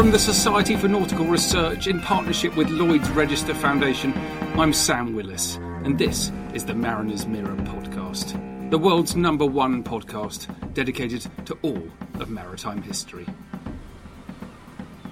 From 0.00 0.12
the 0.12 0.18
Society 0.18 0.76
for 0.76 0.88
Nautical 0.88 1.26
Research 1.26 1.86
in 1.86 2.00
partnership 2.00 2.56
with 2.56 2.70
Lloyd's 2.70 3.10
Register 3.10 3.54
Foundation, 3.54 4.14
I'm 4.58 4.72
Sam 4.72 5.14
Willis, 5.14 5.56
and 5.84 5.98
this 5.98 6.32
is 6.54 6.64
the 6.64 6.74
Mariner's 6.74 7.26
Mirror 7.26 7.56
podcast, 7.56 8.70
the 8.70 8.78
world's 8.78 9.14
number 9.14 9.44
one 9.44 9.84
podcast 9.84 10.72
dedicated 10.72 11.30
to 11.44 11.58
all 11.60 11.86
of 12.14 12.30
maritime 12.30 12.80
history. 12.80 13.26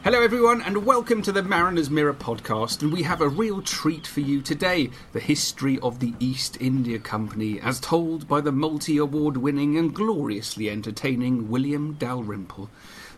Hello, 0.05 0.23
everyone, 0.23 0.63
and 0.63 0.87
welcome 0.87 1.21
to 1.21 1.33
the 1.33 1.43
Mariner's 1.43 1.91
Mirror 1.91 2.15
podcast. 2.15 2.81
And 2.81 2.91
we 2.91 3.03
have 3.03 3.21
a 3.21 3.29
real 3.29 3.61
treat 3.61 4.07
for 4.07 4.21
you 4.21 4.41
today 4.41 4.89
the 5.13 5.21
history 5.21 5.79
of 5.81 5.99
the 5.99 6.15
East 6.19 6.57
India 6.63 6.99
Company, 6.99 7.61
as 7.61 7.79
told 7.79 8.27
by 8.27 8.41
the 8.41 8.53
multi 8.53 8.97
award 8.97 9.37
winning 9.37 9.77
and 9.77 9.95
gloriously 9.95 10.71
entertaining 10.71 11.51
William 11.51 11.93
Dalrymple. 11.93 12.71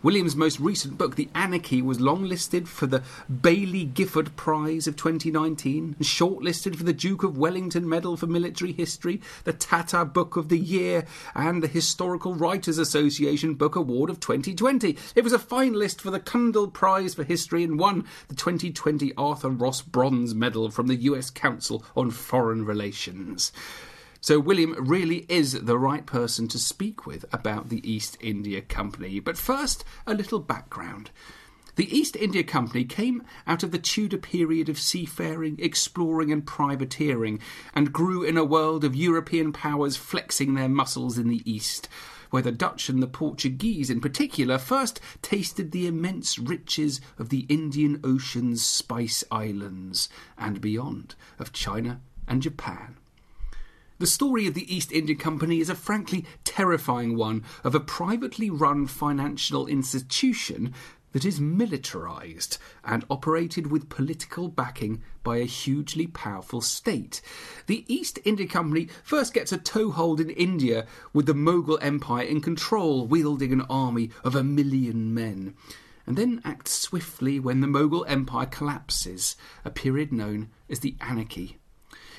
William's 0.03 0.35
most 0.35 0.59
recent 0.59 0.97
book, 0.97 1.17
The 1.17 1.29
Anarchy, 1.35 1.83
was 1.83 1.99
longlisted 1.99 2.67
for 2.67 2.87
the 2.87 3.03
Baillie 3.31 3.93
Gifford 3.93 4.35
Prize 4.35 4.87
of 4.87 4.97
2019, 4.97 5.97
and 5.99 6.07
shortlisted 6.07 6.75
for 6.75 6.85
the 6.85 6.95
Duke 6.95 7.23
of 7.23 7.37
Wellington 7.37 7.87
Medal 7.87 8.17
for 8.17 8.27
Military 8.27 8.73
History, 8.73 9.21
the 9.45 9.53
Tata 9.53 10.07
Book 10.07 10.39
of 10.39 10.49
the 10.49 10.59
Year, 10.59 11.05
and 11.35 11.63
the 11.63 11.69
Historical 11.69 12.35
Writers 12.35 12.79
Association 12.79 13.53
Book 13.53 13.77
Award 13.77 14.09
of 14.09 14.21
2020. 14.21 14.97
It 15.15 15.23
was 15.23 15.35
a 15.35 15.39
finalist 15.39 16.01
for 16.01 16.11
the 16.11 16.19
Cundill 16.19 16.73
Prize 16.73 17.15
for 17.15 17.25
History 17.25 17.63
and 17.63 17.79
won 17.79 18.07
the 18.29 18.35
2020 18.35 19.13
Arthur 19.19 19.51
Ross 19.51 19.83
Bronze 19.83 20.35
Medal 20.35 20.71
from 20.71 20.87
the 20.87 20.97
US 20.97 21.29
Council 21.29 21.85
on 21.95 22.11
Foreign 22.11 22.65
Relations. 22.65 23.53
So, 24.23 24.39
William 24.39 24.75
really 24.79 25.25
is 25.31 25.53
the 25.53 25.79
right 25.79 26.05
person 26.05 26.47
to 26.49 26.59
speak 26.59 27.07
with 27.07 27.25
about 27.33 27.71
the 27.71 27.91
East 27.91 28.19
India 28.21 28.61
Company. 28.61 29.19
But 29.19 29.39
first, 29.39 29.83
a 30.07 30.13
little 30.13 30.41
background. 30.41 31.11
The 31.77 31.97
East 31.97 32.17
India 32.17 32.45
Company 32.45 32.85
came 32.85 33.23
out 33.47 33.63
of 33.63 33.71
the 33.71 33.79
Tudor 33.79 34.19
period 34.19 34.69
of 34.69 34.79
seafaring, 34.79 35.57
exploring, 35.59 36.31
and 36.31 36.47
privateering, 36.47 37.41
and 37.75 37.95
grew 37.95 38.23
in 38.23 38.37
a 38.37 38.45
world 38.45 38.85
of 38.85 38.95
European 38.95 39.55
powers 39.55 39.97
flexing 39.97 40.53
their 40.53 40.69
muscles 40.69 41.17
in 41.17 41.29
the 41.29 41.43
East 41.51 41.89
where 42.29 42.43
the 42.43 42.53
Dutch 42.53 42.89
and 42.89 43.03
the 43.03 43.09
Portuguese 43.09 43.91
in 43.91 44.01
particular 44.01 44.57
first 44.57 45.01
tasted 45.21 45.73
the 45.73 45.89
immense 45.89 46.39
riches 46.39 47.01
of 47.19 47.29
the 47.29 47.45
Indian 47.49 48.01
Ocean's 48.05 48.65
spice 48.65 49.25
islands 49.33 50.09
and 50.39 50.61
beyond, 50.61 51.17
of 51.41 51.53
China 51.53 52.01
and 52.29 52.41
Japan. 52.41 53.00
The 54.01 54.07
story 54.07 54.47
of 54.47 54.55
the 54.55 54.75
East 54.75 54.93
India 54.93 55.15
Company 55.15 55.61
is 55.61 55.69
a 55.69 55.75
frankly 55.75 56.25
terrifying 56.43 57.19
one 57.19 57.45
of 57.63 57.75
a 57.75 57.81
privately 57.81 58.49
run 58.49 58.87
financial 58.87 59.67
institution 59.67 60.73
that 61.13 61.27
is 61.27 61.39
militarized 61.39 62.57
and 62.83 63.05
operated 63.11 63.71
with 63.71 63.91
political 63.91 64.49
backing 64.49 65.03
by 65.23 65.37
a 65.37 65.45
hugely 65.45 66.07
powerful 66.07 66.63
state. 66.63 67.21
The 67.67 67.85
East 67.93 68.19
India 68.25 68.47
Company 68.47 68.89
first 69.03 69.35
gets 69.35 69.53
a 69.53 69.59
toehold 69.59 70.19
in 70.19 70.31
India 70.31 70.87
with 71.13 71.27
the 71.27 71.35
Mughal 71.35 71.77
Empire 71.83 72.25
in 72.25 72.41
control, 72.41 73.07
wielding 73.07 73.53
an 73.53 73.67
army 73.69 74.09
of 74.25 74.35
a 74.35 74.43
million 74.43 75.13
men, 75.13 75.55
and 76.07 76.17
then 76.17 76.41
acts 76.43 76.73
swiftly 76.73 77.39
when 77.39 77.61
the 77.61 77.67
Mughal 77.67 78.07
Empire 78.09 78.47
collapses, 78.47 79.37
a 79.63 79.71
period 79.71 80.11
known 80.11 80.49
as 80.71 80.81
the 80.81 80.97
Anarchy. 81.03 81.60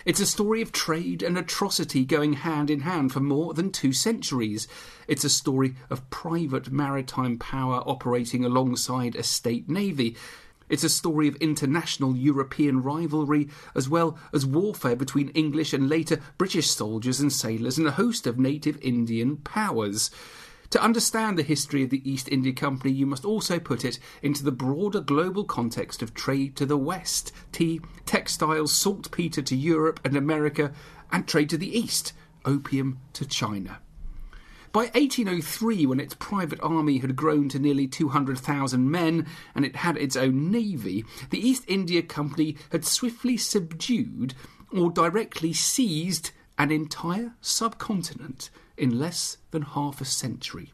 It's 0.04 0.20
a 0.20 0.26
story 0.26 0.62
of 0.62 0.72
trade 0.72 1.22
and 1.22 1.38
atrocity 1.38 2.06
going 2.06 2.34
hand 2.34 2.72
in 2.72 2.82
hand 2.82 3.14
for 3.14 3.20
more 3.20 3.54
than 3.54 3.72
two 3.72 3.94
centuries. 3.94 4.68
It's 5.08 5.24
a 5.24 5.30
story 5.30 5.76
of 5.92 6.10
private 6.10 6.72
maritime 6.72 7.38
power 7.38 7.84
operating 7.86 8.44
alongside 8.44 9.16
a 9.16 9.22
state 9.22 9.70
navy. 9.70 10.16
It's 10.70 10.84
a 10.84 10.90
story 10.90 11.28
of 11.28 11.36
international 11.36 12.16
European 12.16 12.82
rivalry 12.82 13.50
as 13.76 13.90
well 13.90 14.18
as 14.34 14.46
warfare 14.46 14.96
between 14.96 15.30
English 15.30 15.72
and 15.72 15.88
later 15.88 16.20
British 16.38 16.70
soldiers 16.70 17.20
and 17.20 17.32
sailors 17.32 17.78
and 17.78 17.86
a 17.86 17.92
host 17.92 18.26
of 18.26 18.40
native 18.40 18.80
Indian 18.82 19.38
powers. 19.38 20.10
To 20.72 20.82
understand 20.82 21.38
the 21.38 21.44
history 21.44 21.84
of 21.84 21.90
the 21.90 22.10
East 22.10 22.30
India 22.30 22.54
Company, 22.54 22.94
you 22.94 23.06
must 23.06 23.26
also 23.26 23.60
put 23.60 23.84
it 23.84 24.00
into 24.22 24.42
the 24.42 24.54
broader 24.54 25.02
global 25.02 25.44
context 25.44 26.02
of 26.02 26.14
trade 26.14 26.56
to 26.56 26.66
the 26.66 26.78
West, 26.78 27.34
tea, 27.52 27.82
textiles, 28.06 28.72
saltpeter 28.72 29.42
to 29.42 29.56
Europe 29.56 30.00
and 30.06 30.16
America, 30.16 30.72
and 31.12 31.28
trade 31.28 31.50
to 31.50 31.58
the 31.58 31.78
East, 31.78 32.14
opium 32.46 33.00
to 33.12 33.26
China. 33.26 33.80
By 34.72 34.84
1803, 34.96 35.86
when 35.86 36.00
its 36.00 36.14
private 36.14 36.62
army 36.62 37.00
had 37.00 37.18
grown 37.18 37.50
to 37.50 37.60
nearly 37.60 37.86
200,000 37.86 38.90
men 38.90 39.28
and 39.54 39.66
it 39.66 39.76
had 39.76 39.98
its 39.98 40.16
own 40.16 40.52
navy, 40.52 41.04
the 41.32 41.46
East 41.46 41.66
India 41.68 42.02
Company 42.02 42.56
had 42.72 42.86
swiftly 42.86 43.36
subdued 43.36 44.34
or 44.72 44.90
directly 44.90 45.52
seized 45.52 46.32
an 46.58 46.72
entire 46.72 47.34
subcontinent 47.42 48.50
in 48.78 49.00
less 49.00 49.38
than 49.52 49.62
half 49.62 50.02
a 50.02 50.06
century. 50.06 50.72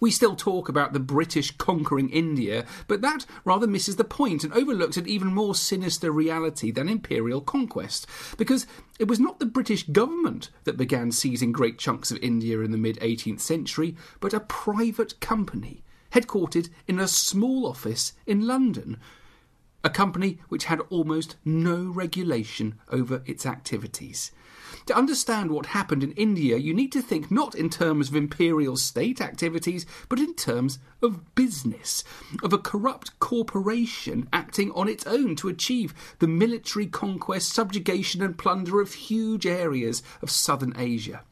We 0.00 0.10
still 0.10 0.36
talk 0.36 0.68
about 0.68 0.92
the 0.92 1.00
British 1.00 1.56
conquering 1.56 2.10
India, 2.10 2.66
but 2.86 3.00
that 3.02 3.26
rather 3.44 3.66
misses 3.66 3.96
the 3.96 4.04
point 4.04 4.44
and 4.44 4.52
overlooks 4.52 4.96
an 4.96 5.08
even 5.08 5.28
more 5.28 5.54
sinister 5.54 6.10
reality 6.10 6.70
than 6.70 6.88
imperial 6.88 7.40
conquest, 7.40 8.06
because 8.36 8.66
it 8.98 9.08
was 9.08 9.20
not 9.20 9.38
the 9.38 9.46
British 9.46 9.84
government 9.84 10.50
that 10.64 10.76
began 10.76 11.12
seizing 11.12 11.52
great 11.52 11.78
chunks 11.78 12.10
of 12.10 12.18
India 12.22 12.60
in 12.60 12.70
the 12.70 12.78
mid 12.78 12.96
18th 12.96 13.40
century, 13.40 13.96
but 14.20 14.34
a 14.34 14.40
private 14.40 15.18
company, 15.20 15.82
headquartered 16.12 16.68
in 16.86 16.98
a 16.98 17.08
small 17.08 17.66
office 17.66 18.12
in 18.26 18.46
London. 18.46 18.98
A 19.84 19.90
company 19.90 20.38
which 20.48 20.64
had 20.64 20.80
almost 20.90 21.36
no 21.44 21.84
regulation 21.84 22.78
over 22.90 23.22
its 23.26 23.46
activities. 23.46 24.32
To 24.86 24.96
understand 24.96 25.50
what 25.50 25.66
happened 25.66 26.02
in 26.02 26.12
India, 26.12 26.56
you 26.56 26.72
need 26.72 26.92
to 26.92 27.02
think 27.02 27.30
not 27.30 27.54
in 27.54 27.68
terms 27.68 28.08
of 28.08 28.16
imperial 28.16 28.76
state 28.76 29.20
activities, 29.20 29.86
but 30.08 30.18
in 30.18 30.34
terms 30.34 30.78
of 31.02 31.34
business, 31.34 32.04
of 32.42 32.52
a 32.52 32.58
corrupt 32.58 33.18
corporation 33.20 34.28
acting 34.32 34.72
on 34.72 34.88
its 34.88 35.06
own 35.06 35.36
to 35.36 35.48
achieve 35.48 35.94
the 36.18 36.26
military 36.26 36.86
conquest, 36.86 37.52
subjugation, 37.52 38.22
and 38.22 38.38
plunder 38.38 38.80
of 38.80 38.94
huge 38.94 39.46
areas 39.46 40.02
of 40.22 40.30
southern 40.30 40.74
Asia. 40.76 41.22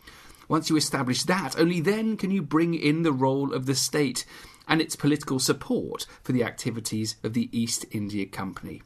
Once 0.49 0.71
you 0.71 0.77
establish 0.77 1.25
that, 1.25 1.59
only 1.59 1.81
then 1.81 2.17
can 2.17 2.31
you 2.31 2.43
bring 2.43 2.75
in 2.75 3.03
the 3.03 3.13
role 3.13 3.53
of 3.53 3.67
the 3.67 3.75
state 3.75 4.25
and 4.69 4.81
its 4.81 4.97
political 4.97 5.39
support 5.39 6.07
for 6.23 6.33
the 6.33 6.45
activities 6.45 7.17
of 7.23 7.33
the 7.33 7.49
East 7.57 7.85
India 7.91 8.27
Company. 8.27 8.83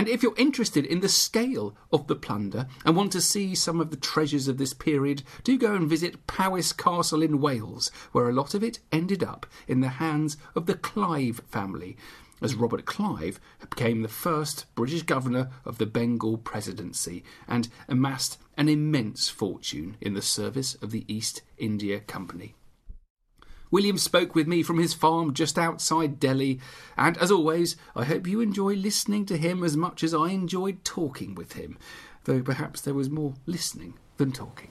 And 0.00 0.08
if 0.08 0.22
you're 0.22 0.32
interested 0.38 0.86
in 0.86 1.00
the 1.00 1.10
scale 1.10 1.76
of 1.92 2.06
the 2.06 2.16
plunder 2.16 2.66
and 2.86 2.96
want 2.96 3.12
to 3.12 3.20
see 3.20 3.54
some 3.54 3.82
of 3.82 3.90
the 3.90 3.98
treasures 3.98 4.48
of 4.48 4.56
this 4.56 4.72
period, 4.72 5.22
do 5.44 5.58
go 5.58 5.74
and 5.74 5.86
visit 5.86 6.26
Powis 6.26 6.72
Castle 6.72 7.20
in 7.20 7.38
Wales, 7.38 7.90
where 8.12 8.26
a 8.26 8.32
lot 8.32 8.54
of 8.54 8.64
it 8.64 8.78
ended 8.90 9.22
up 9.22 9.44
in 9.68 9.80
the 9.80 10.00
hands 10.00 10.38
of 10.54 10.64
the 10.64 10.72
Clive 10.72 11.42
family. 11.50 11.98
as 12.40 12.54
Robert 12.54 12.86
Clive 12.86 13.38
became 13.60 14.00
the 14.00 14.08
first 14.08 14.64
British 14.74 15.02
governor 15.02 15.50
of 15.66 15.76
the 15.76 15.84
Bengal 15.84 16.38
Presidency 16.38 17.22
and 17.46 17.68
amassed 17.86 18.38
an 18.56 18.70
immense 18.70 19.28
fortune 19.28 19.98
in 20.00 20.14
the 20.14 20.22
service 20.22 20.76
of 20.76 20.92
the 20.92 21.04
East 21.12 21.42
India 21.58 22.00
Company. 22.00 22.54
William 23.70 23.98
spoke 23.98 24.34
with 24.34 24.46
me 24.46 24.62
from 24.62 24.78
his 24.78 24.94
farm 24.94 25.32
just 25.32 25.58
outside 25.58 26.18
Delhi, 26.18 26.60
and 26.96 27.16
as 27.18 27.30
always, 27.30 27.76
I 27.94 28.04
hope 28.04 28.26
you 28.26 28.40
enjoy 28.40 28.74
listening 28.74 29.26
to 29.26 29.36
him 29.36 29.62
as 29.62 29.76
much 29.76 30.02
as 30.02 30.12
I 30.12 30.28
enjoyed 30.28 30.84
talking 30.84 31.34
with 31.34 31.52
him, 31.52 31.78
though 32.24 32.42
perhaps 32.42 32.80
there 32.80 32.94
was 32.94 33.08
more 33.08 33.34
listening 33.46 33.94
than 34.16 34.32
talking. 34.32 34.70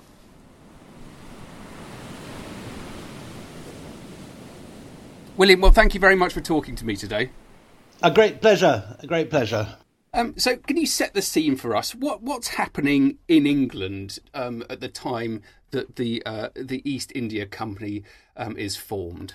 William, 5.38 5.62
well, 5.62 5.72
thank 5.72 5.94
you 5.94 6.02
very 6.02 6.16
much 6.16 6.34
for 6.34 6.42
talking 6.42 6.76
to 6.76 6.86
me 6.86 6.98
today. 6.98 7.30
A 8.04 8.12
great 8.12 8.42
pleasure. 8.42 8.98
A 9.00 9.08
great 9.08 9.30
pleasure. 9.30 9.78
Um, 10.14 10.34
so, 10.38 10.58
can 10.58 10.76
you 10.76 10.86
set 10.86 11.14
the 11.14 11.22
scene 11.22 11.56
for 11.56 11.76
us? 11.76 11.94
What 11.94 12.22
what's 12.24 12.50
happening 12.50 13.20
in 13.28 13.46
England 13.46 14.20
um, 14.34 14.66
at 14.70 14.82
the 14.82 14.90
time 14.90 15.44
that 15.72 15.96
the 15.96 16.24
uh, 16.26 16.50
the 16.56 16.82
East 16.90 17.12
India 17.16 17.46
Company 17.46 18.04
um, 18.38 18.58
is 18.58 18.76
formed? 18.76 19.34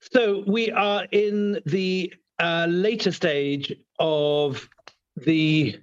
So 0.00 0.44
we 0.46 0.70
are 0.70 1.06
in 1.10 1.60
the 1.66 2.12
uh, 2.38 2.66
later 2.68 3.12
stage 3.12 3.72
of 3.98 4.68
the 5.16 5.78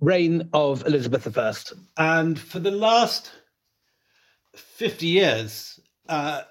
reign 0.00 0.48
of 0.52 0.84
Elizabeth 0.86 1.38
I, 1.38 1.54
and 1.96 2.38
for 2.38 2.58
the 2.58 2.72
last 2.72 3.30
fifty 4.54 5.06
years, 5.06 5.78
uh, 6.08 6.42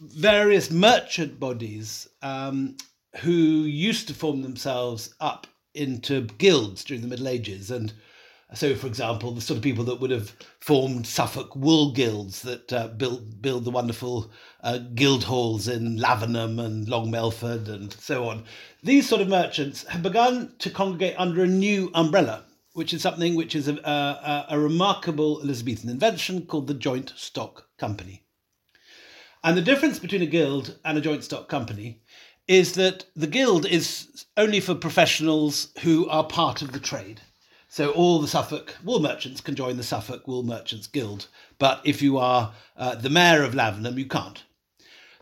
various 0.00 0.70
merchant 0.70 1.40
bodies 1.40 2.08
um, 2.22 2.76
who 3.20 3.30
used 3.30 4.08
to 4.08 4.14
form 4.14 4.42
themselves 4.42 5.14
up 5.20 5.46
into 5.74 6.22
guilds 6.38 6.84
during 6.84 7.02
the 7.02 7.08
Middle 7.08 7.28
Ages 7.28 7.70
and 7.70 7.92
so, 8.54 8.76
for 8.76 8.86
example, 8.86 9.32
the 9.32 9.40
sort 9.40 9.56
of 9.56 9.64
people 9.64 9.84
that 9.84 10.00
would 10.00 10.12
have 10.12 10.32
formed 10.60 11.06
Suffolk 11.06 11.56
wool 11.56 11.92
guilds 11.92 12.42
that 12.42 12.72
uh, 12.72 12.88
build 12.88 13.42
build 13.42 13.64
the 13.64 13.72
wonderful 13.72 14.30
uh, 14.62 14.78
guild 14.78 15.24
halls 15.24 15.66
in 15.66 15.98
Lavenham 15.98 16.64
and 16.64 16.88
Long 16.88 17.10
Melford 17.10 17.68
and 17.68 17.92
so 17.92 18.28
on. 18.28 18.44
These 18.84 19.08
sort 19.08 19.20
of 19.20 19.28
merchants 19.28 19.84
have 19.88 20.02
begun 20.02 20.54
to 20.60 20.70
congregate 20.70 21.16
under 21.18 21.42
a 21.42 21.48
new 21.48 21.90
umbrella, 21.92 22.44
which 22.74 22.94
is 22.94 23.02
something 23.02 23.34
which 23.34 23.56
is 23.56 23.66
a, 23.66 23.74
a, 23.78 24.46
a 24.50 24.58
remarkable 24.60 25.40
Elizabethan 25.42 25.90
invention 25.90 26.46
called 26.46 26.68
the 26.68 26.74
Joint 26.74 27.12
Stock 27.16 27.66
Company. 27.78 28.26
And 29.42 29.56
the 29.56 29.62
difference 29.62 29.98
between 29.98 30.22
a 30.22 30.26
guild 30.26 30.76
and 30.84 30.98
a 30.98 31.00
joint 31.00 31.22
stock 31.22 31.48
company 31.48 32.00
is 32.48 32.72
that 32.72 33.04
the 33.14 33.26
guild 33.28 33.64
is 33.66 34.26
only 34.36 34.60
for 34.60 34.74
professionals 34.74 35.68
who 35.82 36.08
are 36.08 36.24
part 36.24 36.62
of 36.62 36.72
the 36.72 36.80
trade. 36.80 37.20
So 37.76 37.90
all 37.90 38.20
the 38.20 38.26
Suffolk 38.26 38.74
wool 38.82 39.00
merchants 39.00 39.42
can 39.42 39.54
join 39.54 39.76
the 39.76 39.82
Suffolk 39.82 40.26
Wool 40.26 40.42
Merchants 40.42 40.86
Guild, 40.86 41.26
but 41.58 41.82
if 41.84 42.00
you 42.00 42.16
are 42.16 42.54
uh, 42.74 42.94
the 42.94 43.10
mayor 43.10 43.42
of 43.42 43.52
Lavenham, 43.52 43.98
you 43.98 44.06
can't. 44.06 44.42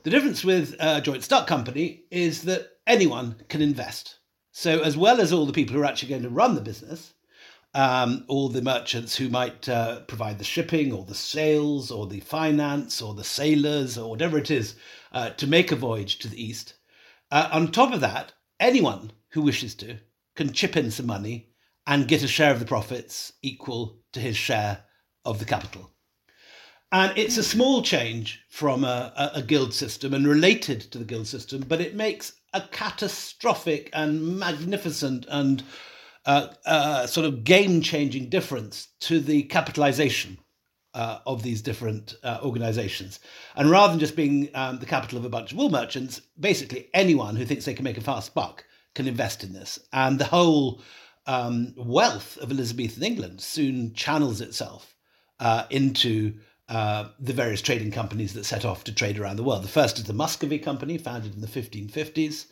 The 0.05 0.11
difference 0.11 0.45
with 0.45 0.77
a 0.79 1.01
joint 1.01 1.25
stock 1.25 1.49
company 1.49 2.05
is 2.13 2.43
that 2.43 2.69
anyone 2.87 3.43
can 3.49 3.61
invest. 3.61 4.21
So 4.53 4.83
as 4.83 4.97
well 4.97 5.21
as 5.21 5.33
all 5.33 5.47
the 5.47 5.53
people 5.53 5.75
who 5.75 5.83
are 5.83 5.85
actually 5.85 6.11
going 6.11 6.23
to 6.23 6.29
run 6.29 6.55
the 6.55 6.61
business, 6.61 7.15
um, 7.75 8.25
all 8.29 8.49
the 8.49 8.63
merchants 8.63 9.17
who 9.17 9.29
might 9.29 9.69
uh, 9.69 10.03
provide 10.03 10.39
the 10.39 10.45
shipping 10.45 10.93
or 10.93 11.05
the 11.05 11.13
sales 11.13 11.91
or 11.91 12.07
the 12.07 12.21
finance 12.21 13.03
or 13.03 13.15
the 13.15 13.25
sailors 13.25 13.99
or 13.99 14.11
whatever 14.11 14.39
it 14.39 14.53
is 14.53 14.77
uh, 15.11 15.31
to 15.31 15.49
make 15.49 15.73
a 15.73 15.77
voyage 15.77 16.21
to 16.21 16.29
the 16.29 16.41
east. 16.41 16.75
Uh, 17.33 17.49
on 17.51 17.73
top 17.73 17.93
of 17.93 18.01
that, 18.01 18.33
anyone 18.61 19.11
who 19.31 19.43
wishes 19.43 19.75
to 19.75 19.97
can 20.37 20.53
chip 20.53 20.77
in 20.77 20.93
some 20.93 21.07
money 21.07 21.49
and 21.87 22.09
get 22.09 22.23
a 22.23 22.29
share 22.29 22.53
of 22.53 22.61
the 22.61 22.67
profits 22.67 23.33
equal 23.43 23.99
to 24.13 24.21
his 24.21 24.37
share 24.37 24.85
of 25.25 25.39
the 25.39 25.45
capital. 25.45 25.91
And 26.93 27.17
it's 27.19 27.37
a 27.37 27.43
small 27.43 27.83
change 27.83 28.43
from 28.49 28.85
a, 28.85 29.13
a, 29.17 29.39
a, 29.39 29.43
guild 29.43 29.75
system 29.75 30.15
and 30.15 30.29
related 30.29 30.81
to 30.93 30.99
the 30.99 31.05
guild 31.05 31.27
system, 31.27 31.65
but 31.67 31.81
it 31.81 31.97
makes 31.97 32.35
a 32.53 32.61
catastrophic 32.71 33.91
and 33.93 34.39
magnificent 34.39 35.27
and 35.29 35.65
uh, 36.25 36.49
uh, 36.65 37.07
sort 37.07 37.27
of 37.27 37.43
game 37.43 37.81
changing 37.83 38.29
difference 38.29 38.89
to 39.01 39.19
the 39.19 39.43
capitalization 39.43 40.39
uh, 40.95 41.19
of 41.27 41.43
these 41.43 41.61
different 41.61 42.15
uh, 42.23 42.39
organizations. 42.43 43.19
And 43.57 43.71
rather 43.71 43.93
than 43.93 44.01
just 44.01 44.15
being 44.17 44.49
um, 44.55 44.79
the 44.79 44.87
capital 44.87 45.19
of 45.19 45.25
a 45.25 45.29
bunch 45.29 45.51
of 45.51 45.59
wool 45.59 45.71
merchants, 45.71 46.21
basically 46.39 46.89
anyone 46.95 47.35
who 47.35 47.45
thinks 47.45 47.65
they 47.65 47.75
can 47.75 47.85
make 47.85 47.99
a 47.99 48.03
fast 48.03 48.35
buck 48.35 48.65
can 48.95 49.09
invest 49.09 49.43
in 49.43 49.53
this. 49.53 49.79
And 49.93 50.19
the 50.19 50.25
whole 50.25 50.81
um, 51.27 51.75
wealth 51.77 52.37
of 52.39 52.51
Elizabethan 52.51 53.03
England 53.03 53.41
soon 53.41 53.95
channels 53.95 54.41
itself 54.41 54.95
uh, 55.41 55.65
into 55.71 56.35
uh, 56.69 57.09
the 57.19 57.33
various 57.33 57.61
trading 57.61 57.91
companies 57.91 58.33
that 58.35 58.45
set 58.45 58.65
off 58.65 58.85
to 58.85 58.95
trade 58.95 59.19
around 59.19 59.37
the 59.37 59.43
world. 59.43 59.63
The 59.63 59.69
first 59.69 59.99
is 59.99 60.05
the 60.05 60.13
Muscovy 60.13 60.59
Company, 60.59 60.99
founded 60.99 61.35
in 61.35 61.41
the 61.41 61.47
1550s. 61.47 62.47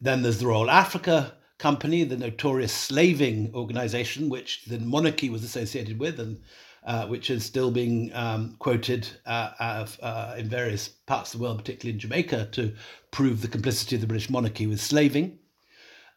Then 0.00 0.22
there's 0.22 0.38
the 0.38 0.46
Royal 0.46 0.70
Africa 0.70 1.34
Company, 1.58 2.04
the 2.04 2.16
notorious 2.16 2.72
slaving 2.72 3.52
organization, 3.54 4.30
which 4.30 4.64
the 4.64 4.78
monarchy 4.78 5.28
was 5.28 5.44
associated 5.44 5.98
with 5.98 6.18
and 6.18 6.40
uh, 6.86 7.06
which 7.06 7.28
is 7.28 7.44
still 7.44 7.70
being 7.70 8.10
um, 8.14 8.56
quoted 8.58 9.06
uh, 9.26 9.86
uh, 10.00 10.34
in 10.38 10.48
various 10.48 10.88
parts 10.88 11.34
of 11.34 11.40
the 11.40 11.44
world, 11.44 11.58
particularly 11.58 11.92
in 11.92 12.00
Jamaica, 12.00 12.48
to 12.52 12.74
prove 13.10 13.42
the 13.42 13.48
complicity 13.48 13.96
of 13.96 14.00
the 14.00 14.06
British 14.06 14.30
monarchy 14.30 14.66
with 14.66 14.80
slaving. 14.80 15.38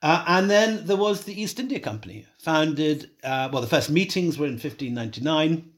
Uh, 0.03 0.21
and 0.27 0.50
then 0.50 0.85
there 0.85 0.97
was 0.97 1.23
the 1.23 1.41
East 1.41 1.61
India 1.61 1.79
Company, 1.79 2.25
founded, 2.38 3.09
uh, 3.23 3.50
well, 3.53 3.61
the 3.61 3.69
first 3.69 3.89
meetings 3.89 4.38
were 4.38 4.45
in 4.45 4.53
1599, 4.53 5.71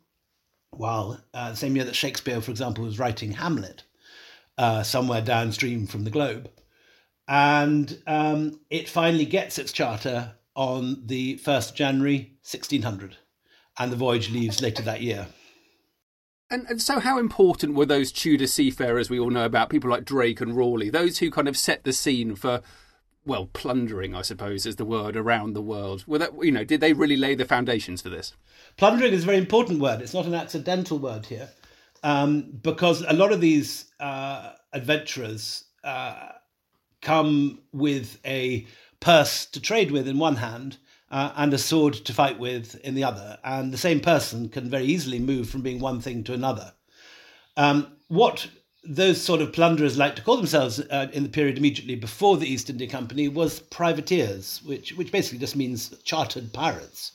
while 0.71 1.21
uh, 1.35 1.51
the 1.51 1.55
same 1.55 1.75
year 1.75 1.85
that 1.85 1.95
Shakespeare, 1.95 2.41
for 2.41 2.49
example, 2.49 2.83
was 2.83 2.97
writing 2.97 3.33
Hamlet, 3.33 3.83
uh, 4.57 4.81
somewhere 4.81 5.21
downstream 5.21 5.85
from 5.85 6.05
the 6.05 6.09
globe. 6.09 6.49
And 7.27 8.01
um, 8.07 8.59
it 8.71 8.89
finally 8.89 9.25
gets 9.25 9.59
its 9.59 9.71
charter 9.71 10.33
on 10.55 11.05
the 11.05 11.37
1st 11.37 11.75
January, 11.75 12.31
1600. 12.41 13.17
And 13.77 13.91
the 13.91 13.95
voyage 13.95 14.31
leaves 14.31 14.59
later 14.59 14.81
that 14.81 15.01
year. 15.01 15.27
And, 16.49 16.65
and, 16.67 16.81
so, 16.81 16.99
how 16.99 17.19
important 17.19 17.75
were 17.75 17.85
those 17.85 18.11
Tudor 18.11 18.47
seafarers 18.47 19.09
we 19.09 19.19
all 19.19 19.31
know 19.31 19.45
about, 19.45 19.69
people 19.69 19.89
like 19.89 20.05
Drake 20.05 20.41
and 20.41 20.55
Raleigh, 20.55 20.89
those 20.89 21.19
who 21.19 21.29
kind 21.29 21.47
of 21.47 21.57
set 21.57 21.83
the 21.83 21.93
scene 21.93 22.35
for 22.35 22.61
well, 23.25 23.47
plundering, 23.53 24.15
I 24.15 24.21
suppose, 24.21 24.65
is 24.65 24.75
the 24.75 24.85
word 24.85 25.17
around 25.17 25.53
the 25.53 25.61
world. 25.61 26.03
Were 26.07 26.19
that, 26.19 26.31
you 26.43 26.51
know, 26.51 26.63
did 26.63 26.81
they 26.81 26.93
really 26.93 27.17
lay 27.17 27.35
the 27.35 27.45
foundations 27.45 28.01
for 28.01 28.09
this? 28.09 28.33
Plundering 28.77 29.13
is 29.13 29.23
a 29.23 29.25
very 29.25 29.37
important 29.37 29.79
word. 29.79 30.01
It's 30.01 30.13
not 30.13 30.25
an 30.25 30.35
accidental 30.35 30.99
word 30.99 31.25
here, 31.25 31.49
um, 32.03 32.59
because 32.61 33.01
a 33.01 33.13
lot 33.13 33.31
of 33.31 33.41
these 33.41 33.85
uh, 33.99 34.51
adventurers 34.73 35.65
uh, 35.83 36.29
come 37.01 37.59
with 37.71 38.19
a 38.25 38.65
purse 38.99 39.45
to 39.47 39.59
trade 39.59 39.91
with 39.91 40.07
in 40.07 40.19
one 40.19 40.35
hand 40.35 40.77
uh, 41.11 41.31
and 41.35 41.53
a 41.53 41.57
sword 41.57 41.93
to 41.93 42.13
fight 42.13 42.39
with 42.39 42.75
in 42.83 42.95
the 42.95 43.03
other, 43.03 43.37
and 43.43 43.71
the 43.71 43.77
same 43.77 43.99
person 43.99 44.49
can 44.49 44.69
very 44.69 44.85
easily 44.85 45.19
move 45.19 45.49
from 45.49 45.61
being 45.61 45.79
one 45.79 46.01
thing 46.01 46.23
to 46.23 46.33
another. 46.33 46.73
Um, 47.57 47.95
what 48.07 48.47
those 48.87 49.21
sort 49.21 49.41
of 49.41 49.51
plunderers 49.51 49.97
like 49.97 50.15
to 50.15 50.21
call 50.21 50.37
themselves 50.37 50.79
uh, 50.79 51.07
in 51.13 51.23
the 51.23 51.29
period 51.29 51.57
immediately 51.57 51.95
before 51.95 52.37
the 52.37 52.47
East 52.47 52.69
India 52.69 52.87
Company 52.87 53.27
was 53.27 53.59
privateers, 53.59 54.61
which 54.63 54.93
which 54.93 55.11
basically 55.11 55.39
just 55.39 55.55
means 55.55 55.95
chartered 56.03 56.53
pirates. 56.53 57.11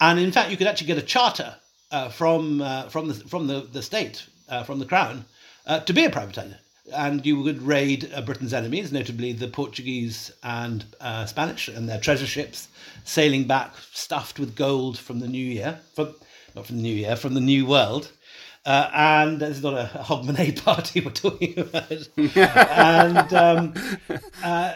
And 0.00 0.18
in 0.18 0.32
fact, 0.32 0.50
you 0.50 0.56
could 0.56 0.66
actually 0.66 0.88
get 0.88 0.98
a 0.98 1.02
charter 1.02 1.56
uh, 1.90 2.08
from 2.08 2.60
uh, 2.60 2.88
from 2.88 3.08
the 3.08 3.14
from 3.14 3.46
the 3.46 3.60
the 3.72 3.82
state 3.82 4.26
uh, 4.48 4.64
from 4.64 4.78
the 4.78 4.86
crown 4.86 5.24
uh, 5.66 5.80
to 5.80 5.92
be 5.92 6.04
a 6.04 6.10
privateer, 6.10 6.58
and 6.94 7.24
you 7.24 7.40
would 7.40 7.62
raid 7.62 8.10
uh, 8.12 8.20
Britain's 8.20 8.52
enemies, 8.52 8.92
notably 8.92 9.32
the 9.32 9.48
Portuguese 9.48 10.32
and 10.42 10.84
Spanish 11.26 11.68
and 11.68 11.88
their 11.88 12.00
treasure 12.00 12.26
ships, 12.26 12.68
sailing 13.04 13.44
back 13.44 13.74
stuffed 13.92 14.38
with 14.38 14.56
gold 14.56 14.98
from 14.98 15.20
the 15.20 15.28
New 15.28 15.44
Year, 15.44 15.80
from 15.94 16.14
not 16.54 16.66
from 16.66 16.76
the 16.76 16.82
New 16.82 16.94
Year, 16.94 17.16
from 17.16 17.34
the 17.34 17.40
New 17.40 17.66
World. 17.66 18.10
Uh, 18.66 18.90
and 18.94 19.42
it's 19.42 19.62
not 19.62 19.74
a 19.74 19.90
Hogmanay 19.98 20.62
party 20.64 21.00
we're 21.00 21.10
talking 21.10 21.58
about. 21.58 22.08
and 22.16 23.34
um, 23.34 23.74
uh, 24.42 24.74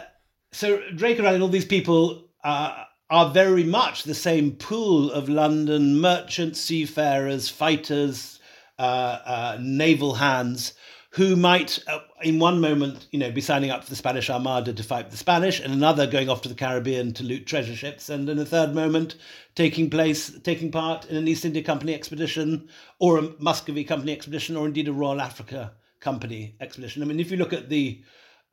so 0.51 0.81
Drake 0.95 1.19
and 1.19 1.41
all 1.41 1.49
these 1.49 1.65
people 1.65 2.29
uh, 2.43 2.83
are 3.09 3.31
very 3.31 3.63
much 3.63 4.03
the 4.03 4.13
same 4.13 4.51
pool 4.51 5.11
of 5.11 5.27
London 5.27 5.99
merchants, 5.99 6.59
seafarers, 6.59 7.49
fighters, 7.49 8.39
uh, 8.77 9.19
uh, 9.25 9.57
naval 9.59 10.13
hands 10.13 10.73
who 11.19 11.35
might, 11.35 11.83
uh, 11.85 11.99
in 12.21 12.39
one 12.39 12.61
moment, 12.61 13.07
you 13.11 13.19
know, 13.19 13.29
be 13.29 13.41
signing 13.41 13.69
up 13.69 13.83
for 13.83 13.89
the 13.89 13.95
Spanish 13.97 14.29
Armada 14.29 14.71
to 14.71 14.83
fight 14.83 15.11
the 15.11 15.17
Spanish, 15.17 15.59
and 15.59 15.73
another 15.73 16.07
going 16.07 16.29
off 16.29 16.41
to 16.41 16.47
the 16.47 16.55
Caribbean 16.55 17.13
to 17.13 17.25
loot 17.25 17.45
treasure 17.45 17.75
ships, 17.75 18.07
and 18.07 18.29
in 18.29 18.39
a 18.39 18.45
third 18.45 18.73
moment, 18.73 19.17
taking 19.53 19.89
place, 19.89 20.31
taking 20.43 20.71
part 20.71 21.03
in 21.09 21.17
an 21.17 21.27
East 21.27 21.43
India 21.43 21.61
Company 21.61 21.93
expedition, 21.93 22.69
or 22.99 23.17
a 23.17 23.33
Muscovy 23.37 23.83
Company 23.83 24.13
expedition, 24.13 24.55
or 24.55 24.65
indeed 24.65 24.87
a 24.87 24.93
Royal 24.93 25.19
Africa 25.19 25.73
Company 25.99 26.55
expedition. 26.61 27.03
I 27.03 27.05
mean, 27.05 27.19
if 27.19 27.31
you 27.31 27.35
look 27.35 27.51
at 27.51 27.67
the 27.67 28.01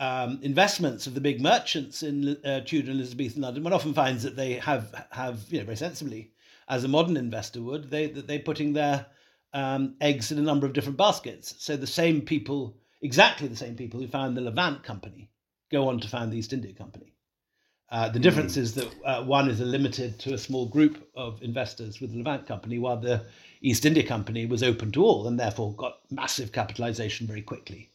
um, 0.01 0.41
investments 0.43 1.07
of 1.07 1.15
the 1.15 1.21
big 1.21 1.41
merchants 1.41 2.03
in 2.03 2.37
uh, 2.45 2.63
Tudor 2.63 2.91
and 2.91 2.99
Elizabethan 2.99 3.43
London, 3.43 3.63
one 3.63 3.75
often 3.75 3.95
finds 3.95 4.25
that 4.25 4.35
they 4.35 4.55
have 4.55 5.07
have 5.13 5.45
you 5.51 5.61
know 5.61 5.67
very 5.67 5.77
sensibly, 5.77 6.33
as 6.69 6.83
a 6.83 6.89
modern 6.89 7.17
investor 7.17 7.63
would, 7.63 7.91
they 7.91 8.09
that 8.09 8.27
they're 8.27 8.41
putting 8.41 8.73
their 8.73 9.07
um, 9.57 9.95
eggs 10.03 10.31
in 10.31 10.39
a 10.39 10.43
number 10.43 10.67
of 10.67 10.75
different 10.75 10.99
baskets. 10.99 11.55
So 11.59 11.77
the 11.77 11.87
same 11.87 12.21
people, 12.21 12.77
exactly 13.01 13.49
the 13.49 13.57
same 13.57 13.75
people 13.75 13.99
who 13.99 14.07
found 14.07 14.37
the 14.37 14.43
Levant 14.43 14.83
Company, 14.83 15.31
go 15.73 15.89
on 15.89 15.99
to 16.01 16.09
found 16.09 16.31
the 16.31 16.37
East 16.37 16.53
India 16.53 16.75
Company. 16.75 17.15
Uh, 17.89 18.11
the 18.11 18.19
difference 18.19 18.57
mm. 18.57 18.61
is 18.61 18.75
that 18.75 18.89
uh, 19.05 19.25
one 19.25 19.49
is 19.49 19.59
limited 19.61 20.19
to 20.19 20.35
a 20.35 20.39
small 20.39 20.67
group 20.67 21.09
of 21.15 21.41
investors 21.43 22.01
with 22.01 22.11
the 22.11 22.19
Levant 22.19 22.47
Company, 22.47 22.79
while 22.79 22.99
the 22.99 23.25
East 23.63 23.87
India 23.87 24.07
Company 24.07 24.45
was 24.45 24.63
open 24.63 24.93
to 24.93 25.03
all 25.03 25.27
and 25.27 25.41
therefore 25.41 25.73
got 25.75 26.01
massive 26.11 26.53
capitalization 26.53 27.27
very 27.27 27.43
quickly 27.43 27.89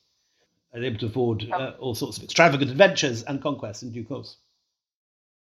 and 0.74 0.84
able 0.84 0.98
to 0.98 1.06
afford 1.06 1.48
uh, 1.51 1.74
all 1.77 1.94
sorts 1.94 2.18
of 2.18 2.24
extravagant 2.24 2.72
adventures 2.72 3.22
and 3.24 3.41
conquests 3.41 3.84
in 3.84 3.91
due 3.91 4.06
course. 4.06 4.38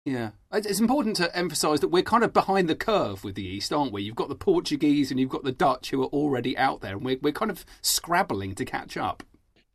Yeah, 0.05 0.31
it's 0.51 0.79
important 0.79 1.17
to 1.17 1.35
emphasise 1.37 1.81
that 1.81 1.89
we're 1.89 2.03
kind 2.03 2.23
of 2.23 2.33
behind 2.33 2.67
the 2.67 2.75
curve 2.75 3.23
with 3.23 3.35
the 3.35 3.45
East, 3.45 3.73
aren't 3.73 3.91
we? 3.91 4.01
You've 4.01 4.15
got 4.15 4.29
the 4.29 4.35
Portuguese 4.35 5.11
and 5.11 5.19
you've 5.19 5.29
got 5.29 5.43
the 5.43 5.51
Dutch 5.51 5.91
who 5.91 6.01
are 6.01 6.07
already 6.07 6.57
out 6.57 6.81
there, 6.81 6.95
and 6.95 7.05
we're 7.05 7.19
we're 7.21 7.33
kind 7.33 7.51
of 7.51 7.65
scrabbling 7.81 8.55
to 8.55 8.65
catch 8.65 8.97
up. 8.97 9.23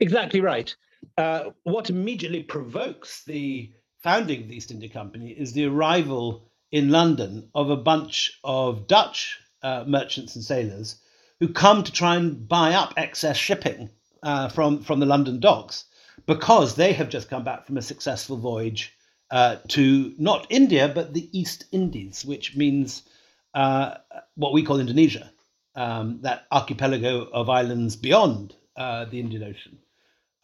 Exactly 0.00 0.40
right. 0.40 0.74
Uh, 1.18 1.50
what 1.64 1.90
immediately 1.90 2.42
provokes 2.42 3.22
the 3.24 3.72
founding 4.02 4.42
of 4.42 4.48
the 4.48 4.56
East 4.56 4.70
India 4.70 4.88
Company 4.88 5.30
is 5.30 5.52
the 5.52 5.66
arrival 5.66 6.50
in 6.72 6.90
London 6.90 7.48
of 7.54 7.70
a 7.70 7.76
bunch 7.76 8.38
of 8.42 8.86
Dutch 8.86 9.38
uh, 9.62 9.84
merchants 9.86 10.34
and 10.34 10.44
sailors 10.44 10.96
who 11.38 11.48
come 11.48 11.84
to 11.84 11.92
try 11.92 12.16
and 12.16 12.48
buy 12.48 12.72
up 12.72 12.94
excess 12.96 13.36
shipping 13.36 13.90
uh, 14.22 14.48
from 14.48 14.82
from 14.82 15.00
the 15.00 15.06
London 15.06 15.38
docks 15.38 15.84
because 16.26 16.74
they 16.74 16.92
have 16.92 17.08
just 17.08 17.28
come 17.30 17.44
back 17.44 17.66
from 17.66 17.76
a 17.76 17.82
successful 17.82 18.36
voyage 18.36 18.94
uh, 19.34 19.56
to 19.66 20.14
not 20.16 20.46
India 20.48 20.88
but 20.94 21.12
the 21.12 21.28
East 21.36 21.64
Indies, 21.72 22.24
which 22.24 22.54
means 22.54 23.02
uh, 23.52 23.96
what 24.36 24.52
we 24.52 24.62
call 24.62 24.78
Indonesia, 24.78 25.28
um, 25.74 26.20
that 26.22 26.46
archipelago 26.52 27.24
of 27.24 27.50
islands 27.50 27.96
beyond 27.96 28.54
uh, 28.76 29.06
the 29.06 29.18
Indian 29.18 29.42
Ocean. 29.42 29.78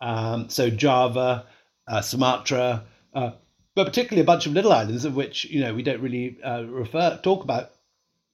Um, 0.01 0.49
so 0.49 0.71
Java, 0.71 1.47
uh, 1.87 2.01
Sumatra, 2.01 2.83
uh, 3.15 3.31
but 3.77 3.87
particularly 3.87 4.23
a 4.23 4.33
bunch 4.33 4.47
of 4.47 4.55
little 4.55 4.73
islands 4.73 5.05
of 5.05 5.15
which 5.15 5.45
you 5.45 5.61
know 5.61 5.73
we 5.73 5.85
don't 5.85 6.01
really 6.01 6.39
refer 6.67 7.21
talk 7.23 7.45
about 7.45 7.71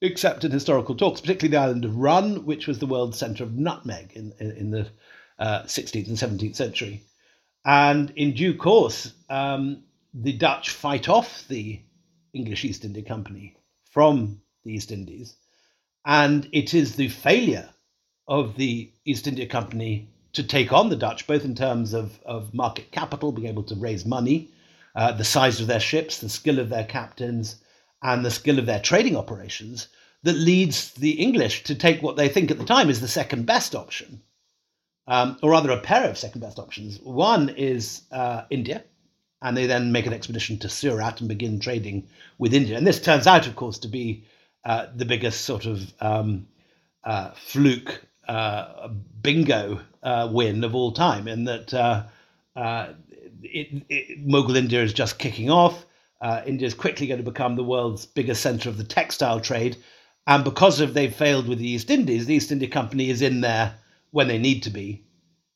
except 0.00 0.42
in 0.44 0.50
historical 0.50 0.94
talks, 0.94 1.20
particularly 1.20 1.52
the 1.52 1.62
island 1.62 1.84
of 1.84 1.96
Run, 1.96 2.46
which 2.46 2.66
was 2.66 2.78
the 2.78 2.86
world 2.86 3.14
centre 3.14 3.44
of 3.44 3.54
nutmeg 3.54 4.12
in, 4.14 4.32
in, 4.38 4.50
in 4.52 4.70
the 4.70 4.88
uh, 5.38 5.64
16th 5.64 6.08
and 6.08 6.40
17th 6.40 6.56
century. 6.56 7.02
And 7.64 8.10
in 8.16 8.32
due 8.32 8.54
course, 8.54 9.12
um, 9.28 9.82
the 10.22 10.32
Dutch 10.32 10.70
fight 10.70 11.08
off 11.08 11.46
the 11.48 11.80
English 12.32 12.64
East 12.64 12.84
India 12.84 13.02
Company 13.02 13.54
from 13.90 14.40
the 14.64 14.72
East 14.72 14.90
Indies. 14.90 15.36
And 16.06 16.48
it 16.52 16.72
is 16.72 16.96
the 16.96 17.08
failure 17.08 17.68
of 18.26 18.56
the 18.56 18.92
East 19.04 19.26
India 19.26 19.46
Company 19.46 20.08
to 20.32 20.42
take 20.42 20.72
on 20.72 20.88
the 20.88 20.96
Dutch, 20.96 21.26
both 21.26 21.44
in 21.44 21.54
terms 21.54 21.92
of, 21.92 22.18
of 22.24 22.54
market 22.54 22.90
capital, 22.92 23.30
being 23.30 23.48
able 23.48 23.62
to 23.64 23.74
raise 23.74 24.06
money, 24.06 24.50
uh, 24.94 25.12
the 25.12 25.24
size 25.24 25.60
of 25.60 25.66
their 25.66 25.80
ships, 25.80 26.18
the 26.18 26.28
skill 26.28 26.58
of 26.58 26.70
their 26.70 26.84
captains, 26.84 27.56
and 28.02 28.24
the 28.24 28.30
skill 28.30 28.58
of 28.58 28.66
their 28.66 28.80
trading 28.80 29.16
operations, 29.16 29.88
that 30.22 30.34
leads 30.34 30.92
the 30.92 31.12
English 31.12 31.64
to 31.64 31.74
take 31.74 32.02
what 32.02 32.16
they 32.16 32.28
think 32.28 32.50
at 32.50 32.58
the 32.58 32.64
time 32.64 32.88
is 32.88 33.00
the 33.00 33.08
second 33.08 33.44
best 33.44 33.74
option, 33.74 34.22
um, 35.06 35.38
or 35.42 35.50
rather 35.50 35.70
a 35.70 35.80
pair 35.80 36.08
of 36.08 36.16
second 36.16 36.40
best 36.40 36.58
options. 36.58 36.98
One 37.00 37.50
is 37.50 38.02
uh, 38.10 38.42
India, 38.50 38.82
and 39.42 39.56
they 39.56 39.66
then 39.66 39.92
make 39.92 40.06
an 40.06 40.14
expedition 40.14 40.58
to 40.58 40.68
Surat 40.68 41.20
and 41.20 41.28
begin 41.28 41.60
trading 41.60 42.08
with 42.38 42.54
India. 42.54 42.76
And 42.76 42.86
this 42.86 43.00
turns 43.00 43.26
out, 43.26 43.46
of 43.46 43.56
course, 43.56 43.78
to 43.80 43.88
be 43.88 44.24
uh, 44.64 44.86
the 44.94 45.04
biggest 45.04 45.42
sort 45.42 45.66
of 45.66 45.92
um, 46.00 46.46
uh, 47.04 47.30
fluke 47.32 48.02
uh, 48.26 48.88
bingo 49.22 49.80
uh, 50.02 50.28
win 50.32 50.64
of 50.64 50.74
all 50.74 50.92
time, 50.92 51.28
in 51.28 51.44
that 51.44 51.72
uh, 51.72 52.04
it, 53.42 53.84
it, 53.88 54.26
Mughal 54.26 54.56
India 54.56 54.82
is 54.82 54.92
just 54.92 55.18
kicking 55.18 55.50
off. 55.50 55.86
India 56.44 56.66
is 56.66 56.74
quickly 56.74 57.06
going 57.06 57.22
to 57.22 57.30
become 57.30 57.54
the 57.54 57.62
world's 57.62 58.06
biggest 58.06 58.42
center 58.42 58.68
of 58.68 58.78
the 58.78 58.84
textile 58.84 59.38
trade. 59.38 59.76
And 60.26 60.42
because 60.42 60.80
of 60.80 60.92
they've 60.92 61.14
failed 61.14 61.46
with 61.46 61.58
the 61.58 61.68
East 61.68 61.88
Indies, 61.88 62.26
the 62.26 62.34
East 62.34 62.50
India 62.50 62.68
Company 62.68 63.10
is 63.10 63.22
in 63.22 63.42
there 63.42 63.76
when 64.10 64.26
they 64.26 64.38
need 64.38 64.64
to 64.64 64.70
be 64.70 65.05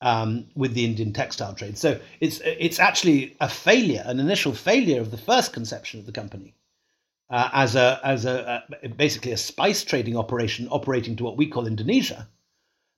um, 0.00 0.46
with 0.54 0.74
the 0.74 0.84
Indian 0.84 1.12
textile 1.12 1.54
trade. 1.54 1.76
So 1.78 2.00
it's 2.20 2.40
it's 2.44 2.78
actually 2.78 3.36
a 3.40 3.48
failure, 3.48 4.02
an 4.06 4.18
initial 4.20 4.52
failure 4.52 5.00
of 5.00 5.10
the 5.10 5.18
first 5.18 5.52
conception 5.52 6.00
of 6.00 6.06
the 6.06 6.12
company 6.12 6.54
uh, 7.28 7.50
as 7.52 7.76
a 7.76 8.00
as 8.02 8.24
a, 8.24 8.64
a, 8.82 8.88
basically 8.88 9.32
a 9.32 9.36
spice 9.36 9.84
trading 9.84 10.16
operation 10.16 10.68
operating 10.68 11.16
to 11.16 11.24
what 11.24 11.36
we 11.36 11.46
call 11.46 11.66
Indonesia, 11.66 12.28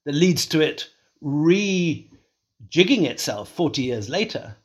that 0.04 0.14
leads 0.14 0.46
to 0.46 0.60
it 0.60 0.88
rejigging 1.22 3.04
itself 3.04 3.48
forty 3.48 3.82
years 3.82 4.08
later 4.08 4.56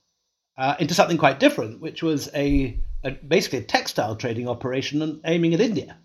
uh, 0.57 0.75
into 0.79 0.93
something 0.93 1.17
quite 1.17 1.39
different, 1.39 1.81
which 1.81 2.03
was 2.03 2.29
a, 2.35 2.77
a 3.03 3.11
basically 3.11 3.59
a 3.59 3.63
textile 3.63 4.15
trading 4.15 4.47
operation 4.47 5.21
aiming 5.25 5.53
at 5.53 5.61
India. 5.61 5.97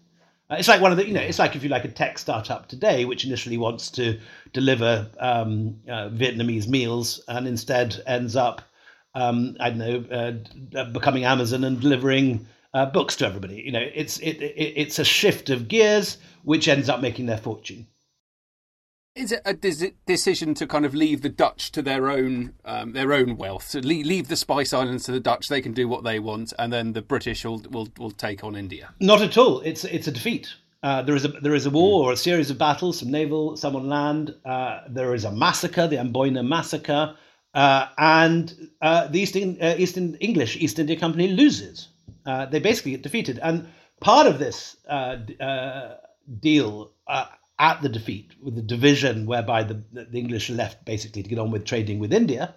Uh, 0.53 0.57
it's 0.57 0.69
like 0.69 0.83
one 0.83 0.91
of 0.93 0.99
the, 0.99 1.07
you 1.07 1.15
know, 1.15 1.21
it's 1.21 1.39
like 1.39 1.57
if 1.57 1.63
you 1.63 1.71
like 1.71 1.85
a 1.85 1.89
tech 1.89 2.19
startup 2.19 2.69
today, 2.69 3.07
which 3.07 3.25
initially 3.25 3.57
wants 3.57 3.91
to 3.91 4.19
deliver 4.53 5.09
um, 5.19 5.75
uh, 5.89 6.11
Vietnamese 6.11 6.69
meals 6.69 7.25
and 7.29 7.47
instead 7.49 8.03
ends 8.07 8.37
up, 8.37 8.61
um, 9.15 9.57
I 9.61 9.71
don't 9.71 9.79
know, 9.79 10.43
uh, 10.77 10.85
becoming 10.91 11.25
Amazon 11.25 11.65
and 11.65 11.81
delivering 11.81 12.47
uh, 12.75 12.87
books 12.87 13.17
to 13.17 13.27
everybody. 13.27 13.63
You 13.65 13.73
know, 13.73 13.89
it's 13.95 14.19
it, 14.19 14.43
it, 14.43 14.75
it's 14.77 14.99
a 14.99 15.05
shift 15.05 15.49
of 15.49 15.69
gears 15.69 16.19
which 16.43 16.69
ends 16.69 16.91
up 16.91 17.01
making 17.01 17.27
their 17.27 17.39
fortune. 17.39 17.87
Is 19.15 19.31
it 19.31 19.43
a 19.45 19.53
decision 20.07 20.55
to 20.55 20.67
kind 20.67 20.87
of 20.87 20.95
leave 20.95 21.21
the 21.21 21.29
Dutch 21.29 21.71
to 21.73 21.83
their 21.83 22.09
own 22.09 22.55
um, 22.65 22.93
their 22.93 23.13
own 23.13 23.37
wealth? 23.37 23.69
So 23.69 23.81
leave, 23.81 24.07
leave, 24.07 24.29
the 24.29 24.37
Spice 24.37 24.73
Islands 24.73 25.05
to 25.05 25.13
the 25.13 25.21
Dutch; 25.21 25.49
they 25.49 25.61
can 25.61 25.73
do 25.73 25.87
what 25.87 26.03
they 26.03 26.19
want, 26.19 26.55
and 26.59 26.73
then 26.73 26.95
the 26.95 27.03
British 27.03 27.45
will 27.45 27.63
will, 27.71 27.89
will 27.99 28.11
take 28.11 28.43
on 28.43 28.57
India. 28.57 28.95
Not 29.01 29.21
at 29.21 29.37
all. 29.37 29.61
It's 29.61 29.85
it's 29.85 30.07
a 30.07 30.13
defeat. 30.13 30.55
Uh, 30.83 31.03
there 31.03 31.15
is 31.15 31.27
a 31.27 31.29
there 31.29 31.55
is 31.55 31.67
a 31.67 31.71
war 31.71 32.09
or 32.09 32.13
a 32.13 32.17
series 32.17 32.51
of 32.51 32.57
battles, 32.57 33.01
some 33.01 33.11
naval, 33.11 33.55
some 33.59 33.77
on 33.77 33.87
land. 33.87 34.35
Uh, 34.47 34.81
there 34.89 35.15
is 35.15 35.25
a 35.25 35.31
massacre, 35.31 35.87
the 35.87 35.97
Amboina 35.97 36.43
massacre, 36.43 37.15
uh, 37.53 37.89
and 37.99 38.71
uh, 38.81 39.09
the 39.09 39.21
Eastern 39.21 39.59
uh, 39.61 39.75
Eastern 39.77 40.15
English 40.17 40.57
East 40.57 40.79
India 40.79 40.99
Company 40.99 41.29
loses. 41.29 41.89
Uh, 42.25 42.47
they 42.47 42.61
basically 42.61 42.93
get 42.93 43.03
defeated, 43.03 43.39
and 43.43 43.69
part 44.01 44.27
of 44.27 44.39
this 44.39 44.77
deal 46.41 46.93
at 47.59 47.83
the 47.83 47.89
defeat, 47.89 48.33
with 48.43 48.55
the 48.55 48.63
division 48.63 49.27
whereby 49.27 49.63
the, 49.63 49.83
the 49.93 50.19
English 50.19 50.51
are 50.51 50.55
left 50.55 50.85
basically 50.85 51.23
to 51.23 51.29
get 51.29 51.39
on 51.39 51.51
with 51.51 51.65
trading 51.65 51.99
with 51.99 52.13
India, 52.13 52.55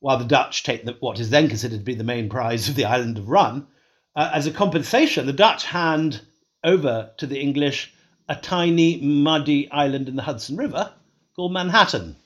while 0.00 0.18
the 0.18 0.24
Dutch 0.24 0.62
take 0.62 0.84
the, 0.84 0.96
what 1.00 1.20
is 1.20 1.30
then 1.30 1.48
considered 1.48 1.78
to 1.78 1.84
be 1.84 1.94
the 1.94 2.04
main 2.04 2.28
prize 2.28 2.68
of 2.68 2.74
the 2.74 2.84
island 2.84 3.18
of 3.18 3.28
Run. 3.28 3.66
Uh, 4.14 4.30
as 4.34 4.46
a 4.46 4.50
compensation, 4.50 5.26
the 5.26 5.32
Dutch 5.32 5.64
hand 5.64 6.20
over 6.64 7.12
to 7.18 7.26
the 7.26 7.40
English 7.40 7.94
a 8.28 8.36
tiny, 8.36 9.00
muddy 9.00 9.70
island 9.70 10.08
in 10.08 10.16
the 10.16 10.22
Hudson 10.22 10.56
River 10.56 10.92
called 11.34 11.52
Manhattan. 11.52 12.16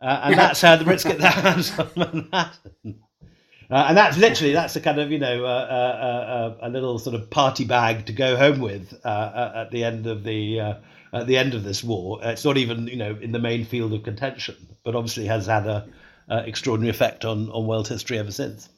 Uh, 0.00 0.20
and 0.24 0.38
that's 0.38 0.60
how 0.60 0.76
the 0.76 0.84
Brits 0.84 1.04
get 1.04 1.18
their 1.18 1.30
hands 1.30 1.78
on 1.78 1.90
Manhattan. 1.96 3.00
Uh, 3.70 3.86
and 3.88 3.96
that's 3.96 4.18
literally 4.18 4.52
that's 4.52 4.76
a 4.76 4.80
kind 4.80 4.98
of 4.98 5.10
you 5.10 5.18
know 5.18 5.44
uh, 5.44 5.48
uh, 5.48 6.62
uh 6.62 6.68
a 6.68 6.68
little 6.68 6.98
sort 6.98 7.16
of 7.16 7.30
party 7.30 7.64
bag 7.64 8.04
to 8.04 8.12
go 8.12 8.36
home 8.36 8.60
with 8.60 8.94
uh, 9.04 9.52
at 9.54 9.70
the 9.70 9.82
end 9.82 10.06
of 10.06 10.22
the 10.22 10.76
at 11.14 11.26
the 11.26 11.36
end 11.36 11.54
of 11.54 11.64
this 11.64 11.82
war. 11.82 12.18
It's 12.22 12.44
not 12.44 12.56
even 12.56 12.86
you 12.86 12.96
know 12.96 13.16
in 13.20 13.32
the 13.32 13.38
main 13.38 13.64
field 13.64 13.92
of 13.92 14.02
contention, 14.02 14.56
but 14.84 14.94
obviously 14.94 15.26
has 15.26 15.46
had 15.46 15.66
a 15.66 15.86
extraordinary 16.28 16.90
effect 16.90 17.24
on 17.24 17.50
on 17.50 17.66
world 17.66 17.88
history 17.88 18.18
ever 18.18 18.32
since. 18.32 18.68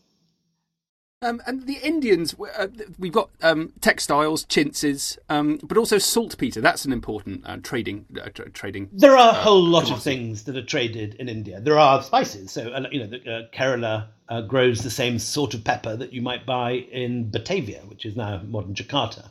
Um, 1.22 1.40
and 1.46 1.66
the 1.66 1.78
Indians, 1.82 2.36
uh, 2.58 2.66
we've 2.98 3.12
got 3.12 3.30
um, 3.42 3.72
textiles, 3.80 4.44
chintzes, 4.44 5.16
um, 5.30 5.58
but 5.62 5.78
also 5.78 5.96
saltpeter. 5.96 6.60
That's 6.60 6.84
an 6.84 6.92
important 6.92 7.42
uh, 7.46 7.56
trading 7.62 8.04
uh, 8.20 8.28
tra- 8.28 8.50
trading. 8.50 8.90
There 8.92 9.16
are 9.16 9.30
a 9.30 9.32
whole 9.32 9.62
lot 9.62 9.84
commodity. 9.84 9.94
of 9.94 10.02
things 10.02 10.44
that 10.44 10.56
are 10.56 10.62
traded 10.64 11.14
in 11.14 11.30
India. 11.30 11.58
There 11.58 11.78
are 11.78 12.02
spices. 12.02 12.52
So 12.52 12.70
uh, 12.70 12.84
you 12.92 13.00
know, 13.00 13.06
the, 13.06 13.16
uh, 13.18 13.42
Kerala 13.50 14.08
uh, 14.28 14.42
grows 14.42 14.82
the 14.82 14.90
same 14.90 15.18
sort 15.18 15.54
of 15.54 15.64
pepper 15.64 15.96
that 15.96 16.12
you 16.12 16.20
might 16.20 16.44
buy 16.44 16.72
in 16.72 17.30
Batavia, 17.30 17.80
which 17.86 18.04
is 18.04 18.14
now 18.14 18.42
modern 18.46 18.74
Jakarta. 18.74 19.30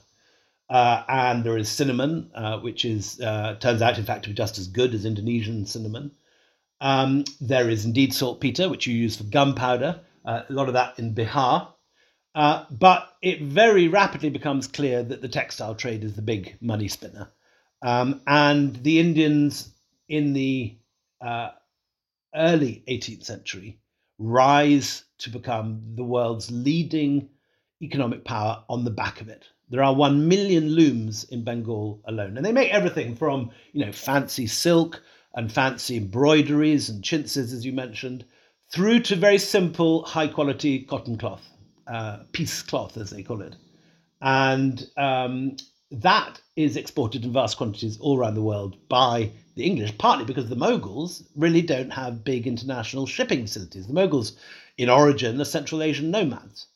And 0.70 1.44
there 1.44 1.58
is 1.58 1.70
cinnamon, 1.70 2.32
which 2.62 2.86
is 2.86 3.18
turns 3.18 3.82
out, 3.82 3.98
in 3.98 4.06
fact, 4.06 4.24
to 4.24 4.30
be 4.30 4.36
just 4.36 4.58
as 4.58 4.68
good 4.68 4.94
as 4.94 5.06
Indonesian 5.06 5.66
cinnamon. 5.66 6.12
Um, 6.82 7.24
there 7.40 7.70
is 7.70 7.86
indeed 7.86 8.14
saltpeter, 8.14 8.70
which 8.70 8.86
you 8.86 8.94
use 8.94 9.16
for 9.16 9.24
gunpowder. 9.24 10.02
a 10.26 10.46
lot 10.50 10.68
of 10.68 10.74
that 10.74 11.00
in 11.00 11.16
Bihar. 11.16 11.70
Uh, 12.36 12.66
but 12.70 13.16
it 13.22 13.42
very 13.42 13.88
rapidly 13.88 14.30
becomes 14.30 14.68
clear 14.68 15.02
that 15.02 15.22
the 15.22 15.30
textile 15.30 15.74
trade 15.74 16.04
is 16.04 16.16
the 16.16 16.22
big 16.22 16.58
money 16.60 16.90
spinner. 16.90 17.30
Um, 17.82 18.22
and 18.28 18.76
the 18.84 19.00
Indians 19.00 19.74
in 20.10 20.34
the 20.34 20.78
uh, 21.22 21.52
early 22.36 22.84
18th 22.90 23.24
century 23.24 23.80
rise 24.20 25.06
to 25.20 25.30
become 25.30 25.96
the 25.96 26.04
world's 26.04 26.52
leading 26.52 27.30
economic 27.82 28.26
power 28.26 28.64
on 28.68 28.84
the 28.84 28.92
back 28.92 29.22
of 29.22 29.30
it. 29.30 29.46
There 29.70 29.84
are 29.84 29.96
1 29.96 30.28
million 30.28 30.70
looms 30.70 31.24
in 31.24 31.44
Bengal 31.44 32.02
alone, 32.06 32.38
and 32.38 32.46
they 32.46 32.52
make 32.52 32.72
everything 32.72 33.16
from, 33.16 33.50
you 33.74 33.86
know, 33.86 33.92
fancy 33.92 34.46
silk 34.46 35.02
and 35.34 35.52
fancy 35.52 35.98
embroideries 35.98 36.90
and 36.90 37.04
chintzes, 37.04 37.52
as 37.52 37.66
you 37.66 37.74
mentioned, 37.74 38.26
through 38.72 39.00
to 39.02 39.16
very 39.16 39.38
simple, 39.38 40.04
high 40.04 40.28
quality 40.28 40.80
cotton 40.84 41.18
cloth, 41.18 41.50
uh, 41.88 42.20
piece 42.32 42.62
cloth, 42.62 42.96
as 42.98 43.10
they 43.10 43.24
call 43.24 43.42
it. 43.42 43.56
And 44.22 44.88
um, 44.98 45.58
that 45.92 46.42
is 46.56 46.78
exported 46.78 47.26
in 47.26 47.34
vast 47.34 47.58
quantities 47.58 48.00
all 48.00 48.18
around 48.18 48.36
the 48.36 48.42
world 48.42 48.78
by 48.88 49.32
the 49.56 49.66
English, 49.66 49.98
partly 49.98 50.26
because 50.26 50.50
the 50.50 50.56
Moguls 50.56 51.24
really 51.36 51.62
don't 51.62 51.92
have 51.92 52.24
big 52.24 52.48
international 52.48 53.08
shipping 53.08 53.42
facilities. 53.42 53.88
The 53.88 53.94
Moguls, 53.94 54.38
in 54.78 54.90
origin, 54.90 55.40
are 55.40 55.46
Central 55.46 55.82
Asian 55.82 56.12
nomads. 56.12 56.68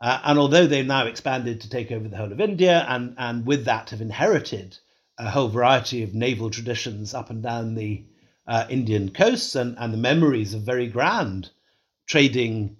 Uh, 0.00 0.20
and 0.24 0.38
although 0.38 0.66
they've 0.66 0.86
now 0.86 1.06
expanded 1.06 1.60
to 1.60 1.70
take 1.70 1.90
over 1.90 2.08
the 2.08 2.16
whole 2.16 2.32
of 2.32 2.40
India 2.40 2.84
and, 2.88 3.14
and 3.18 3.46
with 3.46 3.64
that 3.64 3.90
have 3.90 4.00
inherited 4.00 4.76
a 5.18 5.30
whole 5.30 5.48
variety 5.48 6.02
of 6.02 6.14
naval 6.14 6.50
traditions 6.50 7.14
up 7.14 7.30
and 7.30 7.42
down 7.42 7.74
the 7.74 8.04
uh, 8.46 8.66
Indian 8.68 9.10
coasts 9.10 9.54
and, 9.54 9.76
and 9.78 9.92
the 9.92 9.98
memories 9.98 10.52
of 10.52 10.62
very 10.62 10.86
grand 10.86 11.50
trading 12.06 12.76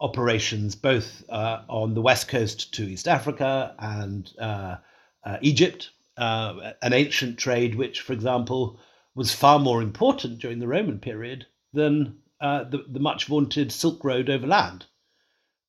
operations, 0.00 0.74
both 0.74 1.24
uh, 1.28 1.62
on 1.68 1.94
the 1.94 2.02
west 2.02 2.28
coast 2.28 2.74
to 2.74 2.82
East 2.82 3.06
Africa 3.06 3.74
and 3.78 4.32
uh, 4.38 4.76
uh, 5.24 5.36
Egypt, 5.42 5.90
uh, 6.16 6.72
an 6.82 6.92
ancient 6.92 7.38
trade 7.38 7.74
which, 7.74 8.00
for 8.00 8.12
example, 8.12 8.80
was 9.14 9.32
far 9.32 9.58
more 9.58 9.82
important 9.82 10.40
during 10.40 10.58
the 10.58 10.66
Roman 10.66 10.98
period 10.98 11.46
than 11.72 12.18
the, 12.40 12.84
the 12.88 13.00
much 13.00 13.26
vaunted 13.26 13.70
Silk 13.70 14.02
Road 14.02 14.28
overland. 14.28 14.86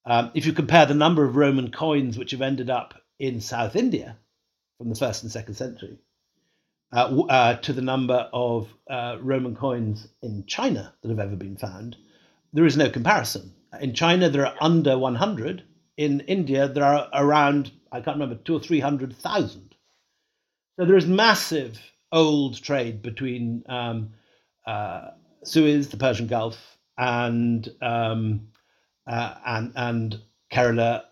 Um, 0.06 0.32
if 0.34 0.46
you 0.46 0.54
compare 0.54 0.86
the 0.86 0.94
number 0.94 1.26
of 1.26 1.36
Roman 1.36 1.72
coins 1.72 2.18
which 2.18 2.32
have 2.32 2.42
ended 2.42 2.70
up 2.70 2.94
in 3.20 3.42
South 3.42 3.76
India 3.76 4.18
from 4.78 4.90
the 4.90 4.96
first 4.96 5.24
and 5.24 5.32
second 5.32 5.56
century 5.56 5.98
uh, 6.94 7.24
uh, 7.30 7.56
to 7.58 7.74
the 7.74 7.82
number 7.82 8.30
of 8.32 8.70
uh, 8.90 9.18
Roman 9.20 9.56
coins 9.56 10.08
in 10.22 10.46
China 10.46 10.94
that 11.02 11.10
have 11.10 11.20
ever 11.20 11.36
been 11.36 11.58
found, 11.58 11.96
there 12.54 12.66
is 12.66 12.78
no 12.78 12.90
comparison. 12.90 13.54
In 13.82 13.94
China, 13.94 14.30
there 14.30 14.46
are 14.46 14.56
under 14.62 14.98
100. 14.98 15.64
In 15.98 16.22
India, 16.22 16.68
there 16.68 16.84
are 16.84 17.10
around, 17.14 17.72
I 17.92 18.02
can't 18.02 18.18
remember, 18.18 18.36
two 18.36 18.56
or 18.56 18.60
300,000. 18.60 19.76
So 20.78 20.86
there 20.86 20.98
is 20.98 21.08
massive 21.08 21.80
old 22.12 22.62
trade 22.62 23.02
between 23.02 23.64
um, 23.68 24.14
uh, 24.68 25.10
Suez, 25.44 25.90
the 25.90 25.98
Persian 25.98 26.28
Gulf, 26.28 26.78
and 26.98 27.68
um, 27.82 28.48
uh, 29.08 29.36
and 29.46 29.72
and 29.76 30.20
Kerala, 30.52 31.04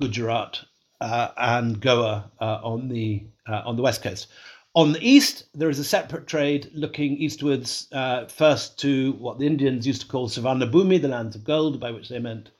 Gujarat, 0.00 0.60
uh, 1.00 1.28
and 1.36 1.80
Goa 1.80 2.30
uh, 2.40 2.60
on 2.62 2.88
the 2.88 3.26
uh, 3.48 3.62
on 3.64 3.76
the 3.76 3.82
west 3.82 4.02
coast. 4.02 4.28
On 4.74 4.92
the 4.92 5.00
east, 5.00 5.44
there 5.54 5.70
is 5.70 5.78
a 5.78 5.84
separate 5.84 6.26
trade 6.26 6.70
looking 6.74 7.16
eastwards, 7.16 7.88
uh, 7.92 8.26
first 8.26 8.78
to 8.80 9.12
what 9.12 9.38
the 9.38 9.46
Indians 9.46 9.86
used 9.86 10.02
to 10.02 10.06
call 10.06 10.28
Suvarna 10.28 10.70
Bhumi, 10.70 11.00
the 11.00 11.08
lands 11.08 11.34
of 11.34 11.44
gold, 11.44 11.80
by 11.80 11.90
which 11.90 12.10
they 12.10 12.18
meant 12.18 12.50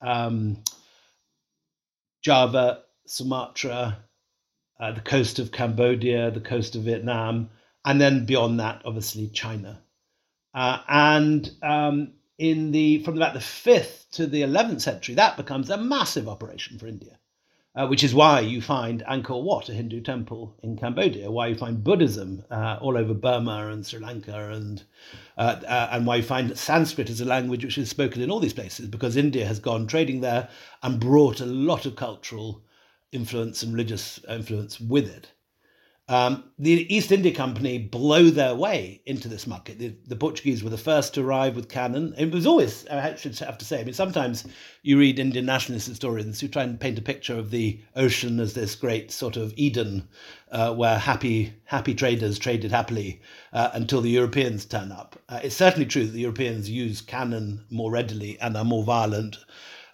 um, 0.00 0.58
Java, 2.20 2.82
Sumatra, 3.06 3.98
uh, 4.80 4.92
the 4.92 5.00
coast 5.02 5.38
of 5.38 5.52
Cambodia, 5.52 6.32
the 6.32 6.40
coast 6.40 6.74
of 6.74 6.82
Vietnam, 6.82 7.48
and 7.84 8.00
then 8.00 8.26
beyond 8.26 8.58
that, 8.58 8.82
obviously 8.84 9.28
China. 9.28 9.80
and 10.54 11.48
um, 11.62 12.12
in 12.38 12.72
the 12.72 13.02
from 13.04 13.16
about 13.16 13.34
the 13.34 13.40
fifth 13.40 14.06
to 14.12 14.26
the 14.26 14.42
eleventh 14.42 14.82
century, 14.82 15.14
that 15.14 15.36
becomes 15.36 15.70
a 15.70 15.76
massive 15.76 16.28
operation 16.28 16.78
for 16.78 16.86
India, 16.86 17.18
uh, 17.74 17.86
which 17.86 18.02
is 18.02 18.14
why 18.14 18.40
you 18.40 18.60
find 18.60 19.02
Angkor 19.08 19.42
Wat, 19.42 19.68
a 19.68 19.74
Hindu 19.74 20.00
temple 20.00 20.54
in 20.62 20.76
Cambodia, 20.76 21.30
why 21.30 21.48
you 21.48 21.54
find 21.54 21.84
Buddhism 21.84 22.44
uh, 22.50 22.78
all 22.80 22.96
over 22.96 23.14
Burma 23.14 23.68
and 23.68 23.86
Sri 23.86 24.00
Lanka, 24.00 24.50
and 24.50 24.82
uh, 25.38 25.60
uh, 25.66 25.88
and 25.92 26.06
why 26.06 26.16
you 26.16 26.22
find 26.22 26.56
Sanskrit 26.58 27.10
as 27.10 27.20
a 27.20 27.24
language 27.24 27.64
which 27.64 27.78
is 27.78 27.90
spoken 27.90 28.22
in 28.22 28.30
all 28.30 28.40
these 28.40 28.52
places, 28.52 28.88
because 28.88 29.16
India 29.16 29.46
has 29.46 29.60
gone 29.60 29.86
trading 29.86 30.20
there 30.20 30.48
and 30.82 31.00
brought 31.00 31.40
a 31.40 31.46
lot 31.46 31.86
of 31.86 31.96
cultural 31.96 32.62
influence 33.12 33.62
and 33.62 33.72
religious 33.72 34.20
influence 34.28 34.80
with 34.80 35.08
it. 35.08 35.30
Um, 36.12 36.44
the 36.58 36.94
East 36.94 37.10
India 37.10 37.32
Company 37.32 37.78
blow 37.78 38.28
their 38.28 38.54
way 38.54 39.00
into 39.06 39.28
this 39.28 39.46
market. 39.46 39.78
The, 39.78 39.94
the, 40.06 40.14
Portuguese 40.14 40.62
were 40.62 40.68
the 40.68 40.76
first 40.76 41.14
to 41.14 41.22
arrive 41.22 41.56
with 41.56 41.70
cannon. 41.70 42.14
It 42.18 42.30
was 42.30 42.46
always, 42.46 42.86
I 42.88 43.14
should 43.14 43.38
have 43.38 43.56
to 43.56 43.64
say, 43.64 43.80
I 43.80 43.84
mean, 43.84 43.94
sometimes 43.94 44.44
you 44.82 44.98
read 44.98 45.18
Indian 45.18 45.46
nationalist 45.46 45.88
historians 45.88 46.38
who 46.38 46.48
try 46.48 46.64
and 46.64 46.78
paint 46.78 46.98
a 46.98 47.02
picture 47.02 47.38
of 47.38 47.50
the 47.50 47.80
ocean 47.96 48.40
as 48.40 48.52
this 48.52 48.74
great 48.74 49.10
sort 49.10 49.38
of 49.38 49.54
Eden 49.56 50.06
uh, 50.50 50.74
where 50.74 50.98
happy, 50.98 51.54
happy 51.64 51.94
traders 51.94 52.38
traded 52.38 52.72
happily 52.72 53.22
uh, 53.54 53.70
until 53.72 54.02
the 54.02 54.10
Europeans 54.10 54.66
turn 54.66 54.92
up. 54.92 55.18
Uh, 55.30 55.40
it's 55.42 55.56
certainly 55.56 55.86
true 55.86 56.04
that 56.04 56.12
the 56.12 56.20
Europeans 56.20 56.68
use 56.68 57.00
cannon 57.00 57.64
more 57.70 57.90
readily 57.90 58.38
and 58.38 58.54
are 58.54 58.66
more 58.66 58.84
violent. 58.84 59.38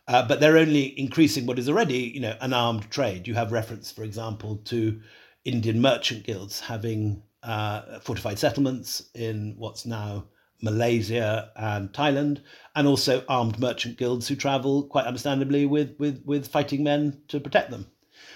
Uh, 0.09 0.27
but 0.27 0.41
they're 0.41 0.59
only 0.59 0.99
increasing 0.99 1.47
what 1.47 1.61
is 1.61 1.69
already, 1.69 2.11
you 2.13 2.19
know, 2.19 2.35
an 2.41 2.53
armed 2.53 2.91
trade. 2.91 3.29
You 3.29 3.35
have 3.35 3.53
reference, 3.53 3.93
for 3.93 4.03
example, 4.03 4.57
to 4.65 5.01
Indian 5.45 5.81
merchant 5.81 6.25
guilds 6.25 6.61
having 6.61 7.23
uh, 7.43 8.01
fortified 8.01 8.39
settlements 8.39 9.11
in 9.15 9.55
what's 9.57 9.87
now 9.87 10.25
Malaysia 10.61 11.51
and 11.57 11.93
Thailand, 11.93 12.41
and 12.75 12.89
also 12.89 13.25
armed 13.29 13.59
merchant 13.59 13.97
guilds 13.97 14.27
who 14.27 14.35
travel 14.35 14.85
quite 14.85 15.07
understandably 15.07 15.67
with, 15.67 15.95
with, 15.99 16.23
with 16.25 16.49
fighting 16.49 16.83
men 16.83 17.23
to 17.29 17.39
protect 17.39 17.71
them, 17.71 17.87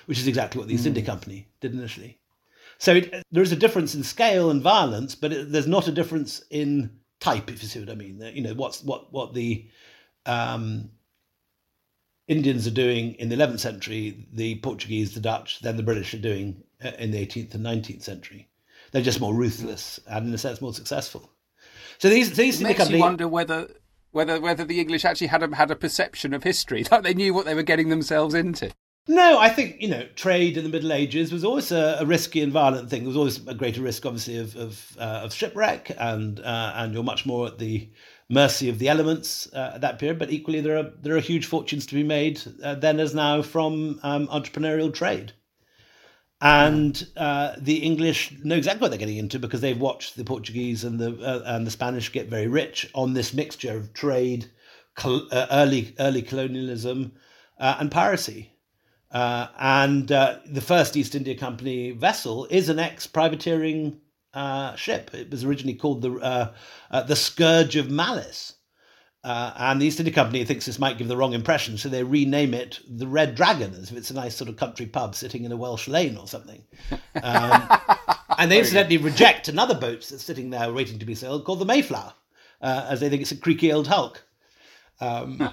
which 0.06 0.18
is 0.18 0.28
exactly 0.28 0.58
what 0.58 0.68
the 0.68 0.74
East 0.74 0.84
mm. 0.84 0.88
India 0.88 1.04
Company 1.04 1.48
did 1.60 1.72
initially. 1.72 2.20
So 2.78 2.94
it, 2.94 3.24
there 3.30 3.42
is 3.42 3.52
a 3.52 3.56
difference 3.56 3.94
in 3.94 4.04
scale 4.04 4.50
and 4.50 4.62
violence, 4.62 5.14
but 5.14 5.32
it, 5.32 5.52
there's 5.52 5.66
not 5.66 5.88
a 5.88 5.92
difference 5.92 6.42
in 6.50 6.90
type, 7.20 7.50
if 7.50 7.62
you 7.62 7.68
see 7.68 7.80
what 7.80 7.90
I 7.90 7.94
mean. 7.94 8.20
You 8.34 8.42
know, 8.42 8.54
what's 8.54 8.82
what 8.82 9.12
what 9.12 9.34
the 9.34 9.68
um, 10.26 10.90
Indians 12.28 12.66
are 12.66 12.72
doing 12.72 13.14
in 13.14 13.28
the 13.28 13.36
11th 13.36 13.60
century, 13.60 14.26
the 14.32 14.56
Portuguese, 14.60 15.14
the 15.14 15.20
Dutch, 15.20 15.60
then 15.60 15.76
the 15.76 15.82
British 15.82 16.14
are 16.14 16.18
doing 16.18 16.62
in 16.98 17.10
the 17.10 17.26
18th 17.26 17.54
and 17.54 17.64
19th 17.64 18.02
century. 18.02 18.48
They're 18.90 19.02
just 19.02 19.20
more 19.20 19.34
ruthless 19.34 20.00
and, 20.06 20.28
in 20.28 20.34
a 20.34 20.38
sense, 20.38 20.60
more 20.60 20.74
successful. 20.74 21.30
So 21.98 22.08
these 22.08 22.32
these 22.32 22.60
it 22.60 22.64
makes 22.64 22.90
you 22.90 22.98
wonder 22.98 23.28
whether 23.28 23.68
whether 24.10 24.40
whether 24.40 24.64
the 24.64 24.80
English 24.80 25.04
actually 25.04 25.28
had 25.28 25.42
a, 25.42 25.54
had 25.54 25.70
a 25.70 25.76
perception 25.76 26.34
of 26.34 26.42
history, 26.42 26.84
like 26.90 27.02
they 27.02 27.14
knew 27.14 27.34
what 27.34 27.46
they 27.46 27.54
were 27.54 27.62
getting 27.62 27.88
themselves 27.88 28.34
into. 28.34 28.72
No, 29.08 29.38
I 29.38 29.48
think 29.48 29.80
you 29.80 29.88
know 29.88 30.06
trade 30.14 30.56
in 30.56 30.62
the 30.62 30.70
Middle 30.70 30.92
Ages 30.92 31.32
was 31.32 31.44
always 31.44 31.72
a, 31.72 31.98
a 32.00 32.06
risky 32.06 32.40
and 32.40 32.52
violent 32.52 32.88
thing. 32.88 33.00
There 33.00 33.08
was 33.08 33.16
always 33.16 33.46
a 33.48 33.54
greater 33.54 33.82
risk, 33.82 34.06
obviously, 34.06 34.38
of 34.38 34.54
of, 34.56 34.96
uh, 34.98 35.22
of 35.24 35.34
shipwreck, 35.34 35.90
and 35.98 36.38
uh, 36.38 36.72
and 36.76 36.94
you're 36.94 37.02
much 37.02 37.26
more 37.26 37.48
at 37.48 37.58
the 37.58 37.90
mercy 38.28 38.68
of 38.68 38.78
the 38.78 38.88
elements 38.88 39.52
uh, 39.52 39.72
at 39.74 39.80
that 39.80 39.98
period. 39.98 40.18
But 40.20 40.30
equally, 40.30 40.60
there 40.60 40.78
are 40.78 40.90
there 41.00 41.16
are 41.16 41.20
huge 41.20 41.46
fortunes 41.46 41.86
to 41.86 41.94
be 41.94 42.04
made 42.04 42.40
uh, 42.62 42.76
then 42.76 43.00
as 43.00 43.14
now 43.14 43.42
from 43.42 43.98
um, 44.04 44.28
entrepreneurial 44.28 44.94
trade. 44.94 45.32
And 46.42 47.06
uh, 47.16 47.54
the 47.56 47.76
English 47.78 48.32
know 48.42 48.56
exactly 48.56 48.82
what 48.82 48.90
they're 48.90 48.98
getting 48.98 49.16
into 49.16 49.38
because 49.38 49.60
they've 49.60 49.80
watched 49.80 50.16
the 50.16 50.24
Portuguese 50.24 50.82
and 50.82 50.98
the 50.98 51.16
uh, 51.24 51.42
and 51.46 51.66
the 51.66 51.70
Spanish 51.70 52.10
get 52.10 52.28
very 52.28 52.48
rich 52.48 52.90
on 52.94 53.14
this 53.14 53.32
mixture 53.32 53.76
of 53.76 53.92
trade, 53.92 54.50
col- 54.96 55.28
uh, 55.30 55.46
early 55.52 55.94
early 56.00 56.20
colonialism, 56.20 57.12
uh, 57.60 57.76
and 57.78 57.92
piracy. 57.92 58.50
and 59.12 60.08
the 60.08 60.64
first 60.64 60.96
East 60.96 61.14
India 61.14 61.36
Company 61.36 61.92
vessel 61.92 62.46
is 62.50 62.68
an 62.68 62.80
ex 62.80 63.06
privateering 63.06 64.00
uh, 64.34 64.74
ship. 64.76 65.12
It 65.14 65.30
was 65.30 65.44
originally 65.44 65.74
called 65.74 66.02
the 66.02 66.12
uh, 66.14 66.52
uh, 66.90 67.02
the 67.02 67.16
Scourge 67.16 67.76
of 67.76 67.90
Malice. 67.90 68.54
Uh, 69.24 69.52
and 69.56 69.80
the 69.80 69.86
East 69.86 70.00
India 70.00 70.12
Company 70.12 70.44
thinks 70.44 70.66
this 70.66 70.80
might 70.80 70.98
give 70.98 71.06
the 71.06 71.16
wrong 71.16 71.32
impression, 71.32 71.78
so 71.78 71.88
they 71.88 72.02
rename 72.02 72.54
it 72.54 72.80
the 72.88 73.06
Red 73.06 73.36
Dragon, 73.36 73.72
as 73.74 73.92
if 73.92 73.96
it's 73.96 74.10
a 74.10 74.14
nice 74.14 74.34
sort 74.34 74.50
of 74.50 74.56
country 74.56 74.86
pub 74.86 75.14
sitting 75.14 75.44
in 75.44 75.52
a 75.52 75.56
Welsh 75.56 75.86
lane 75.86 76.16
or 76.16 76.26
something. 76.26 76.64
Um, 77.22 77.68
and 78.38 78.50
they 78.50 78.58
incidentally 78.58 78.96
reject 78.96 79.46
another 79.46 79.74
boat 79.74 80.04
that's 80.08 80.24
sitting 80.24 80.50
there 80.50 80.72
waiting 80.72 80.98
to 80.98 81.06
be 81.06 81.14
sailed 81.14 81.44
called 81.44 81.60
the 81.60 81.64
Mayflower, 81.64 82.12
uh, 82.60 82.86
as 82.88 82.98
they 82.98 83.08
think 83.08 83.22
it's 83.22 83.30
a 83.30 83.36
creaky 83.36 83.72
old 83.72 83.86
hulk. 83.86 84.24
Um, 85.00 85.48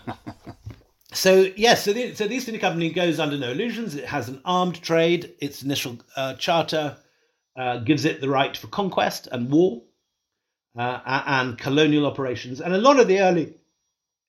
so 1.14 1.52
yes, 1.56 1.84
so 1.84 1.94
the, 1.94 2.16
so 2.16 2.28
the 2.28 2.36
East 2.36 2.48
India 2.48 2.62
Company 2.62 2.90
goes 2.90 3.20
under 3.20 3.38
no 3.38 3.52
illusions. 3.52 3.94
It 3.94 4.06
has 4.06 4.30
an 4.30 4.42
armed 4.46 4.82
trade. 4.82 5.34
Its 5.40 5.62
initial 5.62 6.00
uh, 6.16 6.34
charter 6.36 6.98
uh, 7.56 7.78
gives 7.78 8.06
it 8.06 8.20
the 8.20 8.30
right 8.30 8.58
for 8.58 8.66
conquest 8.66 9.28
and 9.32 9.52
war 9.52 9.84
uh, 10.76 11.00
and 11.06 11.58
colonial 11.58 12.08
operations. 12.08 12.62
And 12.62 12.74
a 12.74 12.80
lot 12.80 13.00
of 13.00 13.08
the 13.08 13.20
early 13.20 13.54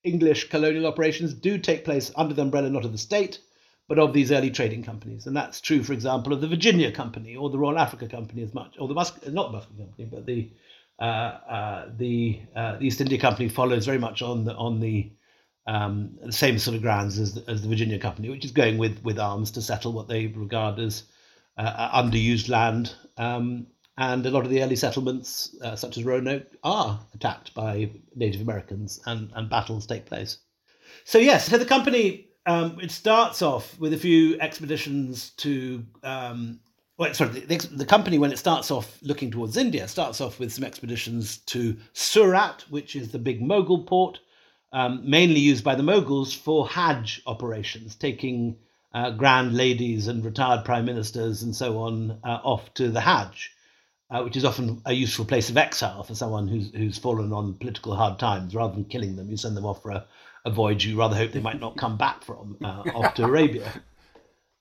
English 0.03 0.49
colonial 0.49 0.87
operations 0.87 1.33
do 1.33 1.57
take 1.57 1.85
place 1.85 2.11
under 2.15 2.33
the 2.33 2.41
umbrella 2.41 2.69
not 2.69 2.85
of 2.85 2.91
the 2.91 2.97
state, 2.97 3.39
but 3.87 3.99
of 3.99 4.13
these 4.13 4.31
early 4.31 4.49
trading 4.49 4.83
companies. 4.83 5.27
And 5.27 5.35
that's 5.35 5.61
true, 5.61 5.83
for 5.83 5.93
example, 5.93 6.33
of 6.33 6.41
the 6.41 6.47
Virginia 6.47 6.91
Company 6.91 7.35
or 7.35 7.49
the 7.49 7.59
Royal 7.59 7.77
Africa 7.77 8.07
Company 8.07 8.41
as 8.41 8.53
much, 8.53 8.75
or 8.79 8.87
the 8.87 8.93
Mus- 8.93 9.27
not 9.27 9.51
the 9.51 9.57
Muscat 9.57 9.77
Company, 9.77 10.07
but 10.09 10.25
the 10.25 10.49
uh, 10.99 11.03
uh, 11.03 11.89
the, 11.97 12.39
uh, 12.55 12.77
the 12.77 12.85
East 12.85 13.01
India 13.01 13.19
Company 13.19 13.49
follows 13.49 13.87
very 13.87 13.97
much 13.97 14.21
on 14.21 14.45
the 14.45 14.53
on 14.55 14.79
the, 14.79 15.11
um, 15.65 16.11
the 16.23 16.31
same 16.31 16.59
sort 16.59 16.75
of 16.75 16.83
grounds 16.83 17.17
as 17.17 17.33
the, 17.33 17.49
as 17.49 17.63
the 17.63 17.67
Virginia 17.67 17.97
Company, 17.97 18.29
which 18.29 18.45
is 18.45 18.51
going 18.51 18.77
with 18.77 19.03
with 19.03 19.19
arms 19.19 19.51
to 19.51 19.61
settle 19.61 19.93
what 19.93 20.07
they 20.07 20.27
regard 20.27 20.79
as 20.79 21.03
uh, 21.57 22.01
underused 22.01 22.49
land. 22.49 22.93
Um, 23.17 23.67
and 23.97 24.25
a 24.25 24.31
lot 24.31 24.45
of 24.45 24.49
the 24.49 24.63
early 24.63 24.75
settlements, 24.75 25.55
uh, 25.61 25.75
such 25.75 25.97
as 25.97 26.03
Roanoke, 26.03 26.47
are 26.63 26.99
attacked 27.13 27.53
by 27.53 27.91
Native 28.15 28.41
Americans, 28.41 28.99
and, 29.05 29.31
and 29.35 29.49
battles 29.49 29.85
take 29.85 30.05
place. 30.05 30.37
So 31.03 31.17
yes, 31.17 31.47
so 31.47 31.57
the 31.57 31.65
company 31.65 32.31
um, 32.45 32.79
it 32.81 32.91
starts 32.91 33.41
off 33.41 33.77
with 33.79 33.93
a 33.93 33.97
few 33.97 34.39
expeditions 34.39 35.31
to. 35.37 35.85
Um, 36.03 36.59
well, 36.97 37.13
sorry, 37.13 37.31
the, 37.31 37.57
the, 37.57 37.85
company 37.85 38.19
when 38.19 38.31
it 38.31 38.37
starts 38.37 38.69
off 38.69 38.99
looking 39.01 39.31
towards 39.31 39.57
India 39.57 39.87
starts 39.87 40.21
off 40.21 40.39
with 40.39 40.53
some 40.53 40.63
expeditions 40.63 41.37
to 41.47 41.75
Surat, 41.93 42.63
which 42.69 42.95
is 42.95 43.11
the 43.11 43.17
big 43.17 43.41
Mughal 43.41 43.87
port, 43.87 44.19
um, 44.71 45.01
mainly 45.09 45.39
used 45.39 45.63
by 45.63 45.73
the 45.73 45.81
Mughals 45.83 46.35
for 46.35 46.67
Hajj 46.67 47.23
operations, 47.25 47.95
taking 47.95 48.57
uh, 48.93 49.11
grand 49.11 49.55
ladies 49.55 50.07
and 50.07 50.23
retired 50.23 50.63
prime 50.63 50.85
ministers 50.85 51.41
and 51.41 51.55
so 51.55 51.79
on 51.79 52.19
uh, 52.23 52.39
off 52.43 52.71
to 52.75 52.89
the 52.89 53.01
Hajj 53.01 53.51
uh, 54.11 54.21
which 54.23 54.35
is 54.35 54.43
often 54.43 54.81
a 54.85 54.93
useful 54.93 55.25
place 55.25 55.49
of 55.49 55.57
exile 55.57 56.03
for 56.03 56.15
someone 56.15 56.47
who's 56.47 56.69
who's 56.75 56.97
fallen 56.97 57.31
on 57.31 57.53
political 57.53 57.95
hard 57.95 58.19
times. 58.19 58.53
Rather 58.53 58.73
than 58.73 58.85
killing 58.85 59.15
them, 59.15 59.29
you 59.29 59.37
send 59.37 59.55
them 59.55 59.65
off 59.65 59.81
for 59.81 59.91
a, 59.91 60.05
a 60.45 60.51
voyage 60.51 60.85
you 60.85 60.99
rather 60.99 61.15
hope 61.15 61.31
they 61.31 61.39
might 61.39 61.61
not 61.61 61.77
come 61.77 61.97
back 61.97 62.23
from, 62.23 62.57
uh, 62.63 62.83
off 62.95 63.13
to 63.13 63.23
Arabia. 63.23 63.71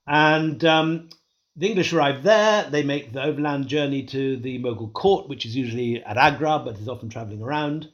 And 0.06 0.64
um, 0.64 1.10
the 1.56 1.68
English 1.68 1.92
arrive 1.92 2.22
there. 2.22 2.70
They 2.70 2.84
make 2.84 3.12
the 3.12 3.24
overland 3.24 3.66
journey 3.66 4.04
to 4.04 4.36
the 4.36 4.62
Mughal 4.62 4.92
court, 4.92 5.28
which 5.28 5.44
is 5.44 5.56
usually 5.56 6.02
at 6.02 6.16
Agra, 6.16 6.62
but 6.64 6.78
is 6.78 6.88
often 6.88 7.08
travelling 7.08 7.42
around. 7.42 7.90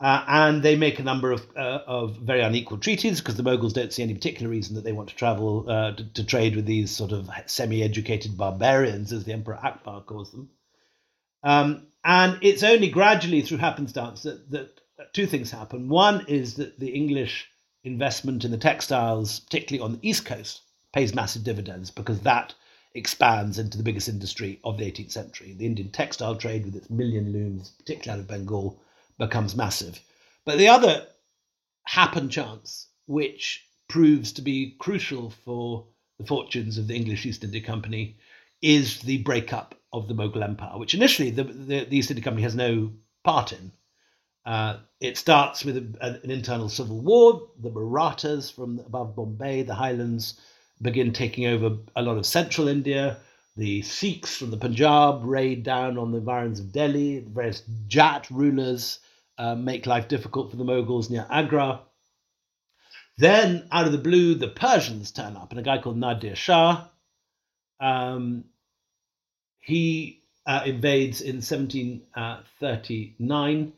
Uh, 0.00 0.24
and 0.28 0.62
they 0.62 0.76
make 0.76 0.98
a 0.98 1.04
number 1.04 1.32
of 1.32 1.44
uh, 1.56 1.80
of 1.86 2.16
very 2.18 2.40
unequal 2.40 2.78
treaties 2.78 3.20
because 3.20 3.36
the 3.36 3.42
Mughals 3.42 3.72
don't 3.72 3.92
see 3.92 4.02
any 4.02 4.14
particular 4.14 4.50
reason 4.50 4.74
that 4.76 4.84
they 4.84 4.92
want 4.92 5.08
to 5.08 5.16
travel 5.16 5.68
uh, 5.68 5.92
to, 5.92 6.04
to, 6.12 6.24
trade 6.24 6.56
with 6.56 6.66
these 6.66 6.90
sort 6.90 7.12
of 7.12 7.30
semi-educated 7.46 8.36
barbarians, 8.36 9.12
as 9.12 9.24
the 9.24 9.32
Emperor 9.32 9.58
Akbar 9.62 10.02
calls 10.02 10.30
them. 10.32 10.50
Um, 11.44 11.86
and 12.04 12.38
it's 12.42 12.62
only 12.62 12.88
gradually 12.88 13.42
through 13.42 13.58
happenstance 13.58 14.22
that, 14.22 14.50
that 14.50 14.80
two 15.12 15.26
things 15.26 15.50
happen. 15.50 15.88
One 15.88 16.24
is 16.26 16.54
that 16.54 16.80
the 16.80 16.90
English 16.90 17.48
investment 17.84 18.44
in 18.44 18.50
the 18.50 18.58
textiles, 18.58 19.40
particularly 19.40 19.84
on 19.84 19.92
the 19.92 20.08
East 20.08 20.24
Coast, 20.24 20.62
pays 20.92 21.14
massive 21.14 21.44
dividends 21.44 21.90
because 21.90 22.20
that 22.20 22.54
expands 22.94 23.58
into 23.58 23.76
the 23.76 23.84
biggest 23.84 24.08
industry 24.08 24.60
of 24.64 24.78
the 24.78 24.90
18th 24.90 25.10
century. 25.10 25.52
The 25.52 25.66
Indian 25.66 25.90
textile 25.90 26.36
trade, 26.36 26.64
with 26.64 26.76
its 26.76 26.90
million 26.90 27.32
looms, 27.32 27.70
particularly 27.78 28.20
out 28.20 28.22
of 28.22 28.28
Bengal, 28.28 28.80
becomes 29.18 29.56
massive. 29.56 30.00
But 30.44 30.58
the 30.58 30.68
other 30.68 31.06
happen 31.84 32.28
chance, 32.30 32.88
which 33.06 33.66
proves 33.88 34.32
to 34.32 34.42
be 34.42 34.76
crucial 34.78 35.30
for 35.30 35.86
the 36.18 36.26
fortunes 36.26 36.78
of 36.78 36.86
the 36.86 36.94
English 36.94 37.26
East 37.26 37.44
India 37.44 37.60
Company, 37.60 38.16
is 38.62 39.00
the 39.00 39.18
breakup 39.18 39.74
of 39.94 40.08
the 40.08 40.14
Mughal 40.14 40.42
Empire, 40.42 40.76
which 40.76 40.92
initially 40.94 41.30
the, 41.30 41.44
the, 41.44 41.84
the 41.84 41.96
East 41.96 42.10
India 42.10 42.24
Company 42.24 42.42
has 42.42 42.56
no 42.56 42.90
part 43.22 43.52
in. 43.52 43.70
Uh, 44.44 44.78
it 45.00 45.16
starts 45.16 45.64
with 45.64 45.76
a, 45.76 46.20
an 46.24 46.30
internal 46.30 46.68
civil 46.68 47.00
war. 47.00 47.48
The 47.62 47.70
Marathas 47.70 48.50
from 48.50 48.80
above 48.80 49.14
Bombay, 49.14 49.62
the 49.62 49.74
highlands, 49.74 50.40
begin 50.82 51.12
taking 51.12 51.46
over 51.46 51.78
a 51.94 52.02
lot 52.02 52.18
of 52.18 52.26
central 52.26 52.66
India. 52.66 53.18
The 53.56 53.82
Sikhs 53.82 54.36
from 54.36 54.50
the 54.50 54.56
Punjab 54.56 55.24
raid 55.24 55.62
down 55.62 55.96
on 55.96 56.10
the 56.10 56.18
environs 56.18 56.58
of 56.58 56.72
Delhi. 56.72 57.20
The 57.20 57.30
various 57.30 57.62
Jat 57.86 58.28
rulers 58.30 58.98
uh, 59.38 59.54
make 59.54 59.86
life 59.86 60.08
difficult 60.08 60.50
for 60.50 60.56
the 60.56 60.64
Mughals 60.64 61.08
near 61.08 61.26
Agra. 61.30 61.82
Then, 63.16 63.68
out 63.70 63.86
of 63.86 63.92
the 63.92 63.98
blue, 63.98 64.34
the 64.34 64.48
Persians 64.48 65.12
turn 65.12 65.36
up, 65.36 65.50
and 65.50 65.60
a 65.60 65.62
guy 65.62 65.78
called 65.78 65.96
Nadir 65.96 66.34
Shah 66.34 66.88
um, 67.78 68.44
he 69.64 70.20
uh, 70.46 70.62
invades 70.66 71.20
in 71.20 71.36
1739 71.36 73.72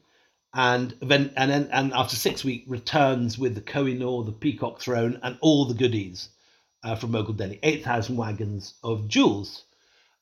and 0.57 0.95
then 1.03 1.31
and 1.37 1.51
then 1.51 1.69
and 1.71 1.93
after 1.93 2.17
six 2.17 2.43
weeks 2.43 2.67
returns 2.67 3.39
with 3.39 3.55
the 3.55 3.61
Kohinoor, 3.61 4.25
the 4.25 4.33
peacock 4.33 4.81
throne, 4.81 5.21
and 5.23 5.37
all 5.43 5.67
the 5.67 5.75
goodies 5.75 6.31
uh, 6.83 6.97
from 6.97 7.13
Mughal 7.13 7.37
Delhi, 7.37 7.61
eight 7.63 7.85
thousand 7.85 8.17
wagons 8.17 8.75
of 8.83 9.07
jewels, 9.07 9.65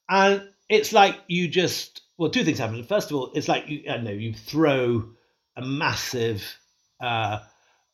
and 0.08 0.42
it's 0.68 0.92
like 0.92 1.16
you 1.28 1.46
just 1.46 2.02
well, 2.18 2.30
two 2.30 2.44
things 2.44 2.58
happen. 2.58 2.82
First 2.84 3.10
of 3.10 3.16
all, 3.16 3.30
it's 3.34 3.48
like 3.48 3.68
you 3.68 3.84
I 3.88 3.98
know 3.98 4.10
you 4.10 4.34
throw 4.34 5.04
a 5.56 5.64
massive 5.64 6.42
uh, 7.00 7.38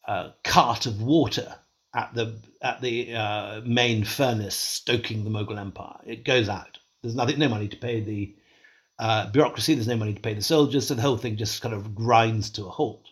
uh, 0.09 0.31
cart 0.43 0.87
of 0.87 1.03
water 1.03 1.55
at 1.95 2.15
the 2.15 2.39
at 2.63 2.81
the 2.81 3.15
uh, 3.15 3.61
main 3.67 4.05
furnace 4.05 4.57
stoking 4.57 5.25
the 5.25 5.31
Mughal 5.31 5.59
Empire. 5.59 6.01
It 6.07 6.25
goes 6.25 6.49
out. 6.49 6.79
There's 7.03 7.15
nothing, 7.15 7.39
no 7.39 7.49
money 7.49 7.69
to 7.69 7.77
pay 7.77 8.01
the 8.01 8.35
uh, 8.99 9.31
bureaucracy. 9.31 9.75
There's 9.75 9.89
no 9.89 9.97
money 9.97 10.15
to 10.15 10.21
pay 10.21 10.35
the 10.35 10.43
soldiers, 10.43 10.87
so 10.87 10.95
the 10.95 11.03
whole 11.03 11.17
thing 11.17 11.37
just 11.37 11.63
kind 11.63 11.75
of 11.75 11.95
grinds 11.95 12.51
to 12.51 12.67
a 12.67 12.71
halt. 12.71 13.07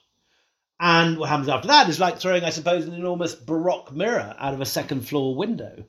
And 0.81 1.19
what 1.19 1.29
happens 1.29 1.49
after 1.49 1.69
that 1.69 1.89
is 1.89 1.99
like 1.99 2.19
throwing, 2.19 2.45
I 2.45 2.51
suppose, 2.51 2.87
an 2.87 2.95
enormous 2.95 3.35
baroque 3.35 3.93
mirror 3.93 4.37
out 4.39 4.55
of 4.55 4.61
a 4.61 4.67
second 4.67 5.09
floor 5.09 5.35
window. 5.35 5.85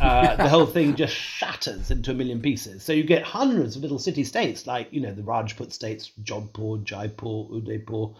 Uh, 0.00 0.36
the 0.42 0.48
whole 0.48 0.66
thing 0.66 0.96
just 0.96 1.14
shatters 1.14 1.90
into 1.90 2.10
a 2.10 2.14
million 2.14 2.40
pieces. 2.40 2.82
So 2.82 2.92
you 2.92 3.04
get 3.04 3.22
hundreds 3.22 3.76
of 3.76 3.82
little 3.82 3.98
city 3.98 4.24
states, 4.24 4.66
like 4.66 4.88
you 4.90 5.00
know 5.00 5.12
the 5.12 5.22
Rajput 5.22 5.72
states, 5.72 6.10
Jodhpur, 6.22 6.82
Jaipur, 6.82 7.54
Udaipur, 7.54 8.14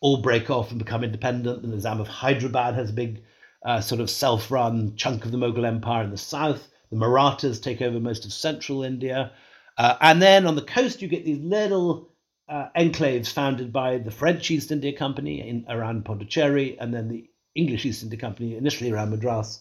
all 0.00 0.16
break 0.22 0.50
off 0.50 0.70
and 0.70 0.78
become 0.78 1.04
independent. 1.04 1.62
And 1.62 1.72
the 1.72 1.76
Nizam 1.76 2.00
of 2.00 2.08
Hyderabad 2.08 2.74
has 2.74 2.90
a 2.90 2.94
big 2.94 3.22
uh, 3.64 3.80
sort 3.80 4.00
of 4.00 4.10
self-run 4.10 4.96
chunk 4.96 5.24
of 5.24 5.32
the 5.32 5.38
Mughal 5.38 5.66
Empire 5.66 6.04
in 6.04 6.10
the 6.10 6.16
south. 6.16 6.68
The 6.94 7.00
Marathas 7.00 7.58
take 7.58 7.82
over 7.82 7.98
most 7.98 8.24
of 8.24 8.32
central 8.32 8.84
India. 8.84 9.32
Uh, 9.76 9.96
and 10.00 10.22
then 10.22 10.46
on 10.46 10.54
the 10.54 10.62
coast, 10.62 11.02
you 11.02 11.08
get 11.08 11.24
these 11.24 11.40
little 11.40 12.08
uh, 12.48 12.68
enclaves 12.76 13.32
founded 13.32 13.72
by 13.72 13.98
the 13.98 14.12
French 14.12 14.48
East 14.48 14.70
India 14.70 14.92
Company 14.92 15.40
in, 15.40 15.66
around 15.68 16.04
Pondicherry, 16.04 16.78
and 16.78 16.94
then 16.94 17.08
the 17.08 17.28
English 17.56 17.84
East 17.84 18.04
India 18.04 18.16
Company 18.16 18.54
initially 18.54 18.92
around 18.92 19.10
Madras, 19.10 19.60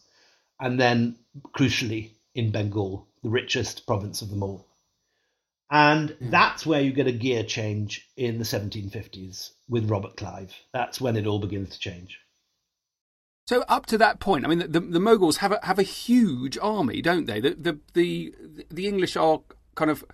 and 0.59 0.79
then 0.79 1.17
crucially 1.55 2.11
in 2.35 2.51
Bengal, 2.51 3.07
the 3.23 3.29
richest 3.29 3.87
province 3.87 4.21
of 4.21 4.29
them 4.29 4.43
all. 4.43 4.67
And 5.71 6.09
mm. 6.09 6.29
that's 6.29 6.67
where 6.67 6.81
you 6.81 6.93
get 6.93 7.07
a 7.07 7.11
gear 7.11 7.41
change 7.41 8.07
in 8.15 8.37
the 8.37 8.45
1750s 8.45 9.53
with 9.67 9.89
Robert 9.89 10.17
Clive. 10.17 10.53
That's 10.71 11.01
when 11.01 11.15
it 11.15 11.25
all 11.25 11.39
begins 11.39 11.71
to 11.71 11.79
change. 11.79 12.19
So 13.45 13.61
up 13.67 13.85
to 13.87 13.97
that 13.97 14.19
point, 14.19 14.45
I 14.45 14.47
mean, 14.47 14.59
the, 14.59 14.79
the, 14.79 14.99
Mughals 14.99 15.37
have 15.37 15.51
a 15.51 15.59
have 15.63 15.77
a 15.77 15.83
huge 15.83 16.57
army, 16.61 17.01
don't 17.01 17.25
they? 17.25 17.41
The, 17.41 17.55
the 17.55 17.79
the 17.93 18.33
the 18.71 18.87
English 18.87 19.17
are 19.17 19.41
kind 19.75 19.91
of 19.91 20.05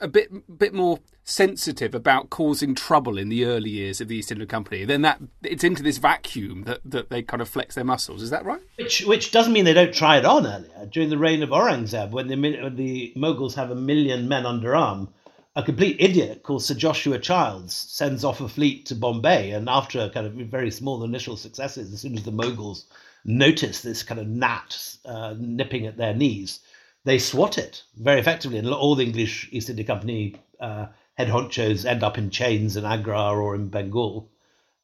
a 0.00 0.06
bit 0.06 0.58
bit 0.58 0.72
more 0.72 1.00
sensitive 1.24 1.94
about 1.94 2.30
causing 2.30 2.74
trouble 2.74 3.18
in 3.18 3.28
the 3.28 3.44
early 3.44 3.70
years 3.70 4.00
of 4.00 4.08
the 4.08 4.16
East 4.16 4.30
India 4.30 4.46
Company. 4.46 4.84
Then 4.84 5.02
that 5.02 5.20
it's 5.42 5.64
into 5.64 5.82
this 5.82 5.98
vacuum 5.98 6.62
that, 6.64 6.80
that 6.84 7.10
they 7.10 7.22
kind 7.22 7.40
of 7.40 7.48
flex 7.48 7.74
their 7.74 7.84
muscles. 7.84 8.22
Is 8.22 8.30
that 8.30 8.44
right? 8.44 8.62
Which 8.76 9.04
which 9.06 9.32
doesn't 9.32 9.52
mean 9.52 9.64
they 9.64 9.74
don't 9.74 9.94
try 9.94 10.16
it 10.16 10.24
on 10.24 10.46
earlier. 10.46 10.86
During 10.86 11.10
the 11.10 11.18
reign 11.18 11.42
of 11.42 11.50
Aurangzeb, 11.50 12.10
when 12.10 12.28
the 12.28 12.36
when 12.36 12.76
the 12.76 13.12
Mughals 13.16 13.54
have 13.54 13.72
a 13.72 13.76
million 13.76 14.28
men 14.28 14.46
under 14.46 14.76
arm, 14.76 15.08
a 15.56 15.62
complete 15.64 15.96
idiot 15.98 16.44
called 16.44 16.62
Sir 16.62 16.74
Joshua 16.74 17.18
Childs 17.18 17.74
sends 17.74 18.24
off 18.24 18.40
a 18.40 18.48
fleet 18.48 18.86
to 18.86 18.94
Bombay, 18.94 19.50
and 19.50 19.68
after 19.68 20.08
kind 20.10 20.26
of 20.26 20.34
very 20.34 20.70
small 20.70 21.02
initial 21.02 21.36
successes, 21.36 21.92
as 21.92 22.00
soon 22.00 22.16
as 22.16 22.22
the 22.22 22.30
Mughals 22.30 22.84
notice 23.24 23.82
this 23.82 24.04
kind 24.04 24.20
of 24.20 24.28
gnat 24.28 24.96
uh, 25.04 25.34
nipping 25.36 25.86
at 25.86 25.96
their 25.96 26.14
knees, 26.14 26.60
they 27.04 27.18
swat 27.18 27.58
it 27.58 27.82
very 27.96 28.20
effectively, 28.20 28.58
and 28.58 28.68
all 28.68 28.94
the 28.94 29.04
English 29.04 29.48
East 29.50 29.68
India 29.68 29.84
Company 29.84 30.36
uh, 30.60 30.86
head 31.14 31.28
honchos 31.28 31.84
end 31.84 32.04
up 32.04 32.16
in 32.16 32.30
chains 32.30 32.76
in 32.76 32.84
Agra 32.84 33.32
or 33.34 33.56
in 33.56 33.68
Bengal, 33.68 34.30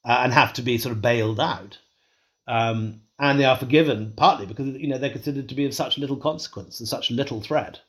uh, 0.05 0.21
and 0.25 0.33
have 0.33 0.53
to 0.55 0.63
be 0.63 0.79
sort 0.79 0.97
of 0.97 1.03
bailed 1.03 1.39
out. 1.39 1.79
Um, 2.49 3.03
and 3.21 3.39
they 3.39 3.45
are 3.45 3.57
forgiven 3.57 4.13
partly 4.17 4.47
because 4.47 4.67
you 4.67 4.89
know 4.89 4.99
they're 4.99 5.11
considered 5.11 5.49
to 5.49 5.55
be 5.55 5.65
of 5.65 5.75
such 5.75 5.97
little 5.97 6.17
consequence 6.17 6.81
and 6.81 6.89
such 6.89 7.11
little 7.13 7.41
threat. 7.41 7.81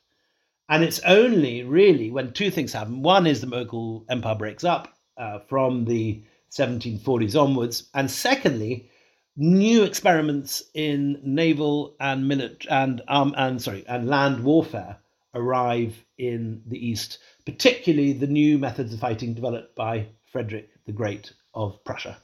And 0.70 0.84
it's 0.84 1.00
only 1.00 1.64
really 1.64 2.12
when 2.12 2.34
two 2.34 2.52
things 2.52 2.74
happen. 2.74 3.02
One 3.02 3.26
is 3.26 3.42
the 3.42 3.48
Mughal 3.48 4.06
Empire 4.10 4.36
breaks 4.36 4.64
up 4.64 4.94
uh, 5.18 5.40
from 5.48 5.86
the 5.86 6.24
1740s 6.52 7.42
onwards, 7.42 7.90
and 7.94 8.10
secondly, 8.10 8.90
new 9.36 9.84
experiments 9.84 10.64
in 10.74 11.20
naval 11.24 11.96
and 12.00 12.28
military 12.28 12.72
and 12.72 13.02
um 13.08 13.36
and 13.38 13.62
sorry 13.62 13.86
and 13.88 14.08
land 14.08 14.44
warfare 14.44 14.98
arrive 15.36 16.04
in 16.18 16.64
the 16.66 16.88
east, 16.88 17.20
particularly 17.46 18.14
the 18.14 18.26
new 18.26 18.58
methods 18.58 18.94
of 18.94 19.00
fighting 19.00 19.36
developed 19.36 19.76
by 19.76 20.08
Frederick 20.32 20.70
the 20.86 20.92
Great 20.92 21.32
of 21.54 21.84
Prussia. 21.84 22.18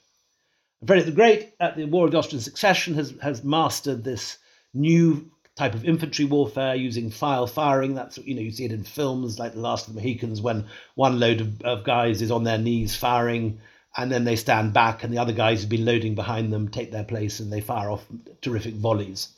Frederick 0.86 1.06
the 1.06 1.12
Great, 1.12 1.54
at 1.60 1.78
the 1.78 1.86
War 1.86 2.06
of 2.06 2.12
the 2.12 2.18
Austrian 2.18 2.42
Succession, 2.42 2.96
has 2.96 3.14
has 3.22 3.44
mastered 3.44 4.04
this 4.04 4.40
new 4.74 5.32
type 5.56 5.76
of 5.76 5.86
infantry 5.86 6.26
warfare 6.26 6.76
using 6.76 7.12
file 7.12 7.46
firing. 7.46 7.94
That's 7.94 8.18
you 8.18 8.36
know 8.36 8.42
you 8.42 8.52
see 8.52 8.66
it 8.66 8.72
in 8.72 8.84
films 8.84 9.38
like 9.40 9.54
The 9.54 9.60
Last 9.60 9.88
of 9.88 9.94
the 9.94 10.02
Mohicans 10.02 10.42
when 10.42 10.66
one 10.96 11.20
load 11.20 11.42
of, 11.42 11.62
of 11.62 11.84
guys 11.84 12.22
is 12.22 12.32
on 12.32 12.44
their 12.44 12.58
knees 12.58 12.96
firing, 12.96 13.60
and 13.96 14.12
then 14.12 14.24
they 14.24 14.36
stand 14.36 14.74
back, 14.74 15.04
and 15.04 15.14
the 15.14 15.20
other 15.20 15.34
guys 15.34 15.62
who've 15.62 15.70
been 15.70 15.86
loading 15.86 16.16
behind 16.16 16.52
them 16.52 16.70
take 16.70 16.92
their 16.92 17.04
place, 17.04 17.40
and 17.40 17.52
they 17.52 17.62
fire 17.62 17.92
off 17.92 18.06
terrific 18.42 18.74
volleys. 18.76 19.30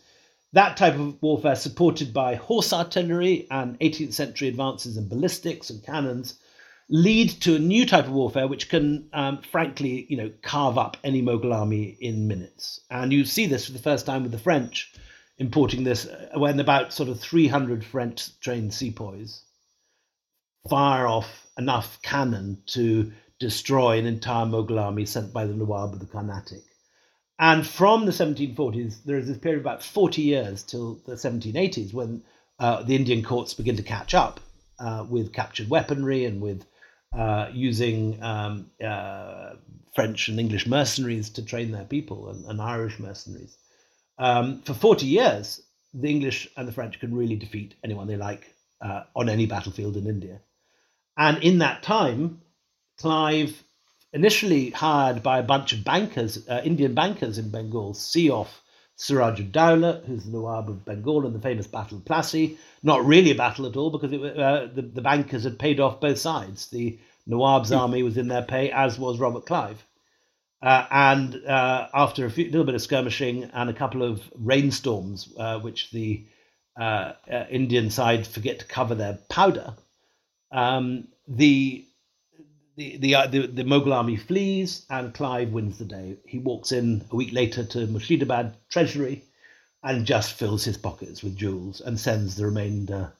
That 0.53 0.77
type 0.77 0.95
of 0.95 1.21
warfare, 1.21 1.57
supported 1.57 2.13
by 2.13 2.35
horse 2.35 2.71
artillery 2.71 3.45
and 3.51 3.77
18th 3.79 4.13
century 4.13 4.47
advances 4.47 4.95
in 4.95 5.09
ballistics 5.09 5.69
and 5.69 5.83
cannons, 5.83 6.35
lead 6.87 7.29
to 7.41 7.55
a 7.55 7.59
new 7.59 7.85
type 7.85 8.05
of 8.05 8.13
warfare 8.13 8.47
which 8.47 8.69
can, 8.69 9.09
um, 9.11 9.41
frankly, 9.41 10.05
you 10.07 10.15
know, 10.15 10.31
carve 10.43 10.77
up 10.77 10.95
any 11.03 11.21
Mughal 11.21 11.53
army 11.53 11.97
in 11.99 12.29
minutes. 12.29 12.79
And 12.89 13.11
you 13.11 13.25
see 13.25 13.47
this 13.47 13.65
for 13.65 13.73
the 13.73 13.79
first 13.79 14.05
time 14.05 14.23
with 14.23 14.31
the 14.31 14.39
French 14.39 14.93
importing 15.37 15.83
this 15.83 16.05
uh, 16.05 16.29
when 16.35 16.59
about 16.59 16.93
sort 16.93 17.09
of 17.09 17.19
300 17.19 17.83
French 17.83 18.39
trained 18.39 18.73
sepoys 18.73 19.43
fire 20.69 21.07
off 21.07 21.47
enough 21.57 22.01
cannon 22.01 22.61
to 22.65 23.11
destroy 23.39 23.99
an 23.99 24.05
entire 24.05 24.45
Mughal 24.45 24.81
army 24.81 25.05
sent 25.05 25.33
by 25.33 25.45
the 25.45 25.53
Nawab 25.53 25.93
of 25.93 25.99
the 25.99 26.05
Carnatic. 26.05 26.63
And 27.37 27.67
from 27.67 28.05
the 28.05 28.11
1740s, 28.11 29.03
there 29.03 29.17
is 29.17 29.27
this 29.27 29.37
period 29.37 29.59
of 29.59 29.65
about 29.65 29.83
40 29.83 30.21
years 30.21 30.63
till 30.63 30.95
the 31.05 31.15
1780s 31.15 31.93
when 31.93 32.23
uh, 32.59 32.83
the 32.83 32.95
Indian 32.95 33.23
courts 33.23 33.53
begin 33.53 33.75
to 33.75 33.83
catch 33.83 34.13
up 34.13 34.39
uh, 34.79 35.05
with 35.07 35.33
captured 35.33 35.69
weaponry 35.69 36.25
and 36.25 36.41
with 36.41 36.65
uh, 37.13 37.49
using 37.53 38.21
um, 38.23 38.71
uh, 38.83 39.53
French 39.93 40.29
and 40.29 40.39
English 40.39 40.65
mercenaries 40.65 41.29
to 41.31 41.43
train 41.43 41.71
their 41.71 41.85
people 41.85 42.29
and, 42.29 42.45
and 42.45 42.61
Irish 42.61 42.99
mercenaries. 42.99 43.57
Um, 44.17 44.61
for 44.61 44.73
40 44.73 45.05
years, 45.05 45.61
the 45.93 46.09
English 46.09 46.47
and 46.57 46.67
the 46.67 46.71
French 46.71 46.99
can 46.99 47.15
really 47.15 47.35
defeat 47.35 47.75
anyone 47.83 48.07
they 48.07 48.17
like 48.17 48.53
uh, 48.81 49.03
on 49.15 49.29
any 49.29 49.45
battlefield 49.45 49.97
in 49.97 50.07
India. 50.07 50.41
And 51.17 51.41
in 51.43 51.59
that 51.59 51.83
time, 51.83 52.41
Clive, 52.97 53.63
initially 54.13 54.69
hired 54.71 55.23
by 55.23 55.39
a 55.39 55.43
bunch 55.43 55.73
of 55.73 55.83
bankers, 55.83 56.47
uh, 56.47 56.61
Indian 56.63 56.93
bankers 56.93 57.37
in 57.37 57.49
Bengal, 57.49 57.93
see 57.93 58.29
off 58.29 58.61
Siraj 58.97 59.39
ud 59.39 59.51
Dowlah, 59.51 60.01
who's 60.05 60.23
the 60.23 60.31
Nawab 60.31 60.69
of 60.69 60.85
Bengal 60.85 61.25
in 61.25 61.33
the 61.33 61.39
famous 61.39 61.67
Battle 61.67 61.97
of 61.97 62.05
Plassey. 62.05 62.57
Not 62.83 63.05
really 63.05 63.31
a 63.31 63.35
battle 63.35 63.65
at 63.65 63.75
all, 63.75 63.89
because 63.91 64.13
it, 64.13 64.37
uh, 64.37 64.67
the, 64.73 64.81
the 64.81 65.01
bankers 65.01 65.43
had 65.43 65.59
paid 65.59 65.79
off 65.79 65.99
both 65.99 66.17
sides. 66.17 66.67
The 66.67 66.97
Nawab's 67.27 67.69
hmm. 67.69 67.75
army 67.75 68.03
was 68.03 68.17
in 68.17 68.27
their 68.27 68.43
pay, 68.43 68.71
as 68.71 68.97
was 68.97 69.19
Robert 69.19 69.45
Clive. 69.45 69.85
Uh, 70.65 70.87
and 70.89 71.45
uh, 71.45 71.87
after 71.93 72.25
a 72.25 72.31
few, 72.31 72.45
little 72.45 72.63
bit 72.63 72.73
of 72.73 72.81
skirmishing 72.81 73.43
and 73.53 73.69
a 73.69 73.73
couple 73.73 74.01
of 74.01 74.19
rainstorms, 74.33 75.31
uh, 75.37 75.59
which 75.59 75.91
the 75.91 76.25
uh, 76.79 77.13
uh, 77.31 77.45
Indian 77.51 77.91
side 77.91 78.25
forget 78.25 78.57
to 78.57 78.65
cover 78.65 78.95
their 78.95 79.19
powder, 79.29 79.75
um, 80.51 81.07
the 81.27 81.85
the, 82.77 82.97
the, 82.97 83.15
uh, 83.15 83.27
the 83.27 83.45
the 83.45 83.63
Mughal 83.63 83.93
army 83.93 84.17
flees 84.17 84.87
and 84.89 85.13
Clive 85.13 85.51
wins 85.51 85.77
the 85.77 85.85
day. 85.85 86.17
He 86.25 86.39
walks 86.39 86.71
in 86.71 87.05
a 87.11 87.15
week 87.15 87.31
later 87.31 87.63
to 87.63 87.85
Murshidabad 87.85 88.55
treasury 88.69 89.23
and 89.83 90.03
just 90.03 90.33
fills 90.33 90.65
his 90.65 90.77
pockets 90.77 91.21
with 91.21 91.37
jewels 91.37 91.79
and 91.79 91.99
sends 91.99 92.35
the 92.35 92.45
remainder 92.45 93.13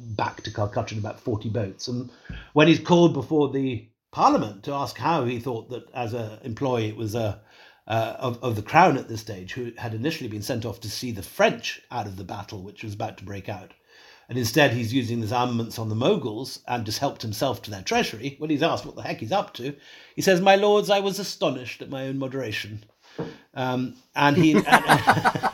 back 0.00 0.42
to 0.42 0.52
Calcutta 0.52 0.94
in 0.94 0.98
about 0.98 1.20
40 1.20 1.50
boats. 1.50 1.86
And 1.86 2.10
when 2.52 2.66
he's 2.66 2.80
called 2.80 3.14
before 3.14 3.48
the 3.48 3.86
Parliament 4.12 4.64
to 4.64 4.72
ask 4.72 4.96
how 4.98 5.24
he 5.24 5.38
thought 5.38 5.70
that, 5.70 5.88
as 5.94 6.14
an 6.14 6.38
employee, 6.42 6.88
it 6.88 6.96
was 6.96 7.14
a 7.14 7.40
uh, 7.86 8.16
of, 8.20 8.42
of 8.42 8.54
the 8.54 8.62
crown 8.62 8.96
at 8.96 9.08
this 9.08 9.20
stage, 9.20 9.52
who 9.52 9.72
had 9.76 9.94
initially 9.94 10.28
been 10.28 10.42
sent 10.42 10.64
off 10.64 10.80
to 10.80 10.88
see 10.88 11.10
the 11.10 11.22
French 11.22 11.82
out 11.90 12.06
of 12.06 12.16
the 12.16 12.24
battle, 12.24 12.62
which 12.62 12.84
was 12.84 12.94
about 12.94 13.18
to 13.18 13.24
break 13.24 13.48
out. 13.48 13.72
And 14.28 14.38
instead, 14.38 14.72
he's 14.72 14.94
using 14.94 15.20
his 15.20 15.32
armaments 15.32 15.76
on 15.76 15.88
the 15.88 15.96
Moguls 15.96 16.60
and 16.68 16.86
just 16.86 17.00
helped 17.00 17.20
himself 17.20 17.62
to 17.62 17.70
their 17.70 17.82
treasury. 17.82 18.36
When 18.38 18.48
he's 18.48 18.62
asked 18.62 18.86
what 18.86 18.94
the 18.94 19.02
heck 19.02 19.18
he's 19.18 19.32
up 19.32 19.54
to, 19.54 19.74
he 20.14 20.22
says, 20.22 20.40
My 20.40 20.54
lords, 20.54 20.88
I 20.88 21.00
was 21.00 21.18
astonished 21.18 21.82
at 21.82 21.90
my 21.90 22.06
own 22.06 22.18
moderation. 22.18 22.84
Um, 23.54 23.96
and 24.14 24.36
he. 24.36 24.52
and, 24.66 25.50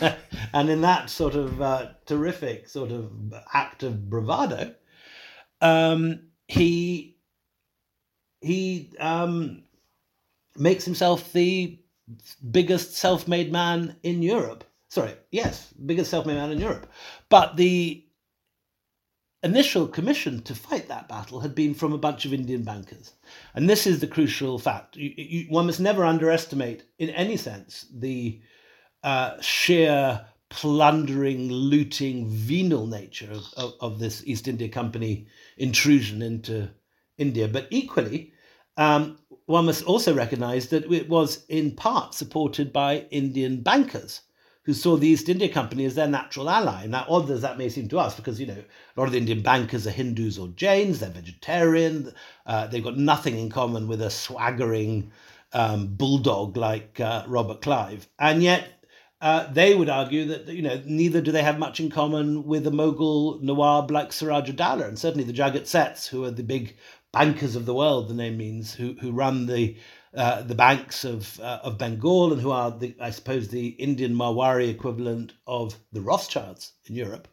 and, 0.52 0.68
in 0.68 0.80
that 0.80 1.08
sort 1.08 1.36
of 1.36 1.62
uh, 1.62 1.90
terrific 2.04 2.68
sort 2.68 2.90
of 2.90 3.12
act 3.54 3.84
of 3.84 4.10
bravado, 4.10 4.74
um, 5.60 6.22
he 6.48 7.15
he 8.46 8.90
um, 8.98 9.62
makes 10.56 10.84
himself 10.84 11.32
the 11.32 11.78
biggest 12.50 12.94
self-made 12.94 13.52
man 13.52 13.96
in 14.02 14.22
Europe. 14.22 14.64
Sorry, 14.88 15.14
yes, 15.30 15.72
biggest 15.84 16.10
self-made 16.10 16.36
man 16.36 16.52
in 16.52 16.60
Europe. 16.60 16.86
But 17.28 17.56
the 17.56 18.04
initial 19.42 19.86
commission 19.86 20.42
to 20.42 20.54
fight 20.54 20.88
that 20.88 21.08
battle 21.08 21.40
had 21.40 21.54
been 21.54 21.74
from 21.74 21.92
a 21.92 21.98
bunch 21.98 22.24
of 22.24 22.32
Indian 22.32 22.62
bankers. 22.62 23.12
And 23.54 23.68
this 23.68 23.86
is 23.86 24.00
the 24.00 24.06
crucial 24.06 24.58
fact. 24.58 24.96
You, 24.96 25.12
you, 25.16 25.46
one 25.48 25.66
must 25.66 25.80
never 25.80 26.04
underestimate, 26.04 26.84
in 26.98 27.10
any 27.10 27.36
sense, 27.36 27.86
the 27.92 28.40
uh, 29.02 29.40
sheer 29.40 30.26
plundering, 30.48 31.50
looting, 31.50 32.28
venal 32.28 32.86
nature 32.86 33.30
of, 33.32 33.44
of, 33.56 33.74
of, 33.80 33.98
this 33.98 34.22
East 34.26 34.48
India 34.48 34.68
Company 34.68 35.26
intrusion 35.58 36.22
into 36.22 36.68
India. 37.18 37.48
But 37.48 37.66
equally, 37.70 38.32
um, 38.76 39.18
one 39.46 39.66
must 39.66 39.84
also 39.84 40.14
recognize 40.14 40.68
that 40.68 40.90
it 40.90 41.08
was 41.08 41.44
in 41.48 41.72
part 41.72 42.14
supported 42.14 42.72
by 42.72 43.06
Indian 43.10 43.62
bankers 43.62 44.22
who 44.66 44.74
saw 44.74 44.96
the 44.96 45.06
East 45.06 45.28
India 45.28 45.48
Company 45.48 45.84
as 45.84 45.94
their 45.94 46.08
natural 46.08 46.50
ally. 46.50 46.86
Now, 46.86 47.06
odd 47.08 47.30
as 47.30 47.42
that 47.42 47.56
may 47.56 47.68
seem 47.68 47.88
to 47.88 48.00
us, 48.00 48.16
because 48.16 48.40
you 48.40 48.46
know 48.46 48.62
a 48.96 49.00
lot 49.00 49.06
of 49.06 49.12
the 49.12 49.18
Indian 49.18 49.40
bankers 49.40 49.86
are 49.86 49.92
Hindus 49.92 50.38
or 50.38 50.48
Jains, 50.48 50.98
they're 50.98 51.10
vegetarian, 51.10 52.12
uh, 52.46 52.66
they've 52.66 52.82
got 52.82 52.98
nothing 52.98 53.38
in 53.38 53.48
common 53.48 53.86
with 53.86 54.02
a 54.02 54.10
swaggering 54.10 55.12
um, 55.52 55.86
bulldog 55.94 56.56
like 56.56 56.98
uh, 56.98 57.24
Robert 57.28 57.62
Clive, 57.62 58.08
and 58.18 58.42
yet 58.42 58.66
uh, 59.20 59.50
they 59.52 59.74
would 59.76 59.88
argue 59.88 60.24
that 60.26 60.48
you 60.48 60.62
know 60.62 60.82
neither 60.84 61.20
do 61.20 61.30
they 61.30 61.42
have 61.44 61.60
much 61.60 61.78
in 61.78 61.88
common 61.88 62.44
with 62.44 62.66
a 62.66 62.70
Mughal 62.70 63.40
Nawab 63.40 63.92
like 63.92 64.12
Siraj 64.12 64.50
Dowlah, 64.50 64.88
and 64.88 64.98
certainly 64.98 65.24
the 65.24 65.32
Jagat 65.32 65.62
Seths, 65.62 66.08
who 66.08 66.24
are 66.24 66.32
the 66.32 66.42
big 66.42 66.76
bankers 67.18 67.56
of 67.56 67.64
the 67.64 67.72
world, 67.72 68.08
the 68.08 68.14
name 68.14 68.36
means, 68.36 68.74
who 68.74 68.94
who 69.00 69.10
run 69.10 69.46
the 69.46 69.74
uh, 70.14 70.42
the 70.42 70.54
banks 70.54 71.02
of 71.02 71.40
uh, 71.40 71.60
of 71.62 71.78
Bengal 71.78 72.30
and 72.30 72.42
who 72.42 72.50
are 72.50 72.70
the 72.70 72.94
I 73.00 73.08
suppose 73.08 73.48
the 73.48 73.68
Indian 73.68 74.14
Marwari 74.14 74.68
equivalent 74.68 75.32
of 75.46 75.78
the 75.92 76.02
Rothschilds 76.02 76.72
in 76.84 76.94
Europe. 76.94 77.26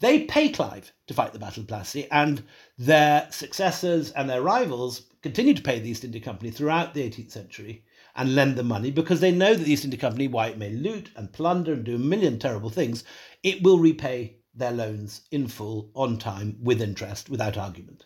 They 0.00 0.24
pay 0.24 0.48
Clive 0.48 0.92
to 1.06 1.14
fight 1.14 1.32
the 1.32 1.38
Battle 1.38 1.62
of 1.62 1.68
Plassey, 1.68 2.08
and 2.10 2.42
their 2.76 3.28
successors 3.30 4.10
and 4.10 4.28
their 4.28 4.42
rivals 4.42 5.02
continue 5.22 5.54
to 5.54 5.62
pay 5.62 5.78
the 5.78 5.90
East 5.90 6.02
India 6.02 6.20
Company 6.20 6.50
throughout 6.50 6.92
the 6.92 7.08
18th 7.08 7.30
century 7.30 7.84
and 8.16 8.34
lend 8.34 8.56
them 8.56 8.66
money 8.66 8.90
because 8.90 9.20
they 9.20 9.30
know 9.30 9.54
that 9.54 9.62
the 9.62 9.72
East 9.72 9.84
India 9.84 10.00
Company, 10.00 10.26
while 10.26 10.50
it 10.50 10.58
may 10.58 10.70
loot 10.70 11.10
and 11.14 11.32
plunder 11.32 11.74
and 11.74 11.84
do 11.84 11.94
a 11.94 11.98
million 12.12 12.40
terrible 12.40 12.70
things, 12.70 13.04
it 13.44 13.62
will 13.62 13.78
repay 13.78 14.38
their 14.52 14.72
loans 14.72 15.20
in 15.30 15.46
full, 15.46 15.92
on 15.94 16.18
time, 16.18 16.58
with 16.60 16.82
interest, 16.82 17.30
without 17.30 17.56
argument 17.56 18.04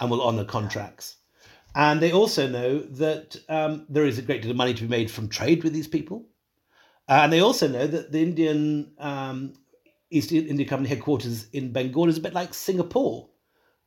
and 0.00 0.10
will 0.10 0.22
honour 0.22 0.44
contracts. 0.44 1.16
And 1.74 2.00
they 2.00 2.12
also 2.12 2.48
know 2.48 2.78
that 2.78 3.36
um, 3.48 3.86
there 3.88 4.06
is 4.06 4.18
a 4.18 4.22
great 4.22 4.42
deal 4.42 4.50
of 4.50 4.56
money 4.56 4.74
to 4.74 4.82
be 4.82 4.88
made 4.88 5.10
from 5.10 5.28
trade 5.28 5.62
with 5.62 5.72
these 5.72 5.86
people. 5.86 6.26
Uh, 7.08 7.20
and 7.22 7.32
they 7.32 7.40
also 7.40 7.68
know 7.68 7.86
that 7.86 8.10
the 8.10 8.22
Indian 8.22 8.92
um, 8.98 9.54
East 10.10 10.32
India 10.32 10.66
Company 10.66 10.88
headquarters 10.88 11.48
in 11.52 11.72
Bengal 11.72 12.08
is 12.08 12.18
a 12.18 12.20
bit 12.20 12.34
like 12.34 12.54
Singapore 12.54 13.28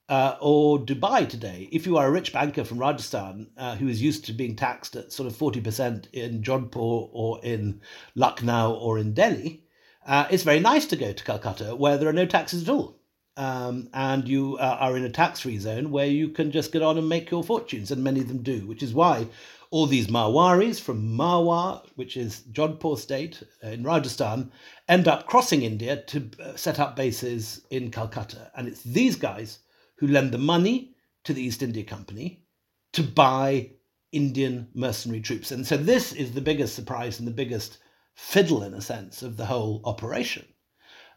uh, 0.07 0.35
or 0.39 0.79
Dubai 0.79 1.27
today. 1.27 1.67
If 1.71 1.85
you 1.85 1.97
are 1.97 2.07
a 2.07 2.11
rich 2.11 2.31
banker 2.31 2.63
from 2.63 2.79
Rajasthan 2.79 3.49
uh, 3.57 3.75
who 3.75 3.87
is 3.87 4.01
used 4.01 4.25
to 4.25 4.33
being 4.33 4.55
taxed 4.55 4.95
at 4.95 5.11
sort 5.11 5.27
of 5.27 5.35
40% 5.35 6.07
in 6.13 6.41
Jodhpur 6.41 7.09
or 7.11 7.39
in 7.43 7.81
Lucknow 8.15 8.73
or 8.73 8.97
in 8.97 9.13
Delhi, 9.13 9.63
uh, 10.05 10.27
it's 10.29 10.43
very 10.43 10.59
nice 10.59 10.85
to 10.87 10.95
go 10.95 11.11
to 11.11 11.23
Calcutta 11.23 11.75
where 11.75 11.97
there 11.97 12.09
are 12.09 12.13
no 12.13 12.25
taxes 12.25 12.63
at 12.63 12.69
all 12.69 12.99
um, 13.37 13.89
and 13.93 14.27
you 14.27 14.57
uh, 14.57 14.77
are 14.79 14.95
in 14.95 15.03
a 15.03 15.09
tax 15.09 15.41
free 15.41 15.57
zone 15.57 15.91
where 15.91 16.05
you 16.05 16.29
can 16.29 16.51
just 16.51 16.71
get 16.71 16.81
on 16.81 16.97
and 16.97 17.09
make 17.09 17.31
your 17.31 17.43
fortunes, 17.43 17.91
and 17.91 18.03
many 18.03 18.21
of 18.21 18.27
them 18.27 18.43
do, 18.43 18.67
which 18.67 18.83
is 18.83 18.93
why 18.93 19.27
all 19.73 19.87
these 19.87 20.05
Marwaris 20.05 20.79
from 20.79 21.17
Marwar, 21.17 21.83
which 21.95 22.15
is 22.15 22.43
Jodhpur 22.51 22.95
state 22.95 23.41
uh, 23.63 23.69
in 23.69 23.83
Rajasthan, 23.83 24.51
end 24.87 25.07
up 25.07 25.25
crossing 25.25 25.63
India 25.63 26.03
to 26.03 26.29
uh, 26.39 26.55
set 26.55 26.79
up 26.79 26.95
bases 26.95 27.65
in 27.71 27.89
Calcutta. 27.89 28.51
And 28.55 28.67
it's 28.67 28.83
these 28.83 29.15
guys 29.15 29.59
who 29.95 30.05
lend 30.05 30.31
the 30.31 30.37
money 30.37 30.93
to 31.23 31.33
the 31.33 31.41
East 31.41 31.63
India 31.63 31.83
Company 31.83 32.43
to 32.91 33.01
buy 33.01 33.71
Indian 34.11 34.67
mercenary 34.75 35.21
troops. 35.21 35.49
And 35.49 35.65
so 35.65 35.75
this 35.75 36.13
is 36.13 36.33
the 36.33 36.41
biggest 36.41 36.75
surprise 36.75 37.17
and 37.17 37.27
the 37.27 37.31
biggest 37.31 37.79
fiddle, 38.13 38.61
in 38.61 38.75
a 38.75 38.81
sense, 38.81 39.23
of 39.23 39.37
the 39.37 39.45
whole 39.47 39.81
operation. 39.85 40.45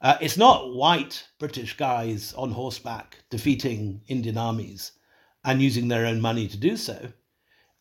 Uh, 0.01 0.19
it's 0.21 0.37
not 0.37 0.75
white 0.75 1.27
British 1.39 1.77
guys 1.77 2.33
on 2.35 2.51
horseback 2.51 3.19
defeating 3.31 4.03
Indian 4.09 4.37
armies 4.37 4.93
and 5.45 5.63
using 5.63 5.89
their 5.89 6.07
own 6.07 6.21
money 6.21 6.47
to 6.49 6.57
do 6.57 6.77
so. 6.77 7.13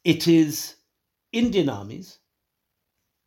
It 0.04 0.28
is 0.28 0.76
Indian 1.32 1.70
armies 1.70 2.20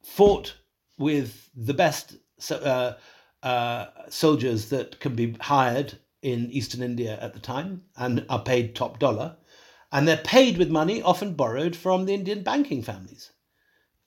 fought 0.03 0.55
with 0.97 1.51
the 1.55 1.75
best 1.75 2.17
uh, 2.51 2.93
uh, 3.43 3.87
soldiers 4.09 4.71
that 4.71 4.99
can 5.01 5.15
be 5.15 5.37
hired 5.41 5.99
in 6.23 6.51
eastern 6.51 6.83
India 6.83 7.19
at 7.21 7.35
the 7.35 7.41
time 7.41 7.83
and 7.97 8.25
are 8.29 8.43
paid 8.43 8.75
top 8.75 8.99
dollar. 8.99 9.37
And 9.93 10.07
they're 10.07 10.17
paid 10.17 10.59
with 10.59 10.71
money 10.71 11.03
often 11.03 11.35
borrowed 11.35 11.75
from 11.75 12.05
the 12.05 12.15
Indian 12.15 12.43
banking 12.43 12.83
families. 12.83 13.33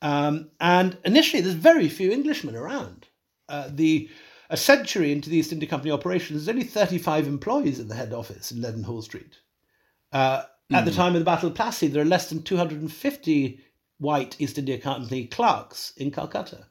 Um, 0.01 0.51
and 0.59 0.97
initially, 1.05 1.41
there's 1.41 1.55
very 1.55 1.89
few 1.89 2.11
Englishmen 2.11 2.55
around. 2.55 3.07
Uh, 3.47 3.69
the 3.71 4.09
a 4.51 4.57
century 4.57 5.13
into 5.13 5.29
the 5.29 5.37
East 5.37 5.53
India 5.53 5.67
Company 5.67 5.91
operations, 5.91 6.45
there's 6.45 6.53
only 6.53 6.67
35 6.67 7.25
employees 7.25 7.79
at 7.79 7.87
the 7.87 7.95
head 7.95 8.11
office 8.11 8.51
in 8.51 8.59
Leadenhall 8.59 9.01
Street. 9.01 9.39
Uh, 10.11 10.41
mm. 10.41 10.45
At 10.73 10.83
the 10.83 10.91
hmm. 10.91 10.97
time 10.97 11.15
of 11.15 11.21
the 11.21 11.25
Battle 11.25 11.49
of 11.49 11.55
Plassey, 11.55 11.87
there 11.87 12.01
are 12.01 12.05
less 12.05 12.29
than 12.29 12.43
250 12.43 13.61
white 13.97 14.35
East 14.39 14.57
India 14.57 14.77
Company 14.77 15.27
clerks 15.27 15.93
in 15.95 16.11
Calcutta. 16.11 16.67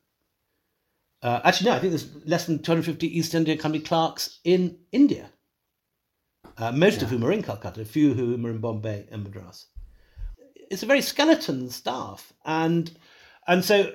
Uh, 1.22 1.40
actually, 1.42 1.70
no, 1.70 1.76
I 1.76 1.78
think 1.78 1.92
there's 1.92 2.26
less 2.26 2.44
than 2.44 2.58
250 2.58 3.18
East 3.18 3.34
India 3.34 3.56
Company 3.56 3.82
clerks 3.82 4.40
in 4.44 4.78
India, 4.92 5.30
uh, 6.58 6.72
most 6.72 6.98
yeah. 6.98 7.04
of 7.04 7.10
whom 7.10 7.24
are 7.24 7.32
in 7.32 7.42
Calcutta, 7.42 7.80
a 7.80 7.86
few 7.86 8.12
whom 8.12 8.44
are 8.44 8.50
in 8.50 8.58
Bombay 8.58 9.06
and 9.10 9.24
Madras. 9.24 9.66
It's 10.70 10.82
a 10.82 10.86
very 10.86 11.02
skeleton 11.02 11.70
staff, 11.70 12.32
and 12.44 12.90
and 13.46 13.64
so 13.64 13.92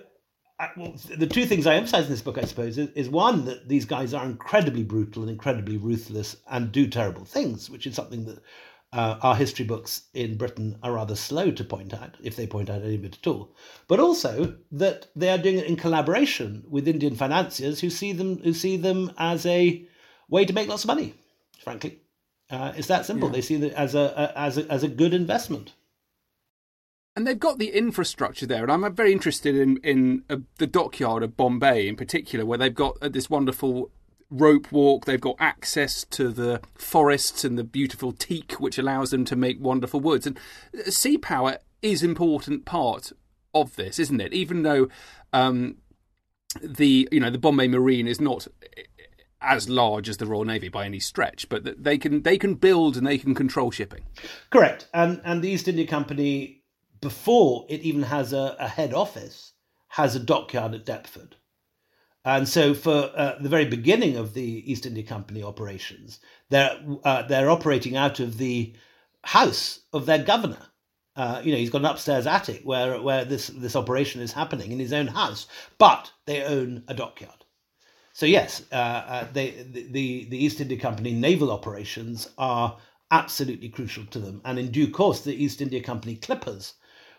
I, 0.57 0.69
well, 0.77 0.95
the 1.17 1.27
two 1.27 1.45
things 1.45 1.67
I 1.67 1.75
emphasize 1.75 2.05
in 2.05 2.11
this 2.11 2.21
book, 2.21 2.37
I 2.37 2.45
suppose, 2.45 2.77
is, 2.77 2.89
is, 2.91 3.09
one 3.09 3.43
that 3.45 3.67
these 3.67 3.83
guys 3.83 4.13
are 4.13 4.25
incredibly 4.25 4.83
brutal 4.83 5.23
and 5.23 5.29
incredibly 5.29 5.77
ruthless 5.77 6.37
and 6.49 6.71
do 6.71 6.87
terrible 6.87 7.25
things, 7.25 7.69
which 7.69 7.85
is 7.85 7.95
something 7.95 8.25
that 8.25 8.39
uh, 8.93 9.17
our 9.21 9.35
history 9.35 9.65
books 9.65 10.03
in 10.13 10.37
Britain 10.37 10.77
are 10.81 10.93
rather 10.93 11.15
slow 11.15 11.51
to 11.51 11.63
point 11.65 11.93
out, 11.93 12.15
if 12.23 12.37
they 12.37 12.47
point 12.47 12.69
out 12.69 12.81
any 12.81 12.95
bit 12.95 13.17
at 13.21 13.27
all. 13.27 13.53
But 13.89 13.99
also 13.99 14.55
that 14.71 15.07
they 15.15 15.29
are 15.29 15.37
doing 15.37 15.57
it 15.57 15.65
in 15.65 15.75
collaboration 15.75 16.63
with 16.69 16.87
Indian 16.87 17.15
financiers 17.15 17.81
who 17.81 17.89
see 17.89 18.13
them 18.13 18.37
who 18.41 18.53
see 18.53 18.77
them 18.77 19.11
as 19.17 19.45
a 19.45 19.85
way 20.29 20.45
to 20.45 20.53
make 20.53 20.69
lots 20.69 20.85
of 20.85 20.87
money. 20.87 21.15
Frankly, 21.61 21.99
uh, 22.49 22.71
it's 22.77 22.87
that 22.87 23.05
simple. 23.05 23.27
Yeah. 23.27 23.33
They 23.33 23.41
see 23.41 23.55
it 23.55 23.73
as 23.73 23.95
a, 23.95 24.33
a 24.35 24.39
as 24.39 24.57
a 24.57 24.71
as 24.71 24.83
a 24.83 24.87
good 24.87 25.13
investment 25.13 25.73
and 27.15 27.25
they've 27.25 27.39
got 27.39 27.59
the 27.59 27.69
infrastructure 27.69 28.45
there. 28.45 28.63
And 28.63 28.71
I'm 28.71 28.93
very 28.95 29.11
interested 29.11 29.55
in 29.55 29.77
in 29.77 30.23
uh, 30.29 30.37
the 30.57 30.67
dockyard 30.67 31.23
of 31.23 31.37
Bombay 31.37 31.87
in 31.87 31.95
particular, 31.95 32.45
where 32.45 32.57
they've 32.57 32.73
got 32.73 32.97
uh, 33.01 33.09
this 33.09 33.29
wonderful 33.29 33.91
rope 34.29 34.71
walk. 34.71 35.05
They've 35.05 35.21
got 35.21 35.37
access 35.39 36.03
to 36.11 36.29
the 36.29 36.61
forests 36.75 37.43
and 37.43 37.57
the 37.57 37.63
beautiful 37.63 38.11
teak, 38.11 38.53
which 38.53 38.77
allows 38.77 39.11
them 39.11 39.25
to 39.25 39.35
make 39.35 39.61
wonderful 39.61 39.99
woods. 39.99 40.27
And 40.27 40.37
uh, 40.77 40.91
sea 40.91 41.17
power 41.17 41.59
is 41.81 42.03
important 42.03 42.65
part 42.65 43.11
of 43.53 43.75
this, 43.75 43.99
isn't 43.99 44.19
it? 44.19 44.33
Even 44.33 44.63
though 44.63 44.89
um, 45.31 45.77
the 46.61 47.07
you 47.11 47.19
know 47.19 47.29
the 47.29 47.37
Bombay 47.37 47.67
Marine 47.67 48.07
is 48.07 48.19
not 48.19 48.47
as 49.41 49.69
large 49.69 50.09
as 50.09 50.17
the 50.17 50.25
Royal 50.25 50.43
Navy 50.43 50.69
by 50.69 50.85
any 50.85 50.99
stretch, 50.99 51.47
but 51.47 51.81
they 51.81 51.97
can 51.97 52.23
they 52.23 52.37
can 52.37 52.55
build 52.55 52.97
and 52.97 53.07
they 53.07 53.17
can 53.17 53.33
control 53.33 53.71
shipping. 53.71 54.03
Correct, 54.49 54.89
and 54.93 55.21
and 55.23 55.41
the 55.41 55.49
East 55.49 55.69
India 55.69 55.87
Company 55.87 56.63
before 57.05 57.67
it 57.69 57.81
even 57.81 58.01
has 58.01 58.33
a, 58.33 58.55
a 58.57 58.67
head 58.67 58.91
office, 58.91 59.53
has 59.89 60.15
a 60.15 60.19
dockyard 60.19 60.73
at 60.73 60.87
Deptford. 60.87 61.35
And 62.23 62.49
so, 62.49 62.73
for 62.73 63.11
uh, 63.15 63.35
the 63.39 63.47
very 63.55 63.65
beginning 63.65 64.17
of 64.17 64.33
the 64.33 64.71
East 64.71 64.87
India 64.87 65.03
Company 65.03 65.43
operations, 65.43 66.19
they're 66.49 66.75
uh, 67.03 67.21
they're 67.27 67.51
operating 67.51 67.95
out 67.95 68.19
of 68.19 68.39
the 68.39 68.73
house 69.23 69.81
of 69.93 70.07
their 70.07 70.23
governor. 70.23 70.65
Uh, 71.15 71.41
you 71.43 71.51
know, 71.51 71.59
he's 71.59 71.69
got 71.69 71.81
an 71.81 71.91
upstairs 71.93 72.25
attic 72.25 72.63
where 72.63 72.99
where 72.99 73.23
this 73.23 73.49
this 73.49 73.75
operation 73.75 74.19
is 74.19 74.31
happening 74.31 74.71
in 74.71 74.79
his 74.79 74.91
own 74.91 75.05
house, 75.05 75.45
but 75.77 76.11
they 76.25 76.43
own 76.43 76.83
a 76.87 76.95
dockyard. 76.95 77.45
So 78.13 78.25
yes, 78.25 78.63
uh, 78.71 79.03
uh, 79.15 79.27
they 79.31 79.51
the 79.51 80.25
the 80.25 80.43
East 80.43 80.59
India 80.59 80.79
Company 80.79 81.13
naval 81.13 81.51
operations 81.51 82.31
are 82.39 82.79
absolutely 83.11 83.69
crucial 83.69 84.07
to 84.07 84.19
them, 84.19 84.41
and 84.43 84.57
in 84.57 84.71
due 84.71 84.89
course, 84.89 85.21
the 85.21 85.35
East 85.35 85.61
India 85.61 85.83
Company 85.83 86.15
clippers 86.15 86.73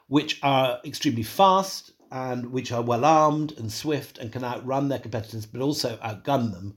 which 0.08 0.38
are 0.42 0.80
extremely 0.84 1.22
fast 1.22 1.92
and 2.10 2.52
which 2.52 2.70
are 2.70 2.82
well 2.82 3.04
armed 3.04 3.52
and 3.58 3.72
swift 3.72 4.18
and 4.18 4.32
can 4.32 4.44
outrun 4.44 4.88
their 4.88 4.98
competitors, 4.98 5.46
but 5.46 5.60
also 5.60 5.96
outgun 5.96 6.52
them, 6.52 6.76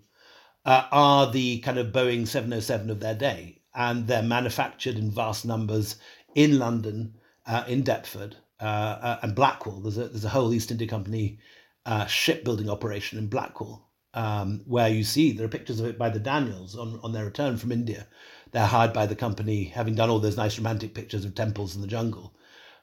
uh, 0.65 0.85
are 0.91 1.31
the 1.31 1.59
kind 1.59 1.77
of 1.77 1.93
Boeing 1.93 2.27
707 2.27 2.89
of 2.89 2.99
their 2.99 3.15
day. 3.15 3.61
And 3.75 4.07
they're 4.07 4.23
manufactured 4.23 4.97
in 4.97 5.11
vast 5.11 5.45
numbers 5.45 5.97
in 6.33 6.57
London, 6.57 7.15
uh, 7.45 7.63
in 7.67 7.83
Deptford, 7.83 8.35
uh, 8.59 8.63
uh 8.63 9.19
and 9.21 9.35
Blackwall. 9.35 9.81
There's 9.81 9.97
a, 9.97 10.07
there's 10.07 10.25
a 10.25 10.29
whole 10.29 10.53
East 10.53 10.71
India 10.71 10.87
Company 10.87 11.39
uh, 11.85 12.05
shipbuilding 12.07 12.69
operation 12.69 13.19
in 13.19 13.27
Blackwall. 13.27 13.85
Um, 14.15 14.63
where 14.65 14.89
you 14.89 15.03
see 15.03 15.31
there 15.31 15.45
are 15.45 15.49
pictures 15.49 15.79
of 15.79 15.85
it 15.85 15.99
by 15.99 16.09
the 16.09 16.19
Daniells 16.19 16.75
on, 16.75 16.99
on 17.03 17.13
their 17.13 17.25
return 17.25 17.57
from 17.57 17.71
India. 17.71 18.07
They're 18.51 18.65
hired 18.65 18.91
by 18.91 19.05
the 19.05 19.15
company, 19.15 19.65
having 19.65 19.93
done 19.93 20.09
all 20.09 20.19
those 20.19 20.35
nice 20.35 20.57
romantic 20.57 20.95
pictures 20.95 21.25
of 21.25 21.35
temples 21.35 21.75
in 21.75 21.81
the 21.81 21.87
jungle. 21.87 22.33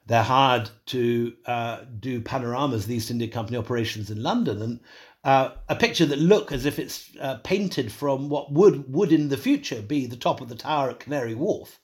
They're 0.07 0.23
hired 0.23 0.71
to 0.87 1.35
uh, 1.47 1.81
do 1.99 2.21
panoramas, 2.21 2.87
the 2.87 2.95
East 2.95 3.11
India 3.11 3.29
Company 3.29 3.59
operations 3.59 4.11
in 4.11 4.23
London, 4.23 4.63
and 4.63 4.81
uh, 5.25 5.51
a 5.69 5.75
picture 5.75 6.07
that 6.07 6.21
look 6.21 6.53
as 6.53 6.65
if 6.65 6.79
it's 6.79 7.11
uh, 7.21 7.39
painted 7.39 7.91
from 7.91 8.29
what 8.29 8.53
would 8.53 8.93
would 8.93 9.11
in 9.11 9.29
the 9.29 9.37
future 9.37 9.83
be 9.83 10.07
the 10.07 10.17
top 10.17 10.41
of 10.41 10.49
the 10.49 10.55
tower 10.55 10.91
at 10.91 11.01
Canary 11.01 11.35
Wharf, 11.35 11.81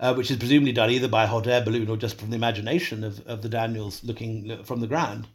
uh, 0.00 0.14
which 0.14 0.30
is 0.32 0.36
presumably 0.36 0.72
done 0.72 0.90
either 0.90 1.06
by 1.06 1.24
a 1.24 1.28
hot 1.28 1.46
air 1.46 1.64
balloon 1.64 1.88
or 1.88 1.96
just 1.96 2.18
from 2.18 2.30
the 2.30 2.36
imagination 2.36 3.04
of, 3.04 3.24
of 3.28 3.42
the 3.42 3.48
Daniells 3.48 4.02
looking 4.02 4.64
from 4.64 4.80
the 4.80 4.88
ground, 4.88 5.28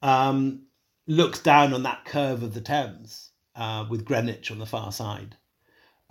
um, 0.00 0.66
looks 1.08 1.40
down 1.40 1.74
on 1.74 1.82
that 1.82 2.04
curve 2.04 2.44
of 2.44 2.54
the 2.54 2.60
Thames 2.60 3.32
uh, 3.56 3.84
with 3.90 4.04
Greenwich 4.04 4.52
on 4.52 4.58
the 4.58 4.66
far 4.66 4.92
side 4.92 5.36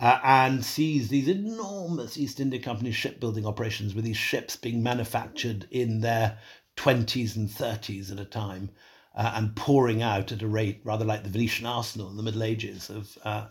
uh, 0.04 0.20
and 0.22 0.62
sees 0.62 1.08
these 1.08 1.28
enormous 1.28 2.18
East 2.18 2.38
India 2.38 2.60
Company 2.60 2.92
shipbuilding 2.92 3.46
operations 3.46 3.94
with 3.94 4.04
these 4.04 4.18
ships 4.18 4.54
being 4.54 4.82
manufactured 4.82 5.66
in 5.70 6.02
their 6.02 6.36
20s 6.76 7.36
and 7.36 7.48
30s 7.48 8.12
at 8.12 8.20
a 8.20 8.26
time 8.26 8.68
uh, 9.16 9.32
and 9.34 9.56
pouring 9.56 10.02
out 10.02 10.30
at 10.30 10.42
a 10.42 10.46
rate 10.46 10.82
rather 10.84 11.06
like 11.06 11.22
the 11.22 11.30
Venetian 11.30 11.64
arsenal 11.64 12.10
in 12.10 12.18
the 12.18 12.22
Middle 12.22 12.42
Ages 12.42 12.90
of 12.90 13.16
uh, 13.24 13.46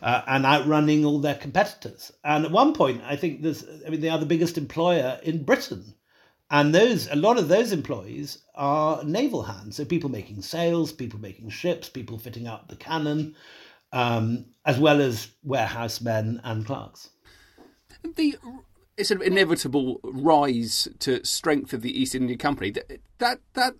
uh, 0.00 0.22
and 0.28 0.46
outrunning 0.46 1.04
all 1.04 1.18
their 1.18 1.34
competitors. 1.34 2.12
And 2.22 2.44
at 2.44 2.52
one 2.52 2.72
point, 2.72 3.02
I 3.04 3.16
think 3.16 3.42
there's, 3.42 3.64
I 3.84 3.90
mean, 3.90 4.00
they 4.00 4.08
are 4.08 4.18
the 4.18 4.26
biggest 4.26 4.56
employer 4.56 5.18
in 5.24 5.42
Britain. 5.42 5.92
And 6.48 6.72
those, 6.72 7.08
a 7.08 7.16
lot 7.16 7.36
of 7.36 7.48
those 7.48 7.72
employees 7.72 8.44
are 8.54 9.02
naval 9.02 9.42
hands. 9.42 9.74
So 9.74 9.84
people 9.84 10.10
making 10.10 10.42
sails, 10.42 10.92
people 10.92 11.18
making 11.18 11.48
ships, 11.50 11.88
people 11.88 12.16
fitting 12.16 12.46
out 12.46 12.68
the 12.68 12.76
cannon, 12.76 13.34
um, 13.96 14.44
as 14.66 14.78
well 14.78 15.00
as 15.00 15.28
warehouse 15.42 16.02
men 16.02 16.38
and 16.44 16.66
clerks. 16.66 17.08
The 18.02 18.36
sort 19.02 19.22
of 19.22 19.26
inevitable 19.26 20.00
rise 20.04 20.86
to 20.98 21.24
strength 21.24 21.72
of 21.72 21.80
the 21.80 21.98
East 21.98 22.14
India 22.14 22.36
Company 22.36 22.70
that 22.72 23.00
that, 23.18 23.40
that 23.54 23.72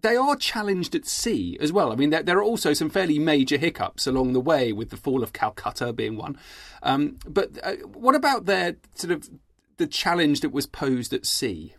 they 0.00 0.16
are 0.16 0.36
challenged 0.36 0.94
at 0.94 1.06
sea 1.06 1.58
as 1.60 1.70
well. 1.70 1.92
I 1.92 1.96
mean, 1.96 2.08
there, 2.08 2.22
there, 2.22 2.38
are 2.38 2.42
also 2.42 2.72
some 2.72 2.88
fairly 2.88 3.18
major 3.18 3.58
hiccups 3.58 4.06
along 4.06 4.32
the 4.32 4.40
way, 4.40 4.72
with 4.72 4.88
the 4.88 4.96
fall 4.96 5.22
of 5.22 5.32
Calcutta 5.34 5.92
being 5.92 6.16
one. 6.16 6.38
Um, 6.82 7.18
but 7.26 7.50
uh, 7.62 7.74
what 7.86 8.14
about 8.14 8.46
their 8.46 8.76
sort 8.94 9.12
of 9.12 9.28
the 9.76 9.86
challenge 9.86 10.40
that 10.40 10.52
was 10.52 10.66
posed 10.66 11.12
at 11.12 11.26
sea? 11.26 11.74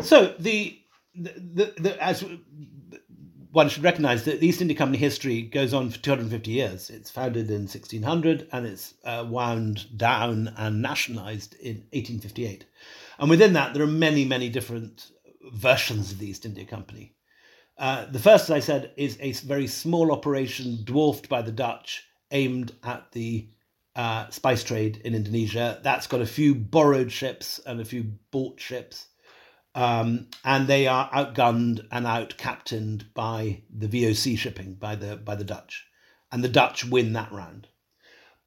So 0.00 0.34
the, 0.38 0.78
the, 1.14 1.32
the, 1.36 1.74
the 1.78 2.02
as 2.02 2.24
one 3.52 3.68
should 3.68 3.84
recognize 3.84 4.24
that 4.24 4.40
the 4.40 4.46
East 4.46 4.62
India 4.62 4.76
Company 4.76 4.96
history 4.96 5.42
goes 5.42 5.74
on 5.74 5.90
for 5.90 5.98
250 5.98 6.50
years. 6.50 6.88
It's 6.88 7.10
founded 7.10 7.50
in 7.50 7.62
1600 7.62 8.48
and 8.50 8.66
it's 8.66 8.94
uh, 9.04 9.26
wound 9.28 9.96
down 9.96 10.52
and 10.56 10.80
nationalized 10.80 11.54
in 11.60 11.76
1858. 11.92 12.64
And 13.18 13.28
within 13.28 13.52
that, 13.52 13.74
there 13.74 13.82
are 13.82 13.86
many, 13.86 14.24
many 14.24 14.48
different 14.48 15.10
versions 15.52 16.10
of 16.10 16.18
the 16.18 16.30
East 16.30 16.46
India 16.46 16.64
Company. 16.64 17.14
Uh, 17.76 18.06
the 18.06 18.18
first, 18.18 18.44
as 18.44 18.50
I 18.50 18.60
said, 18.60 18.92
is 18.96 19.18
a 19.20 19.32
very 19.32 19.66
small 19.66 20.12
operation 20.12 20.78
dwarfed 20.84 21.28
by 21.28 21.42
the 21.42 21.52
Dutch 21.52 22.06
aimed 22.30 22.72
at 22.82 23.12
the 23.12 23.48
uh, 23.94 24.30
spice 24.30 24.64
trade 24.64 25.02
in 25.04 25.14
Indonesia. 25.14 25.78
That's 25.82 26.06
got 26.06 26.22
a 26.22 26.26
few 26.26 26.54
borrowed 26.54 27.12
ships 27.12 27.60
and 27.66 27.80
a 27.80 27.84
few 27.84 28.04
bought 28.30 28.58
ships. 28.58 29.08
Um, 29.74 30.28
and 30.44 30.66
they 30.66 30.86
are 30.86 31.08
outgunned 31.10 31.86
and 31.90 32.06
out-captained 32.06 33.14
by 33.14 33.62
the 33.70 33.88
VOC 33.88 34.36
shipping 34.36 34.74
by 34.74 34.96
the 34.96 35.16
by 35.16 35.34
the 35.34 35.44
Dutch, 35.44 35.86
and 36.30 36.44
the 36.44 36.48
Dutch 36.48 36.84
win 36.84 37.14
that 37.14 37.32
round. 37.32 37.68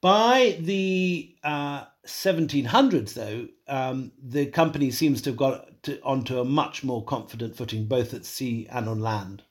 By 0.02 0.58
the 0.60 1.36
uh, 1.44 1.86
1700s, 2.06 3.14
though, 3.16 3.48
um, 3.68 4.12
the 4.22 4.46
company 4.46 4.92
seems 4.92 5.22
to 5.24 5.32
have 5.32 5.38
got 5.38 5.84
to, 5.84 6.00
onto 6.04 6.40
a 6.40 6.46
much 6.46 6.84
more 6.84 7.04
confident 7.04 7.56
footing, 7.58 7.88
both 7.88 8.14
at 8.14 8.26
sea 8.26 8.68
and 8.70 8.88
on 8.88 9.00
land. 9.00 9.42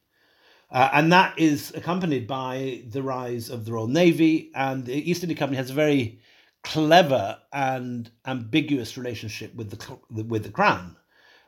Uh, 0.71 0.91
and 0.93 1.13
that 1.13 1.39
is 1.39 1.73
accompanied 1.75 2.27
by 2.27 2.83
the 2.89 3.03
rise 3.03 3.51
of 3.51 3.65
the 3.65 3.73
Royal 3.73 3.89
Navy, 3.89 4.53
and 4.55 4.85
the 4.85 5.11
East 5.11 5.23
India 5.25 5.37
Company 5.37 5.57
has 5.57 5.71
a 5.71 5.75
very 5.75 6.21
clever 6.63 7.39
and 7.53 8.11
ambiguous 8.27 8.97
relationship 8.97 9.55
with 9.55 9.71
the 9.71 9.99
with 10.09 10.43
the 10.43 10.51
Crown. 10.51 10.97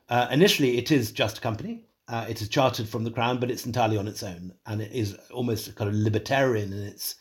Uh, 0.08 0.28
initially, 0.30 0.78
it 0.78 0.90
is 0.90 1.12
just 1.12 1.38
a 1.38 1.40
company. 1.40 1.84
Uh, 2.08 2.24
it 2.28 2.40
is 2.40 2.48
chartered 2.48 2.88
from 2.88 3.02
the 3.02 3.10
crown, 3.10 3.40
but 3.40 3.50
it's 3.50 3.66
entirely 3.66 3.96
on 3.96 4.06
its 4.06 4.22
own, 4.22 4.52
and 4.66 4.80
it 4.80 4.92
is 4.92 5.16
almost 5.32 5.74
kind 5.74 5.90
of 5.90 5.96
libertarian 5.96 6.72
in 6.72 6.82
its 6.84 7.16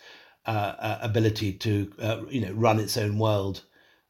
uh, 0.46 0.76
uh, 0.78 1.00
ability 1.02 1.54
to, 1.54 1.92
uh, 2.00 2.22
you 2.30 2.42
know, 2.42 2.52
run 2.54 2.80
its 2.80 2.98
own 2.98 3.18
world 3.18 3.64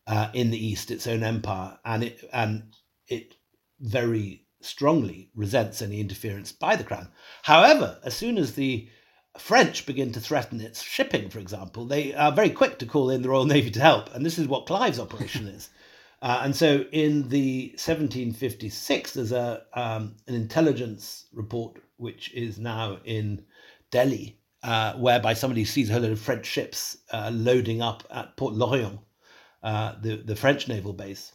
uh, 0.07 0.29
in 0.33 0.51
the 0.51 0.65
east, 0.65 0.91
its 0.91 1.07
own 1.07 1.23
empire, 1.23 1.77
and 1.85 2.03
it 2.03 2.19
and 2.33 2.73
it 3.07 3.35
very 3.79 4.45
strongly 4.61 5.29
resents 5.33 5.81
any 5.81 6.01
interference 6.01 6.51
by 6.51 6.75
the 6.75 6.83
crown. 6.83 7.07
However, 7.43 7.99
as 8.03 8.15
soon 8.15 8.37
as 8.37 8.53
the 8.53 8.89
French 9.37 9.85
begin 9.85 10.11
to 10.11 10.19
threaten 10.19 10.59
its 10.59 10.81
shipping, 10.81 11.29
for 11.29 11.39
example, 11.39 11.85
they 11.85 12.13
are 12.13 12.31
very 12.31 12.49
quick 12.49 12.79
to 12.79 12.85
call 12.85 13.09
in 13.09 13.21
the 13.21 13.29
Royal 13.29 13.45
Navy 13.45 13.71
to 13.71 13.79
help, 13.79 14.13
and 14.13 14.25
this 14.25 14.37
is 14.37 14.47
what 14.47 14.65
Clive's 14.65 14.99
operation 14.99 15.47
is. 15.47 15.69
Uh, 16.21 16.41
and 16.43 16.55
so 16.55 16.85
in 16.91 17.27
the 17.29 17.69
1756, 17.71 19.13
there's 19.13 19.31
a 19.31 19.63
um, 19.73 20.15
an 20.27 20.35
intelligence 20.35 21.27
report 21.33 21.77
which 21.97 22.33
is 22.33 22.57
now 22.57 22.97
in 23.05 23.43
Delhi, 23.91 24.39
uh, 24.63 24.93
whereby 24.93 25.33
somebody 25.33 25.65
sees 25.65 25.89
a 25.89 25.93
whole 25.93 26.01
load 26.01 26.11
of 26.11 26.19
French 26.19 26.45
ships 26.45 26.97
uh, 27.11 27.31
loading 27.33 27.81
up 27.81 28.03
at 28.09 28.35
Port 28.37 28.53
Lorient, 28.53 28.99
uh, 29.63 29.95
the, 30.01 30.17
the 30.17 30.35
French 30.35 30.67
naval 30.67 30.93
base. 30.93 31.33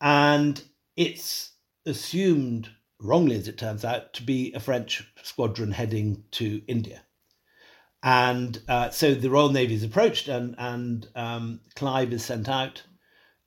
And 0.00 0.62
it's 0.96 1.52
assumed, 1.86 2.70
wrongly 3.00 3.36
as 3.36 3.48
it 3.48 3.58
turns 3.58 3.84
out, 3.84 4.12
to 4.14 4.22
be 4.22 4.52
a 4.52 4.60
French 4.60 5.06
squadron 5.22 5.72
heading 5.72 6.24
to 6.32 6.62
India. 6.66 7.02
And 8.02 8.60
uh, 8.68 8.90
so 8.90 9.14
the 9.14 9.30
Royal 9.30 9.50
Navy 9.50 9.74
is 9.74 9.84
approached, 9.84 10.28
and, 10.28 10.56
and 10.58 11.06
um, 11.14 11.60
Clive 11.76 12.12
is 12.12 12.24
sent 12.24 12.48
out 12.48 12.82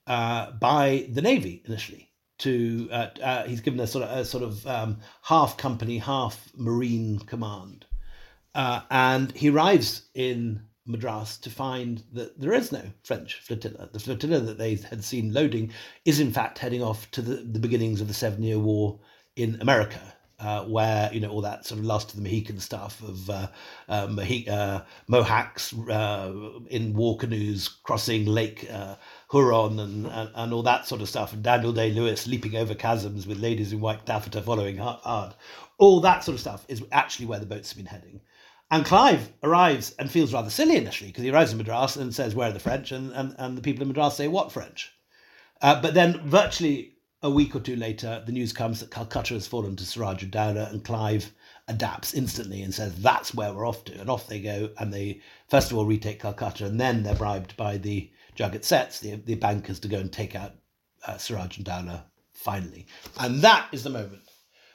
uh, 0.08 0.51
by 0.51 1.08
the 1.12 1.22
Navy 1.22 1.64
initially. 1.66 2.10
To 2.39 2.89
uh, 2.91 3.08
uh, 3.24 3.43
he's 3.45 3.62
given 3.62 3.80
a 3.80 3.88
sort 3.88 4.03
of 4.03 4.18
a 4.18 4.26
sort 4.26 4.43
of 4.43 4.68
um, 4.68 4.97
half 5.22 5.56
company, 5.56 5.99
half 5.99 6.51
marine 6.58 7.20
command, 7.20 7.86
uh, 8.53 8.82
and 8.91 9.32
he 9.32 9.49
arrives 9.49 10.10
in 10.14 10.62
Madras 10.86 11.38
to 11.38 11.49
find 11.49 12.03
that 12.14 12.39
there 12.39 12.53
is 12.53 12.72
no 12.72 12.82
French 13.03 13.39
flotilla. 13.39 13.89
The 13.91 13.99
flotilla 13.99 14.39
that 14.39 14.58
they 14.58 14.76
had 14.76 15.03
seen 15.03 15.34
loading 15.34 15.72
is 16.03 16.20
in 16.20 16.32
fact 16.32 16.60
heading 16.60 16.84
off 16.84 17.10
to 17.12 17.22
the, 17.22 17.36
the 17.38 17.60
beginnings 17.60 18.01
of 18.01 18.08
the 18.08 18.14
Seven 18.14 18.43
Year 18.43 18.60
War 18.60 18.99
in 19.36 19.60
America, 19.62 20.01
uh, 20.39 20.64
where 20.66 21.10
you 21.12 21.20
know 21.20 21.30
all 21.30 21.41
that 21.41 21.66
sort 21.66 21.80
of 21.80 21.86
last 21.86 22.12
of 22.12 22.18
the 22.18 22.22
Mohican 22.22 22.60
stuff 22.60 23.01
of 23.01 23.30
uh, 23.30 23.47
uh, 23.89 24.08
Mohi- 24.08 24.47
uh, 24.47 24.82
Mohawks 25.08 25.74
uh, 25.74 26.32
in 26.70 26.93
war 26.93 27.18
canoes 27.18 27.68
crossing 27.68 28.26
Lake 28.26 28.70
Huron 29.32 29.80
and, 29.80 30.05
and, 30.07 30.32
and 30.36 30.53
all 30.53 30.63
that 30.63 30.88
sort 30.88 31.01
of 31.01 31.09
stuff, 31.09 31.34
and 31.34 31.43
Daniel 31.43 31.73
Day 31.73 31.91
Lewis 31.91 32.28
leaping 32.28 32.55
over 32.55 32.73
chasms 32.73 33.26
with 33.26 33.39
ladies 33.39 33.73
in 33.73 33.80
white 33.80 34.05
taffeta 34.05 34.41
following 34.41 34.78
hard. 34.78 35.34
All 35.78 35.99
that 36.01 36.23
sort 36.23 36.36
of 36.36 36.41
stuff 36.41 36.65
is 36.67 36.84
actually 36.91 37.26
where 37.26 37.39
the 37.39 37.45
boats 37.45 37.69
have 37.69 37.78
been 37.78 37.86
heading. 37.86 38.21
And 38.71 38.86
Clive 38.86 39.32
arrives 39.43 39.93
and 39.99 40.09
feels 40.09 40.34
rather 40.34 40.49
silly 40.49 40.76
initially 40.76 41.09
because 41.09 41.23
he 41.23 41.30
arrives 41.30 41.51
in 41.51 41.57
Madras 41.57 41.97
and 41.97 42.13
says, 42.13 42.34
Where 42.34 42.49
are 42.49 42.53
the 42.53 42.59
French? 42.59 42.91
And, 42.91 43.11
and, 43.13 43.36
and 43.38 43.57
the 43.57 43.61
people 43.61 43.82
in 43.84 43.88
Madras 43.88 44.15
say, 44.15 44.28
What 44.28 44.51
French? 44.51 44.91
Uh, 45.61 45.82
but 45.82 45.93
then, 45.93 46.19
virtually 46.28 46.95
a 47.21 47.30
week 47.30 47.55
or 47.55 47.59
two 47.59 47.76
later, 47.76 48.23
the 48.26 48.32
news 48.32 48.53
comes 48.53 48.80
that 48.80 48.91
Calcutta 48.91 49.34
has 49.36 49.47
fallen 49.47 49.76
to 49.76 49.86
Siraj 49.86 50.23
Sirajuddaula, 50.23 50.71
and 50.71 50.84
Clive 50.84 51.32
adapts 51.67 52.13
instantly 52.13 52.61
and 52.61 52.73
says, 52.73 52.95
That's 53.01 53.34
where 53.34 53.53
we're 53.53 53.67
off 53.67 53.84
to. 53.86 53.99
And 53.99 54.09
off 54.09 54.28
they 54.28 54.41
go. 54.41 54.69
And 54.80 54.93
they, 54.93 55.21
first 55.47 55.71
of 55.71 55.78
all, 55.78 55.86
retake 55.86 56.19
Calcutta, 56.19 56.65
and 56.65 56.80
then 56.80 57.03
they're 57.03 57.15
bribed 57.15 57.55
by 57.57 57.78
the 57.78 58.09
Jagat 58.36 58.63
Seths 58.63 58.99
the, 58.99 59.15
the 59.15 59.36
bankers, 59.36 59.79
to 59.79 59.88
go 59.88 59.99
and 59.99 60.11
take 60.11 60.36
out 60.36 60.53
uh, 61.07 61.13
Sirajuddaula 61.13 62.03
finally. 62.33 62.86
And 63.19 63.41
that 63.41 63.67
is 63.71 63.83
the 63.83 63.89
moment 63.89 64.21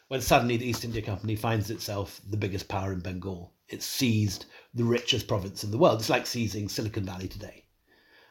when 0.08 0.20
suddenly 0.20 0.56
the 0.56 0.66
East 0.66 0.84
India 0.84 1.02
Company 1.02 1.36
finds 1.36 1.70
itself 1.70 2.20
the 2.28 2.36
biggest 2.36 2.68
power 2.68 2.92
in 2.92 3.00
Bengal 3.00 3.52
it 3.70 3.82
seized 3.82 4.46
the 4.74 4.84
richest 4.84 5.28
province 5.28 5.64
in 5.64 5.70
the 5.70 5.78
world. 5.78 6.00
It's 6.00 6.10
like 6.10 6.26
seizing 6.26 6.68
Silicon 6.68 7.04
Valley 7.04 7.28
today. 7.28 7.64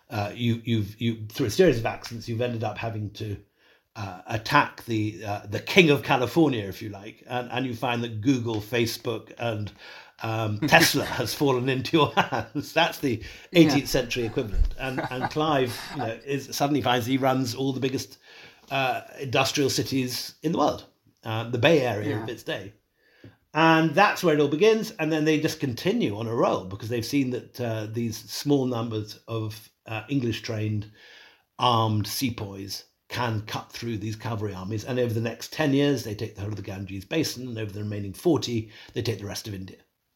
Uh, 0.09 0.31
you, 0.33 0.61
you've 0.63 0.99
you 0.99 1.25
through 1.29 1.47
a 1.47 1.51
series 1.51 1.77
of 1.77 1.85
accidents, 1.85 2.27
you've 2.27 2.41
ended 2.41 2.63
up 2.63 2.77
having 2.77 3.11
to 3.11 3.37
uh, 3.95 4.21
attack 4.27 4.83
the 4.85 5.23
uh, 5.25 5.41
the 5.47 5.59
king 5.59 5.89
of 5.89 6.03
California, 6.03 6.65
if 6.65 6.81
you 6.81 6.89
like, 6.89 7.23
and, 7.27 7.49
and 7.51 7.65
you 7.65 7.75
find 7.75 8.03
that 8.03 8.21
Google, 8.21 8.55
Facebook, 8.55 9.31
and 9.37 9.71
um, 10.23 10.59
Tesla 10.59 11.05
has 11.19 11.33
fallen 11.33 11.69
into 11.69 11.97
your 11.97 12.13
hands. 12.13 12.73
That's 12.73 12.99
the 12.99 13.17
18th 13.53 13.79
yeah. 13.79 13.85
century 13.85 14.25
equivalent. 14.25 14.75
And 14.79 15.01
and 15.11 15.29
Clive, 15.29 15.79
you 15.93 15.97
know, 15.99 16.17
is 16.25 16.55
suddenly 16.55 16.81
finds 16.81 17.05
he 17.05 17.17
runs 17.17 17.55
all 17.55 17.73
the 17.73 17.79
biggest 17.79 18.17
uh, 18.71 19.01
industrial 19.19 19.69
cities 19.69 20.35
in 20.43 20.51
the 20.51 20.57
world, 20.57 20.85
uh, 21.23 21.49
the 21.49 21.57
Bay 21.57 21.81
Area 21.81 22.09
yeah. 22.09 22.23
of 22.23 22.29
its 22.29 22.43
day. 22.43 22.73
And 23.53 23.95
that's 23.95 24.23
where 24.23 24.35
it 24.35 24.41
all 24.41 24.47
begins. 24.47 24.91
And 24.99 25.11
then 25.11 25.25
they 25.25 25.39
just 25.39 25.59
continue 25.59 26.17
on 26.17 26.27
a 26.27 26.35
roll 26.35 26.65
because 26.65 26.89
they've 26.89 27.05
seen 27.05 27.31
that 27.31 27.59
uh, 27.59 27.87
these 27.91 28.17
small 28.17 28.65
numbers 28.67 29.19
of 29.27 29.69
uh, 29.87 30.03
English 30.07 30.43
trained 30.43 30.91
armed 31.57 32.05
sepoys 32.05 32.85
can 33.09 33.41
cut 33.41 33.71
through 33.71 33.97
these 33.97 34.15
cavalry 34.15 34.53
armies. 34.53 34.85
And 34.85 34.99
over 34.99 35.13
the 35.13 35.19
next 35.19 35.51
10 35.51 35.73
years, 35.73 36.03
they 36.03 36.13
take 36.13 36.35
the 36.35 36.41
whole 36.41 36.51
of 36.51 36.57
the 36.57 36.61
Ganges 36.61 37.05
Basin. 37.05 37.47
And 37.47 37.57
over 37.57 37.71
the 37.71 37.81
remaining 37.81 38.13
40, 38.13 38.69
they 38.93 39.01
take 39.01 39.19
the 39.19 39.25
rest 39.25 39.47
of 39.47 39.55
India, 39.55 39.77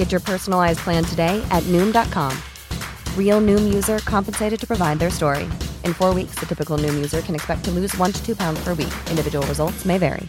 Get 0.00 0.10
your 0.10 0.22
personalized 0.22 0.78
plan 0.78 1.04
today 1.04 1.44
at 1.50 1.62
Noom.com. 1.64 2.32
Real 3.18 3.38
Noom 3.38 3.74
user 3.74 3.98
compensated 3.98 4.58
to 4.60 4.66
provide 4.66 4.98
their 4.98 5.10
story. 5.10 5.44
In 5.84 5.92
four 5.92 6.14
weeks, 6.14 6.40
the 6.40 6.46
typical 6.46 6.78
Noom 6.78 6.94
user 6.94 7.20
can 7.20 7.34
expect 7.34 7.64
to 7.66 7.70
lose 7.70 7.94
one 7.98 8.10
to 8.10 8.24
two 8.24 8.34
pounds 8.34 8.64
per 8.64 8.72
week. 8.72 8.94
Individual 9.10 9.46
results 9.46 9.84
may 9.84 9.98
vary. 9.98 10.26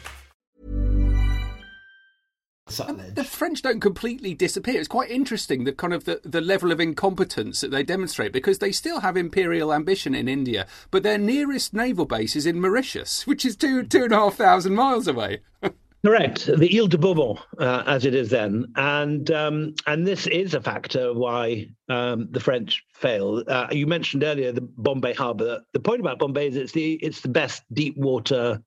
The 3.15 3.23
French 3.23 3.61
don't 3.61 3.79
completely 3.79 4.33
disappear. 4.33 4.77
It's 4.77 4.89
quite 4.89 5.09
interesting 5.09 5.63
the 5.63 5.71
kind 5.71 5.93
of 5.93 6.03
the, 6.03 6.19
the 6.25 6.41
level 6.41 6.73
of 6.73 6.81
incompetence 6.81 7.61
that 7.61 7.71
they 7.71 7.83
demonstrate 7.83 8.33
because 8.33 8.59
they 8.59 8.73
still 8.73 8.99
have 8.99 9.15
imperial 9.15 9.73
ambition 9.73 10.13
in 10.13 10.27
India, 10.27 10.67
but 10.89 11.03
their 11.03 11.17
nearest 11.17 11.73
naval 11.73 12.05
base 12.05 12.35
is 12.35 12.45
in 12.45 12.59
Mauritius, 12.59 13.25
which 13.25 13.45
is 13.45 13.55
two 13.55 13.83
two 13.83 14.03
and 14.03 14.11
a 14.11 14.17
half 14.17 14.35
thousand 14.35 14.75
miles 14.75 15.07
away. 15.07 15.39
Correct, 16.03 16.47
the 16.47 16.75
Ile 16.75 16.87
de 16.87 16.97
Bourbon, 16.97 17.37
uh, 17.59 17.83
as 17.85 18.05
it 18.05 18.15
is 18.15 18.31
then, 18.31 18.65
and 18.75 19.29
um, 19.29 19.75
and 19.85 20.05
this 20.05 20.25
is 20.25 20.55
a 20.55 20.61
factor 20.61 21.13
why 21.13 21.69
um, 21.89 22.27
the 22.31 22.39
French 22.39 22.83
fail. 22.95 23.43
Uh, 23.47 23.67
you 23.71 23.85
mentioned 23.85 24.23
earlier 24.23 24.51
the 24.51 24.61
Bombay 24.61 25.13
harbour. 25.13 25.61
The 25.73 25.79
point 25.79 26.01
about 26.01 26.17
Bombay 26.17 26.47
is 26.47 26.55
it's 26.55 26.71
the 26.71 26.93
it's 26.93 27.21
the 27.21 27.27
best 27.27 27.63
deep 27.71 27.95
water 27.97 28.63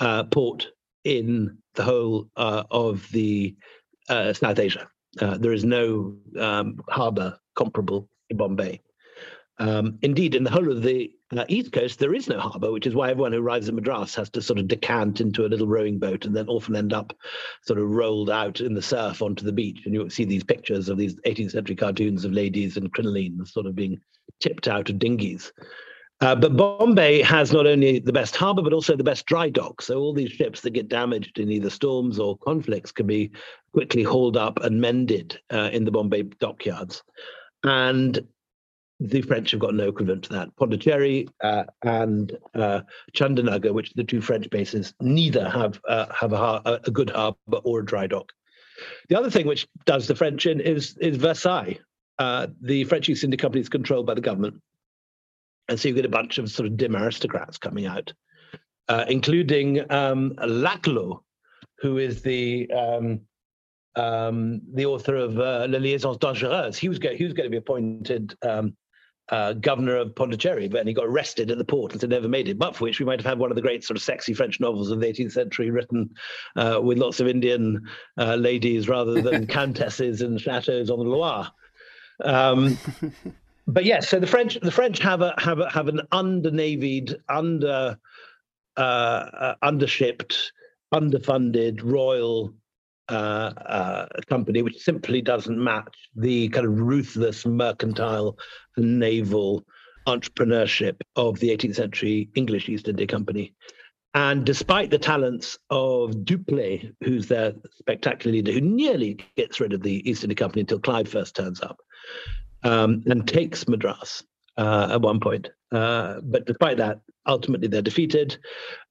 uh, 0.00 0.24
port 0.24 0.66
in 1.04 1.56
the 1.74 1.84
whole 1.84 2.28
uh, 2.36 2.64
of 2.72 3.08
the 3.12 3.54
uh, 4.08 4.32
South 4.32 4.58
Asia. 4.58 4.88
Uh, 5.20 5.38
there 5.38 5.52
is 5.52 5.64
no 5.64 6.16
um, 6.36 6.80
harbour 6.88 7.38
comparable 7.54 8.08
in 8.28 8.38
Bombay. 8.38 8.80
Um, 9.58 9.98
indeed, 10.02 10.34
in 10.34 10.42
the 10.42 10.50
whole 10.50 10.70
of 10.72 10.82
the 10.82 11.12
uh, 11.34 11.44
east 11.48 11.72
coast, 11.72 11.98
there 11.98 12.14
is 12.14 12.28
no 12.28 12.38
harbour, 12.38 12.70
which 12.70 12.86
is 12.86 12.94
why 12.94 13.10
everyone 13.10 13.32
who 13.32 13.40
arrives 13.40 13.68
at 13.68 13.74
Madras 13.74 14.14
has 14.14 14.30
to 14.30 14.42
sort 14.42 14.58
of 14.58 14.68
decant 14.68 15.20
into 15.20 15.44
a 15.44 15.48
little 15.48 15.66
rowing 15.66 15.98
boat 15.98 16.24
and 16.24 16.36
then 16.36 16.48
often 16.48 16.76
end 16.76 16.92
up 16.92 17.16
sort 17.62 17.80
of 17.80 17.88
rolled 17.88 18.30
out 18.30 18.60
in 18.60 18.74
the 18.74 18.82
surf 18.82 19.22
onto 19.22 19.44
the 19.44 19.52
beach. 19.52 19.82
And 19.84 19.94
you 19.94 20.08
see 20.08 20.24
these 20.24 20.44
pictures 20.44 20.88
of 20.88 20.98
these 20.98 21.16
18th 21.26 21.52
century 21.52 21.74
cartoons 21.74 22.24
of 22.24 22.32
ladies 22.32 22.76
in 22.76 22.88
crinolines 22.90 23.48
sort 23.48 23.66
of 23.66 23.74
being 23.74 24.00
tipped 24.40 24.68
out 24.68 24.88
of 24.88 24.98
dinghies. 24.98 25.52
Uh, 26.20 26.34
but 26.34 26.56
Bombay 26.56 27.20
has 27.22 27.52
not 27.52 27.66
only 27.66 27.98
the 27.98 28.12
best 28.12 28.36
harbour, 28.36 28.62
but 28.62 28.72
also 28.72 28.96
the 28.96 29.04
best 29.04 29.26
dry 29.26 29.50
dock. 29.50 29.82
So 29.82 29.98
all 29.98 30.14
these 30.14 30.30
ships 30.30 30.62
that 30.62 30.70
get 30.70 30.88
damaged 30.88 31.38
in 31.38 31.50
either 31.50 31.68
storms 31.68 32.18
or 32.18 32.38
conflicts 32.38 32.90
can 32.90 33.06
be 33.06 33.32
quickly 33.74 34.02
hauled 34.02 34.36
up 34.36 34.60
and 34.62 34.80
mended 34.80 35.38
uh, 35.52 35.70
in 35.72 35.84
the 35.84 35.90
Bombay 35.90 36.22
dockyards. 36.40 37.02
And 37.64 38.26
the 39.00 39.20
French 39.22 39.50
have 39.50 39.60
got 39.60 39.74
no 39.74 39.88
equivalent 39.88 40.24
to 40.24 40.30
that. 40.30 40.54
Pondicherry 40.56 41.28
uh, 41.42 41.64
and 41.82 42.36
uh, 42.54 42.80
Chandanagar, 43.14 43.72
which 43.72 43.90
are 43.90 43.96
the 43.96 44.04
two 44.04 44.20
French 44.20 44.48
bases, 44.50 44.94
neither 45.00 45.48
have 45.48 45.80
uh, 45.88 46.06
have 46.18 46.32
a, 46.32 46.80
a, 46.84 46.90
good 46.90 47.10
harbour 47.10 47.58
or 47.64 47.80
a 47.80 47.84
dry 47.84 48.06
dock. 48.06 48.32
The 49.08 49.18
other 49.18 49.30
thing 49.30 49.46
which 49.46 49.66
does 49.84 50.06
the 50.06 50.14
French 50.14 50.46
in 50.46 50.60
is 50.60 50.96
is 50.98 51.16
Versailles. 51.16 51.78
Uh, 52.18 52.46
the 52.62 52.84
French 52.84 53.08
East 53.08 53.24
India 53.24 53.36
Company 53.36 53.60
is 53.60 53.68
controlled 53.68 54.06
by 54.06 54.14
the 54.14 54.22
government, 54.22 54.62
and 55.68 55.78
so 55.78 55.88
you 55.88 55.94
get 55.94 56.06
a 56.06 56.10
bunch 56.10 56.38
of 56.38 56.50
sort 56.50 56.66
of 56.66 56.76
dim 56.78 56.96
aristocrats 56.96 57.58
coming 57.58 57.84
out, 57.84 58.12
uh, 58.88 59.04
including 59.08 59.80
um, 59.92 60.32
Laclos, 60.38 61.20
who 61.80 61.98
is 61.98 62.22
the 62.22 62.70
um, 62.72 63.20
um, 63.96 64.60
the 64.72 64.86
author 64.86 65.16
of 65.16 65.38
uh, 65.38 65.66
Les 65.68 65.78
Liaisons 65.78 66.18
Dangereuses. 66.18 66.76
He 66.76 66.88
was, 66.88 66.98
go- 66.98 67.14
he 67.14 67.24
was 67.24 67.32
going 67.32 67.46
to 67.46 67.50
be 67.50 67.56
appointed 67.56 68.36
um, 68.42 68.76
uh, 69.28 69.54
governor 69.54 69.96
of 69.96 70.14
Pondicherry, 70.14 70.68
but 70.68 70.80
and 70.80 70.88
he 70.88 70.94
got 70.94 71.06
arrested 71.06 71.50
at 71.50 71.58
the 71.58 71.64
port 71.64 71.92
and 71.92 72.00
so 72.00 72.06
never 72.06 72.28
made 72.28 72.48
it. 72.48 72.58
But 72.58 72.76
for 72.76 72.84
which 72.84 73.00
we 73.00 73.06
might 73.06 73.18
have 73.18 73.26
had 73.26 73.38
one 73.38 73.50
of 73.50 73.56
the 73.56 73.62
great 73.62 73.84
sort 73.84 73.96
of 73.96 74.02
sexy 74.02 74.34
French 74.34 74.60
novels 74.60 74.90
of 74.90 75.00
the 75.00 75.06
18th 75.06 75.32
century, 75.32 75.70
written 75.70 76.10
uh, 76.54 76.80
with 76.82 76.98
lots 76.98 77.20
of 77.20 77.26
Indian 77.26 77.86
uh, 78.18 78.36
ladies 78.36 78.88
rather 78.88 79.20
than 79.20 79.46
countesses 79.48 80.22
and 80.22 80.40
chateaux 80.40 80.80
on 80.80 80.98
the 80.98 81.04
Loire. 81.04 81.50
Um, 82.24 82.78
but 83.66 83.84
yes, 83.84 84.08
so 84.08 84.20
the 84.20 84.26
French 84.26 84.58
the 84.60 84.70
French 84.70 84.98
have 85.00 85.22
a 85.22 85.34
have 85.38 85.58
a, 85.58 85.70
have 85.70 85.88
an 85.88 86.02
under-navied, 86.12 87.16
under 87.28 87.98
uh, 88.76 88.80
uh, 88.80 89.54
undershipped, 89.62 90.36
underfunded 90.94 91.80
royal 91.82 92.54
uh, 93.08 93.52
uh, 93.66 94.06
company, 94.28 94.62
which 94.62 94.78
simply 94.78 95.22
doesn't 95.22 95.62
match 95.62 95.94
the 96.14 96.48
kind 96.48 96.66
of 96.66 96.80
ruthless 96.80 97.46
mercantile 97.46 98.36
naval 98.76 99.64
entrepreneurship 100.06 101.00
of 101.16 101.38
the 101.40 101.50
18th 101.50 101.76
century 101.76 102.28
English 102.34 102.68
East 102.68 102.88
India 102.88 103.06
Company. 103.06 103.52
And 104.14 104.46
despite 104.46 104.90
the 104.90 104.98
talents 104.98 105.58
of 105.68 106.12
Dupleix, 106.24 106.90
who's 107.04 107.26
their 107.26 107.52
spectacular 107.78 108.32
leader, 108.32 108.52
who 108.52 108.62
nearly 108.62 109.18
gets 109.36 109.60
rid 109.60 109.74
of 109.74 109.82
the 109.82 110.08
East 110.08 110.24
India 110.24 110.36
Company 110.36 110.62
until 110.62 110.78
Clive 110.78 111.08
first 111.08 111.36
turns 111.36 111.60
up 111.60 111.78
um, 112.62 113.02
and 113.06 113.28
takes 113.28 113.68
Madras 113.68 114.24
uh, 114.56 114.88
at 114.92 115.02
one 115.02 115.20
point. 115.20 115.50
Uh, 115.72 116.20
but 116.22 116.46
despite 116.46 116.78
that, 116.78 117.00
ultimately 117.26 117.68
they're 117.68 117.82
defeated. 117.82 118.38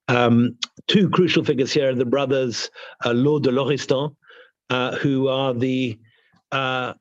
Um, 0.08 0.56
two 0.86 1.08
crucial 1.10 1.44
figures 1.44 1.72
here 1.72 1.90
are 1.90 1.94
the 1.94 2.04
brothers 2.04 2.70
uh, 3.04 3.12
Law 3.12 3.40
de 3.40 3.50
Lauriston, 3.50 4.14
uh, 4.70 4.96
who 4.96 5.28
are 5.28 5.54
the 5.54 5.98
uh, 6.52 6.94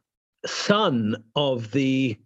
son 0.46 1.16
of 1.36 1.72
the 1.72 2.18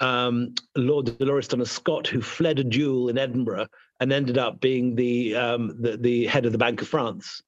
um, 0.00 0.54
Lord 0.76 1.06
Lauriston, 1.18 1.60
a 1.60 1.66
Scot 1.66 2.06
who 2.06 2.20
fled 2.20 2.58
a 2.58 2.64
duel 2.64 3.08
in 3.08 3.18
Edinburgh 3.18 3.66
and 4.00 4.12
ended 4.12 4.38
up 4.38 4.60
being 4.60 4.94
the 4.94 5.34
um, 5.34 5.74
the, 5.80 5.96
the, 5.96 6.26
head 6.26 6.46
of 6.46 6.52
the 6.52 6.58
Bank 6.58 6.82
of 6.82 6.88
France, 6.88 7.42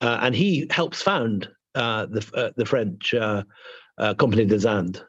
uh, 0.00 0.18
and 0.20 0.34
he 0.34 0.66
helps 0.70 1.02
found 1.02 1.48
uh, 1.74 2.06
the 2.06 2.30
uh, 2.34 2.50
the 2.56 2.66
French 2.66 3.14
uh, 3.14 3.42
Compagnie 3.98 4.44
des 4.44 4.68
Indes. 4.68 5.02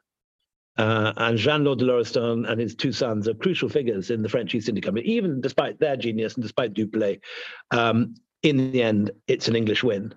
Uh, 0.78 1.14
and 1.18 1.38
Jean 1.38 1.64
Law 1.64 1.76
de 1.76 1.86
Lauriston 1.86 2.50
and 2.50 2.60
his 2.60 2.76
two 2.76 2.92
sons 2.92 3.30
are 3.30 3.34
crucial 3.34 3.70
figures 3.70 4.10
in 4.10 4.22
the 4.22 4.28
French 4.28 4.54
East 4.54 4.68
India 4.68 4.82
Company, 4.82 5.08
even 5.08 5.40
despite 5.40 5.80
their 5.80 5.96
genius 5.96 6.36
and 6.36 6.44
despite 6.44 6.74
Dupleix. 6.74 7.22
Um, 7.72 8.16
in 8.44 8.72
the 8.72 8.84
end, 8.84 9.12
it's 9.28 9.48
an 9.48 9.56
English 9.56 9.84
win. 9.84 10.14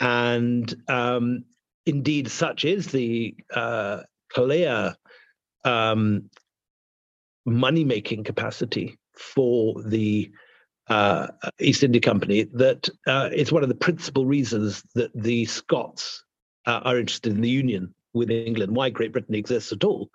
And 0.00 0.74
um, 0.88 1.44
indeed, 1.84 2.30
such 2.30 2.64
is 2.64 2.86
the 2.86 3.36
uh, 3.54 4.00
clear 4.30 4.96
um, 5.64 6.30
money 7.44 7.84
making 7.84 8.24
capacity 8.24 8.98
for 9.14 9.82
the 9.82 10.30
uh, 10.88 11.28
East 11.60 11.82
India 11.82 12.00
Company 12.00 12.44
that 12.54 12.88
uh, 13.06 13.28
it's 13.32 13.52
one 13.52 13.62
of 13.62 13.68
the 13.68 13.74
principal 13.74 14.26
reasons 14.26 14.82
that 14.94 15.10
the 15.14 15.44
Scots 15.46 16.24
uh, 16.66 16.80
are 16.84 16.98
interested 16.98 17.32
in 17.32 17.40
the 17.40 17.48
Union 17.48 17.94
with 18.14 18.30
England, 18.30 18.74
why 18.74 18.90
Great 18.90 19.12
Britain 19.12 19.34
exists 19.34 19.72
at 19.72 19.84
all, 19.84 20.10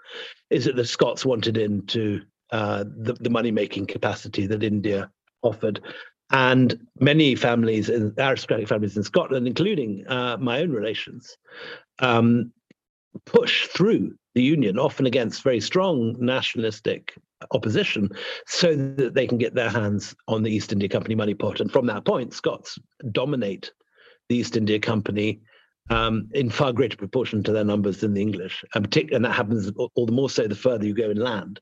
is 0.49 0.65
that 0.65 0.75
the 0.75 0.85
Scots 0.85 1.25
wanted 1.25 1.57
into 1.57 2.21
uh, 2.51 2.83
the, 2.85 3.13
the 3.13 3.29
money 3.29 3.51
making 3.51 3.87
capacity 3.87 4.45
that 4.47 4.63
India 4.63 5.09
offered. 5.41 5.81
And 6.29 6.87
many 6.99 7.35
families, 7.35 7.89
aristocratic 7.89 8.67
families 8.67 8.97
in 8.97 9.03
Scotland, 9.03 9.47
including 9.47 10.05
uh, 10.07 10.37
my 10.37 10.59
own 10.59 10.71
relations, 10.71 11.37
um, 11.99 12.51
push 13.25 13.67
through 13.67 14.15
the 14.35 14.43
union, 14.43 14.77
often 14.77 15.05
against 15.05 15.43
very 15.43 15.59
strong 15.59 16.15
nationalistic 16.19 17.13
opposition, 17.51 18.09
so 18.45 18.75
that 18.75 19.13
they 19.13 19.27
can 19.27 19.37
get 19.37 19.55
their 19.55 19.69
hands 19.69 20.15
on 20.27 20.43
the 20.43 20.51
East 20.51 20.71
India 20.71 20.89
Company 20.89 21.15
money 21.15 21.33
pot. 21.33 21.59
And 21.59 21.71
from 21.71 21.85
that 21.87 22.05
point, 22.05 22.33
Scots 22.33 22.79
dominate 23.11 23.71
the 24.29 24.37
East 24.37 24.57
India 24.57 24.79
Company 24.79 25.41
um, 25.89 26.29
in 26.33 26.49
far 26.49 26.73
greater 26.73 26.97
proportion 26.97 27.43
to 27.43 27.51
their 27.51 27.63
numbers 27.63 27.99
than 27.99 28.13
the 28.13 28.21
English, 28.21 28.63
and, 28.75 28.95
and 29.11 29.25
that 29.25 29.31
happens 29.31 29.71
all 29.95 30.05
the 30.05 30.11
more 30.11 30.29
so 30.29 30.47
the 30.47 30.55
further 30.55 30.85
you 30.85 30.93
go 30.93 31.09
inland. 31.09 31.59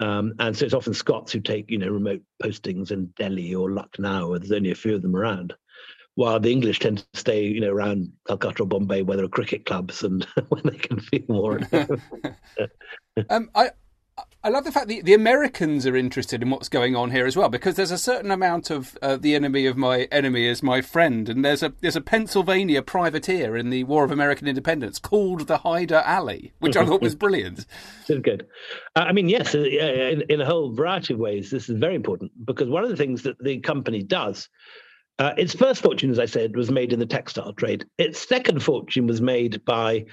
Um, 0.00 0.34
and 0.38 0.56
so 0.56 0.64
it's 0.64 0.74
often 0.74 0.94
Scots 0.94 1.32
who 1.32 1.40
take, 1.40 1.70
you 1.70 1.78
know, 1.78 1.88
remote 1.88 2.22
postings 2.42 2.90
in 2.90 3.06
Delhi 3.16 3.54
or 3.54 3.70
Lucknow, 3.70 4.30
where 4.30 4.38
there's 4.38 4.52
only 4.52 4.70
a 4.70 4.76
few 4.76 4.94
of 4.94 5.02
them 5.02 5.14
around, 5.14 5.54
while 6.14 6.38
the 6.38 6.52
English 6.52 6.80
tend 6.80 6.98
to 6.98 7.20
stay, 7.20 7.44
you 7.44 7.60
know, 7.60 7.70
around 7.70 8.12
Calcutta 8.26 8.62
or 8.62 8.66
Bombay, 8.66 9.02
where 9.02 9.16
there 9.16 9.26
are 9.26 9.30
cricket 9.30 9.64
clubs 9.64 10.02
and 10.02 10.24
when 10.48 10.62
they 10.64 10.78
can 10.78 11.00
feel 11.00 11.24
more. 11.28 11.60
um, 13.30 13.50
I 13.54 13.70
I 14.44 14.48
love 14.48 14.64
the 14.64 14.72
fact 14.72 14.88
that 14.88 15.04
the 15.04 15.14
Americans 15.14 15.86
are 15.86 15.94
interested 15.94 16.42
in 16.42 16.50
what's 16.50 16.68
going 16.68 16.96
on 16.96 17.12
here 17.12 17.26
as 17.26 17.36
well, 17.36 17.48
because 17.48 17.76
there's 17.76 17.92
a 17.92 17.98
certain 17.98 18.32
amount 18.32 18.70
of 18.70 18.98
uh, 19.00 19.16
the 19.16 19.36
enemy 19.36 19.66
of 19.66 19.76
my 19.76 20.08
enemy 20.10 20.46
is 20.46 20.64
my 20.64 20.80
friend, 20.80 21.28
and 21.28 21.44
there's 21.44 21.62
a 21.62 21.72
there's 21.80 21.94
a 21.94 22.00
Pennsylvania 22.00 22.82
privateer 22.82 23.56
in 23.56 23.70
the 23.70 23.84
War 23.84 24.04
of 24.04 24.10
American 24.10 24.48
Independence 24.48 24.98
called 24.98 25.46
the 25.46 25.58
Hyder 25.58 26.02
Ally, 26.04 26.50
which 26.58 26.76
I 26.76 26.84
thought 26.84 27.00
was 27.00 27.14
brilliant. 27.14 27.66
It's 28.08 28.20
good. 28.20 28.48
Uh, 28.96 29.04
I 29.06 29.12
mean, 29.12 29.28
yes, 29.28 29.54
uh, 29.54 29.60
in, 29.60 30.22
in 30.28 30.40
a 30.40 30.46
whole 30.46 30.74
variety 30.74 31.14
of 31.14 31.20
ways, 31.20 31.52
this 31.52 31.68
is 31.68 31.78
very 31.78 31.94
important 31.94 32.32
because 32.44 32.68
one 32.68 32.82
of 32.82 32.90
the 32.90 32.96
things 32.96 33.22
that 33.22 33.38
the 33.38 33.60
company 33.60 34.02
does. 34.02 34.48
Uh, 35.18 35.34
its 35.36 35.54
first 35.54 35.82
fortune, 35.82 36.10
as 36.10 36.18
I 36.18 36.26
said, 36.26 36.56
was 36.56 36.70
made 36.70 36.92
in 36.92 36.98
the 36.98 37.06
textile 37.06 37.52
trade. 37.52 37.86
Its 37.98 38.26
second 38.26 38.62
fortune 38.62 39.06
was 39.06 39.20
made 39.20 39.64
by 39.64 40.06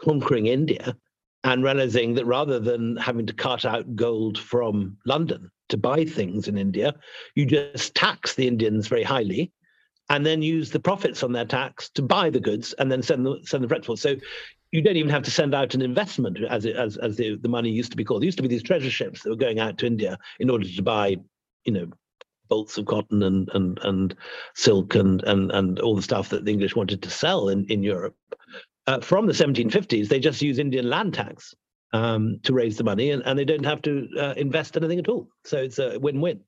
conquering 0.00 0.46
India 0.46 0.96
and 1.44 1.62
realizing 1.62 2.14
that 2.14 2.26
rather 2.26 2.58
than 2.58 2.96
having 2.96 3.26
to 3.26 3.32
cart 3.32 3.64
out 3.64 3.94
gold 3.96 4.38
from 4.38 4.96
London 5.06 5.50
to 5.68 5.76
buy 5.76 6.04
things 6.04 6.48
in 6.48 6.56
India, 6.56 6.94
you 7.34 7.46
just 7.46 7.94
tax 7.94 8.34
the 8.34 8.46
Indians 8.46 8.86
very 8.86 9.02
highly 9.02 9.52
and 10.10 10.24
then 10.24 10.42
use 10.42 10.70
the 10.70 10.80
profits 10.80 11.22
on 11.22 11.32
their 11.32 11.44
tax 11.44 11.90
to 11.90 12.02
buy 12.02 12.30
the 12.30 12.40
goods 12.40 12.72
and 12.78 12.90
then 12.90 13.02
send 13.02 13.26
them 13.26 13.40
send 13.44 13.62
them 13.62 13.68
for 13.68 13.74
export. 13.76 13.98
So 13.98 14.16
you 14.72 14.82
don't 14.82 14.96
even 14.96 15.10
have 15.10 15.22
to 15.22 15.30
send 15.30 15.54
out 15.54 15.74
an 15.74 15.82
investment 15.82 16.38
as 16.48 16.64
it, 16.64 16.76
as 16.76 16.96
as 16.96 17.16
the, 17.16 17.36
the 17.36 17.48
money 17.48 17.70
used 17.70 17.90
to 17.90 17.96
be 17.96 18.04
called. 18.04 18.22
There 18.22 18.26
used 18.26 18.38
to 18.38 18.42
be 18.42 18.48
these 18.48 18.62
treasure 18.62 18.90
ships 18.90 19.22
that 19.22 19.30
were 19.30 19.36
going 19.36 19.60
out 19.60 19.78
to 19.78 19.86
India 19.86 20.18
in 20.40 20.50
order 20.50 20.66
to 20.66 20.82
buy, 20.82 21.16
you 21.64 21.72
know, 21.72 21.88
bolts 22.48 22.78
of 22.78 22.86
cotton 22.86 23.22
and 23.22 23.48
and 23.54 23.78
and 23.82 24.14
silk 24.54 24.94
and 24.94 25.22
and 25.24 25.50
and 25.52 25.78
all 25.80 25.96
the 25.96 26.02
stuff 26.02 26.28
that 26.30 26.44
the 26.44 26.52
English 26.52 26.74
wanted 26.76 27.02
to 27.02 27.10
sell 27.10 27.48
in 27.48 27.64
in 27.66 27.82
Europe 27.82 28.16
uh, 28.88 29.00
from 29.00 29.26
the 29.26 29.34
1750s, 29.34 30.08
they 30.08 30.18
just 30.18 30.40
use 30.40 30.58
Indian 30.58 30.88
land 30.88 31.12
tax 31.12 31.54
um, 31.92 32.40
to 32.42 32.54
raise 32.54 32.78
the 32.78 32.84
money, 32.84 33.10
and, 33.10 33.22
and 33.26 33.38
they 33.38 33.44
don't 33.44 33.64
have 33.64 33.82
to 33.82 34.08
uh, 34.18 34.32
invest 34.38 34.78
anything 34.78 34.98
at 34.98 35.08
all. 35.08 35.28
So 35.44 35.58
it's 35.58 35.78
a 35.78 35.98
win-win. 35.98 36.40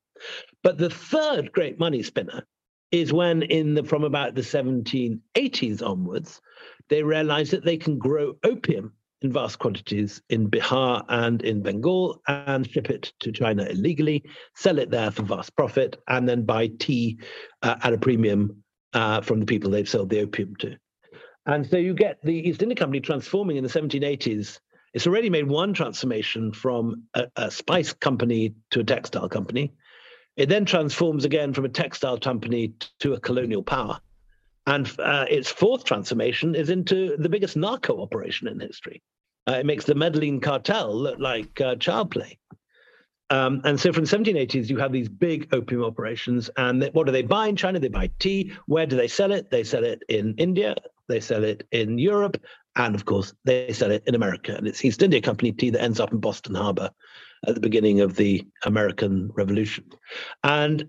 But 0.62 0.78
the 0.78 0.88
third 0.88 1.52
great 1.52 1.78
money 1.78 2.02
spinner 2.02 2.46
is 2.92 3.12
when, 3.12 3.42
in 3.42 3.74
the 3.74 3.84
from 3.84 4.04
about 4.04 4.34
the 4.34 4.40
1780s 4.40 5.86
onwards, 5.86 6.40
they 6.88 7.02
realize 7.02 7.50
that 7.50 7.64
they 7.64 7.76
can 7.76 7.98
grow 7.98 8.32
opium 8.42 8.94
in 9.22 9.32
vast 9.32 9.58
quantities 9.58 10.22
in 10.28 10.50
Bihar 10.50 11.04
and 11.08 11.42
in 11.42 11.62
Bengal 11.62 12.20
and 12.26 12.68
ship 12.68 12.90
it 12.90 13.12
to 13.20 13.32
China 13.32 13.64
illegally, 13.64 14.24
sell 14.54 14.78
it 14.78 14.90
there 14.90 15.10
for 15.10 15.22
vast 15.22 15.54
profit, 15.56 16.00
and 16.08 16.28
then 16.28 16.44
buy 16.44 16.68
tea 16.78 17.18
uh, 17.62 17.76
at 17.82 17.92
a 17.92 17.98
premium 17.98 18.62
uh, 18.92 19.20
from 19.20 19.40
the 19.40 19.46
people 19.46 19.70
they've 19.70 19.88
sold 19.88 20.10
the 20.10 20.20
opium 20.20 20.56
to. 20.56 20.76
And 21.46 21.66
so 21.66 21.76
you 21.76 21.94
get 21.94 22.20
the 22.22 22.48
East 22.48 22.62
India 22.62 22.76
Company 22.76 23.00
transforming 23.00 23.56
in 23.56 23.64
the 23.64 23.70
1780s. 23.70 24.58
It's 24.92 25.06
already 25.06 25.30
made 25.30 25.48
one 25.48 25.72
transformation 25.72 26.52
from 26.52 27.04
a, 27.14 27.26
a 27.36 27.50
spice 27.50 27.92
company 27.92 28.54
to 28.70 28.80
a 28.80 28.84
textile 28.84 29.28
company. 29.28 29.72
It 30.36 30.48
then 30.48 30.64
transforms 30.64 31.24
again 31.24 31.52
from 31.52 31.64
a 31.64 31.68
textile 31.68 32.18
company 32.18 32.74
to 33.00 33.14
a 33.14 33.20
colonial 33.20 33.62
power. 33.62 34.00
And 34.66 34.90
uh, 34.98 35.26
its 35.28 35.50
fourth 35.50 35.84
transformation 35.84 36.54
is 36.54 36.70
into 36.70 37.16
the 37.16 37.28
biggest 37.28 37.56
narco 37.56 38.00
operation 38.02 38.46
in 38.48 38.60
history. 38.60 39.02
Uh, 39.48 39.54
it 39.54 39.66
makes 39.66 39.84
the 39.84 39.94
Medellin 39.94 40.40
cartel 40.40 40.94
look 40.94 41.18
like 41.18 41.60
uh, 41.60 41.76
child 41.76 42.10
play. 42.10 42.38
Um, 43.30 43.62
and 43.64 43.78
so 43.78 43.92
from 43.92 44.04
the 44.04 44.16
1780s, 44.16 44.68
you 44.68 44.78
have 44.78 44.92
these 44.92 45.08
big 45.08 45.48
opium 45.54 45.84
operations. 45.84 46.50
And 46.56 46.90
what 46.92 47.06
do 47.06 47.12
they 47.12 47.22
buy 47.22 47.46
in 47.46 47.56
China? 47.56 47.78
They 47.78 47.88
buy 47.88 48.10
tea. 48.18 48.52
Where 48.66 48.86
do 48.86 48.96
they 48.96 49.08
sell 49.08 49.32
it? 49.32 49.50
They 49.50 49.64
sell 49.64 49.84
it 49.84 50.02
in 50.08 50.34
India, 50.36 50.74
they 51.08 51.20
sell 51.20 51.44
it 51.44 51.66
in 51.70 51.98
Europe, 51.98 52.42
and 52.76 52.94
of 52.94 53.04
course, 53.04 53.32
they 53.44 53.72
sell 53.72 53.90
it 53.90 54.02
in 54.06 54.14
America. 54.14 54.54
And 54.54 54.66
it's 54.66 54.84
East 54.84 55.02
India 55.02 55.20
Company 55.20 55.52
tea 55.52 55.70
that 55.70 55.82
ends 55.82 56.00
up 56.00 56.12
in 56.12 56.18
Boston 56.18 56.54
Harbor 56.54 56.90
at 57.46 57.54
the 57.54 57.60
beginning 57.60 58.00
of 58.00 58.16
the 58.16 58.46
American 58.64 59.30
Revolution. 59.34 59.84
And 60.42 60.88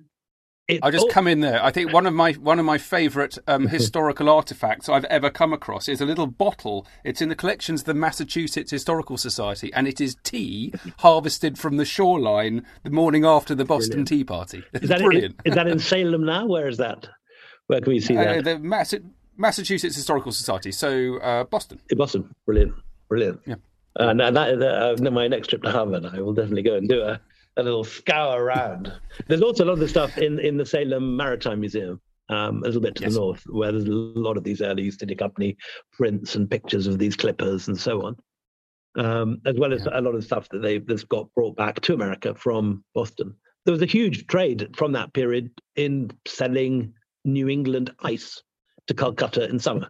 it, 0.67 0.79
I'll 0.83 0.91
just 0.91 1.07
oh, 1.09 1.11
come 1.11 1.27
in 1.27 1.41
there. 1.41 1.63
I 1.63 1.71
think 1.71 1.91
one 1.91 2.05
of 2.05 2.13
my 2.13 2.33
one 2.33 2.59
of 2.59 2.65
my 2.65 2.77
favourite 2.77 3.37
um, 3.47 3.67
historical 3.67 4.29
artifacts 4.29 4.87
I've 4.87 5.05
ever 5.05 5.29
come 5.29 5.53
across 5.53 5.89
is 5.89 6.01
a 6.01 6.05
little 6.05 6.27
bottle. 6.27 6.87
It's 7.03 7.21
in 7.21 7.29
the 7.29 7.35
collections 7.35 7.81
of 7.81 7.85
the 7.87 7.93
Massachusetts 7.93 8.71
Historical 8.71 9.17
Society, 9.17 9.73
and 9.73 9.87
it 9.87 9.99
is 9.99 10.15
tea 10.23 10.73
harvested 10.99 11.57
from 11.57 11.77
the 11.77 11.85
shoreline 11.85 12.65
the 12.83 12.89
morning 12.89 13.25
after 13.25 13.53
the 13.55 13.65
Boston 13.65 14.03
brilliant. 14.03 14.07
Tea 14.07 14.23
Party. 14.23 14.63
Is 14.73 14.89
that 14.89 15.01
brilliant. 15.01 15.35
In, 15.45 15.51
is 15.51 15.55
that 15.55 15.67
in 15.67 15.79
Salem 15.79 16.25
now? 16.25 16.45
Where 16.45 16.67
is 16.67 16.77
that? 16.77 17.07
Where 17.67 17.81
can 17.81 17.93
we 17.93 17.99
see 17.99 18.15
uh, 18.15 18.23
that? 18.23 18.37
Uh, 18.37 18.41
the 18.41 18.59
Mass- 18.59 18.95
Massachusetts 19.37 19.95
Historical 19.95 20.31
Society. 20.31 20.71
So 20.71 21.17
uh, 21.17 21.43
Boston. 21.45 21.79
In 21.89 21.97
Boston, 21.97 22.33
brilliant, 22.45 22.73
brilliant. 23.09 23.41
Yeah. 23.45 23.55
Uh, 23.95 24.13
now 24.13 24.31
that, 24.31 24.61
uh, 24.61 25.11
my 25.11 25.27
next 25.27 25.49
trip 25.49 25.63
to 25.63 25.71
Harvard, 25.71 26.05
I 26.05 26.21
will 26.21 26.33
definitely 26.33 26.63
go 26.63 26.75
and 26.75 26.87
do 26.87 27.01
a 27.01 27.19
a 27.57 27.63
little 27.63 27.83
scour 27.83 28.43
around. 28.43 28.91
there's 29.27 29.41
also 29.41 29.63
a 29.63 29.67
lot 29.67 29.73
of 29.73 29.79
the 29.79 29.87
stuff 29.87 30.17
in, 30.17 30.39
in 30.39 30.57
the 30.57 30.65
Salem 30.65 31.15
Maritime 31.15 31.59
Museum, 31.59 31.99
um, 32.29 32.63
a 32.63 32.67
little 32.67 32.81
bit 32.81 32.95
to 32.95 33.03
yes. 33.03 33.13
the 33.13 33.19
north, 33.19 33.43
where 33.47 33.71
there's 33.71 33.85
a 33.85 33.91
lot 33.91 34.37
of 34.37 34.43
these 34.43 34.61
early 34.61 34.83
East 34.83 35.01
India 35.01 35.17
Company 35.17 35.57
prints 35.93 36.35
and 36.35 36.49
pictures 36.49 36.87
of 36.87 36.97
these 36.97 37.15
clippers 37.15 37.67
and 37.67 37.79
so 37.79 38.05
on, 38.05 38.15
um, 38.97 39.41
as 39.45 39.57
well 39.57 39.73
as 39.73 39.85
yeah. 39.85 39.99
a 39.99 40.01
lot 40.01 40.15
of 40.15 40.23
stuff 40.23 40.47
that 40.49 40.61
they 40.61 40.79
that's 40.79 41.03
got 41.03 41.33
brought 41.35 41.55
back 41.55 41.81
to 41.81 41.93
America 41.93 42.33
from 42.33 42.83
Boston. 42.95 43.35
There 43.65 43.73
was 43.73 43.81
a 43.81 43.87
huge 43.87 44.27
trade 44.27 44.69
from 44.75 44.93
that 44.93 45.13
period 45.13 45.51
in 45.75 46.11
selling 46.25 46.93
New 47.25 47.47
England 47.47 47.93
ice 48.01 48.41
to 48.87 48.93
Calcutta 48.93 49.47
in 49.47 49.59
summer. 49.59 49.87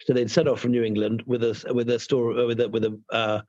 So 0.00 0.12
they'd 0.12 0.30
set 0.30 0.48
off 0.48 0.60
from 0.60 0.72
New 0.72 0.82
England 0.82 1.22
with 1.26 1.42
a 1.42 1.72
with 1.72 1.88
a 1.90 1.98
store 1.98 2.46
with 2.46 2.60
a 2.60 2.68
with 2.68 2.84
a 2.84 3.00
uh, 3.10 3.40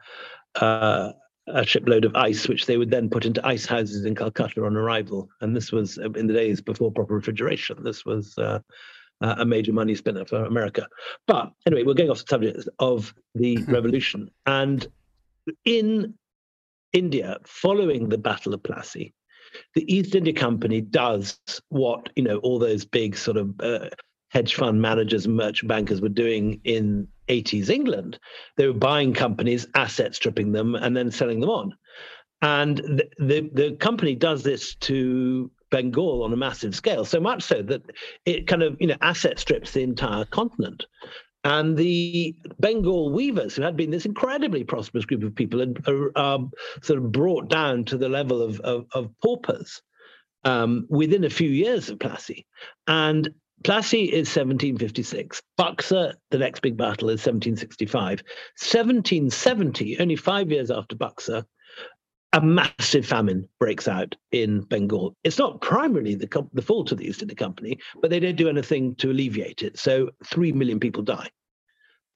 uh, 0.56 1.12
a 1.48 1.66
shipload 1.66 2.06
of 2.06 2.16
ice, 2.16 2.48
which 2.48 2.66
they 2.66 2.78
would 2.78 2.90
then 2.90 3.10
put 3.10 3.26
into 3.26 3.46
ice 3.46 3.66
houses 3.66 4.06
in 4.06 4.16
Calcutta 4.16 4.64
on 4.66 4.76
arrival. 4.76 5.30
And 5.42 5.56
this 5.56 5.72
was 5.72 5.98
uh, 5.98 6.12
in 6.12 6.28
the 6.28 6.34
days 6.34 6.62
before 6.62 6.92
proper 6.92 7.16
refrigeration. 7.16 7.84
This 7.84 8.06
was 8.06 8.38
uh, 8.38 8.60
a 9.22 9.46
major 9.46 9.74
money 9.74 9.96
spinner 9.96 10.26
for 10.26 10.46
America. 10.46 10.88
But 11.28 11.52
anyway, 11.66 11.84
we're 11.84 11.94
going 11.94 12.10
off 12.10 12.20
the 12.20 12.26
subject 12.28 12.68
of 12.80 13.14
the 13.36 13.58
revolution. 13.68 14.30
And 14.46 14.88
in 15.66 16.16
India, 16.94 17.38
following 17.46 18.10
the 18.10 18.18
Battle 18.18 18.54
of 18.54 18.64
Plassey, 18.64 19.14
the 19.74 19.94
East 19.94 20.16
India 20.16 20.34
Company 20.34 20.82
does 20.82 21.40
what 21.70 22.10
you 22.16 22.24
know 22.24 22.38
all 22.40 22.60
those 22.60 22.84
big 22.84 23.16
sort 23.16 23.38
of 23.38 23.54
uh, 23.62 23.90
hedge 24.30 24.56
fund 24.56 24.82
managers 24.82 25.26
and 25.26 25.38
merchant 25.38 25.70
bankers 25.70 26.02
were 26.02 26.10
doing 26.10 26.60
in 26.64 27.08
80s 27.28 27.70
England. 27.70 28.20
They 28.58 28.68
were 28.68 28.74
buying 28.74 29.14
companies, 29.14 29.68
asset 29.76 30.16
stripping 30.16 30.52
them, 30.52 30.76
and 30.76 30.96
then 30.96 31.12
selling 31.12 31.40
them 31.40 31.50
on. 31.50 31.74
And 32.42 32.78
the, 32.78 33.10
the, 33.18 33.50
the 33.54 33.76
company 33.78 34.16
does 34.16 34.44
this 34.44 34.76
to 34.76 35.50
Bengal 35.72 36.24
on 36.24 36.34
a 36.34 36.38
massive 36.38 36.76
scale, 36.76 37.06
so 37.06 37.20
much 37.20 37.44
so 37.44 37.62
that 37.64 37.82
it 38.26 38.48
kind 38.48 38.64
of 38.64 38.78
you 38.80 38.88
know 38.88 38.98
asset 39.02 39.40
strips 39.40 39.72
the 39.72 39.82
entire 39.82 40.26
continent. 40.26 40.86
And 41.44 41.78
the 41.78 42.36
Bengal 42.60 43.12
weavers, 43.12 43.56
who 43.56 43.62
had 43.62 43.78
been 43.78 43.92
this 43.92 44.06
incredibly 44.06 44.64
prosperous 44.64 45.06
group 45.06 45.24
of 45.24 45.36
people, 45.36 45.62
are 45.62 46.18
um, 46.18 46.52
sort 46.82 46.98
of 46.98 47.12
brought 47.12 47.50
down 47.50 47.86
to 47.86 47.98
the 47.98 48.10
level 48.10 48.42
of, 48.42 48.60
of, 48.62 48.88
of 48.94 49.12
paupers 49.24 49.84
um, 50.44 50.88
within 50.90 51.24
a 51.24 51.30
few 51.30 51.50
years 51.50 51.88
of 51.90 52.00
Plassey. 52.00 52.46
And 52.88 53.30
Plassey 53.64 54.10
is 54.10 54.28
1756. 54.28 55.42
Buxar, 55.58 56.14
the 56.30 56.38
next 56.38 56.62
big 56.62 56.78
battle, 56.78 57.10
is 57.10 57.26
1765. 57.26 58.22
1770, 58.60 60.00
only 60.00 60.16
five 60.16 60.52
years 60.52 60.70
after 60.70 60.96
Buxar, 60.96 61.46
a 62.34 62.42
massive 62.42 63.06
famine 63.06 63.48
breaks 63.60 63.88
out 63.88 64.16
in 64.32 64.62
Bengal. 64.62 65.16
It's 65.24 65.40
not 65.40 65.62
primarily 65.62 66.16
the, 66.16 66.48
the 66.54 66.62
fault 66.62 66.92
of 66.92 66.98
the 66.98 67.08
East 67.08 67.22
India 67.22 67.36
Company, 67.36 67.80
but 68.02 68.10
they 68.10 68.20
don't 68.20 68.36
do 68.36 68.50
anything 68.50 68.94
to 68.96 69.10
alleviate 69.10 69.64
it. 69.64 69.80
So 69.80 70.12
three 70.26 70.52
million 70.52 70.80
people 70.80 71.02
die. 71.02 71.30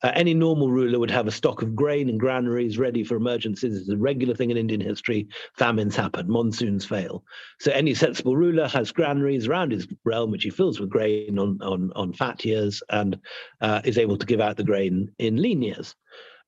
Uh, 0.01 0.11
any 0.15 0.33
normal 0.33 0.71
ruler 0.71 0.99
would 0.99 1.11
have 1.11 1.27
a 1.27 1.31
stock 1.31 1.61
of 1.61 1.75
grain 1.75 2.09
and 2.09 2.19
granaries 2.19 2.77
ready 2.77 3.03
for 3.03 3.15
emergencies. 3.15 3.77
It's 3.77 3.89
a 3.89 3.97
regular 3.97 4.33
thing 4.33 4.51
in 4.51 4.57
Indian 4.57 4.81
history. 4.81 5.27
Famines 5.57 5.95
happen, 5.95 6.29
monsoons 6.29 6.85
fail. 6.85 7.23
So 7.59 7.71
any 7.71 7.93
sensible 7.93 8.35
ruler 8.35 8.67
has 8.67 8.91
granaries 8.91 9.47
around 9.47 9.71
his 9.71 9.87
realm, 10.05 10.31
which 10.31 10.43
he 10.43 10.49
fills 10.49 10.79
with 10.79 10.89
grain 10.89 11.37
on 11.37 11.59
on, 11.61 11.91
on 11.95 12.13
fat 12.13 12.43
years 12.45 12.81
and 12.89 13.19
uh, 13.61 13.81
is 13.83 13.97
able 13.97 14.17
to 14.17 14.25
give 14.25 14.39
out 14.39 14.57
the 14.57 14.63
grain 14.63 15.11
in 15.19 15.41
lean 15.41 15.61
years. 15.61 15.95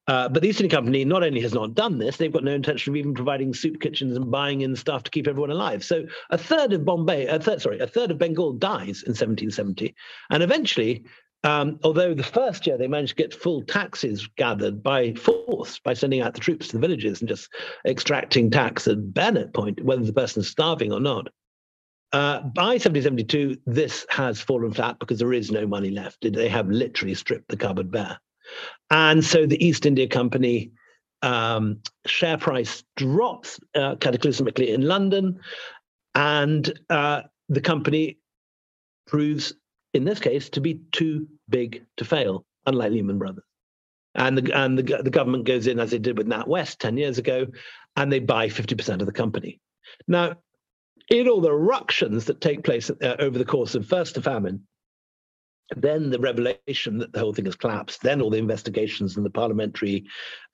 Uh, 0.08 0.28
but 0.28 0.42
the 0.42 0.50
East 0.50 0.60
India 0.60 0.76
Company 0.76 1.06
not 1.06 1.24
only 1.24 1.40
has 1.42 1.54
not 1.54 1.76
done 1.76 2.00
this, 2.00 2.18
they've 2.18 2.34
got 2.34 2.44
no 2.44 2.54
intention 2.54 2.92
of 2.92 2.98
even 2.98 3.14
providing 3.14 3.54
soup 3.54 3.80
kitchens 3.80 4.18
and 4.18 4.32
buying 4.32 4.62
in 4.62 4.76
stuff 4.76 5.04
to 5.04 5.12
keep 5.12 5.28
everyone 5.28 5.52
alive. 5.52 5.84
So 5.84 6.06
a 6.32 6.38
third 6.38 6.74
of 6.74 6.84
Bombay, 6.84 7.28
a 7.28 7.40
third, 7.40 7.62
sorry, 7.62 7.80
a 7.80 7.88
third 7.88 8.10
of 8.10 8.18
Bengal 8.18 8.54
dies 8.54 9.04
in 9.04 9.12
1770, 9.12 9.94
and 10.32 10.42
eventually 10.42 11.06
um, 11.44 11.80
although 11.84 12.14
the 12.14 12.24
first 12.24 12.68
year 12.68 12.78
they 12.78 12.88
managed 12.88 13.18
to 13.18 13.24
get 13.24 13.34
full 13.34 13.64
taxes 13.64 14.28
gathered 14.36 14.84
by 14.84 15.14
force 15.14 15.80
by 15.80 15.94
sending 15.94 16.22
out 16.22 16.34
the 16.34 16.40
troops 16.40 16.68
to 16.68 16.74
the 16.74 16.80
villages 16.80 17.20
and 17.20 17.30
just 17.30 17.50
extracting 17.86 18.52
tax 18.52 18.88
at 18.88 19.14
bayonet 19.14 19.54
point, 19.54 19.84
whether 19.84 20.04
the 20.04 20.14
person's 20.14 20.48
starving 20.48 20.92
or 20.92 21.00
not. 21.00 21.28
Uh, 22.14 22.42
by 22.42 22.74
1772, 22.74 23.58
this 23.66 24.06
has 24.10 24.42
fallen 24.42 24.74
flat 24.74 25.00
because 25.00 25.18
there 25.18 25.34
is 25.34 25.50
no 25.50 25.66
money 25.66 25.90
left. 25.90 26.18
They 26.22 26.50
have 26.50 26.70
literally 26.70 27.16
stripped 27.16 27.48
the 27.48 27.58
cupboard 27.58 27.90
bare. 27.90 28.20
And 28.90 29.24
so 29.24 29.46
the 29.46 29.64
East 29.66 29.86
India 29.86 30.08
Company 30.08 30.72
um, 31.22 31.80
share 32.06 32.38
price 32.38 32.84
drops 32.98 33.60
uh, 33.76 33.96
cataclysmically 33.96 34.70
in 34.70 34.82
London, 34.82 35.40
and 36.14 36.78
uh, 36.90 37.22
the 37.48 37.62
company 37.62 38.18
proves 39.08 39.54
in 39.94 40.06
this 40.06 40.20
case, 40.20 40.50
to 40.52 40.62
be 40.62 40.82
too 40.92 41.28
big 41.50 41.86
to 41.98 42.06
fail, 42.06 42.46
unlike 42.66 42.92
Lehman 42.92 43.18
Brothers. 43.18 43.44
And 44.14 44.38
the 44.38 44.58
and 44.58 44.78
the, 44.78 45.02
the 45.04 45.10
government 45.10 45.46
goes 45.46 45.68
in 45.68 45.80
as 45.80 45.92
they 45.92 46.00
did 46.00 46.18
with 46.18 46.28
NatWest 46.28 46.78
ten 46.78 46.98
years 46.98 47.18
ago, 47.18 47.48
and 47.96 48.12
they 48.12 48.20
buy 48.20 48.50
fifty 48.50 48.76
percent 48.76 49.02
of 49.02 49.06
the 49.06 49.14
company. 49.14 49.62
Now, 50.08 50.36
in 51.10 51.28
all 51.28 51.42
the 51.42 51.54
ructions 51.54 52.26
that 52.26 52.42
take 52.42 52.64
place 52.64 52.90
uh, 52.90 53.16
over 53.20 53.38
the 53.38 53.46
course 53.46 53.76
of 53.76 53.86
first 53.86 54.16
the 54.16 54.22
famine, 54.22 54.68
then 55.76 56.10
the 56.10 56.20
revelation 56.20 56.98
that 56.98 57.14
the 57.14 57.20
whole 57.20 57.34
thing 57.34 57.46
has 57.46 57.56
collapsed, 57.56 58.02
then 58.02 58.22
all 58.22 58.30
the 58.30 58.38
investigations 58.38 59.16
and 59.16 59.26
the 59.26 59.30
parliamentary 59.30 60.06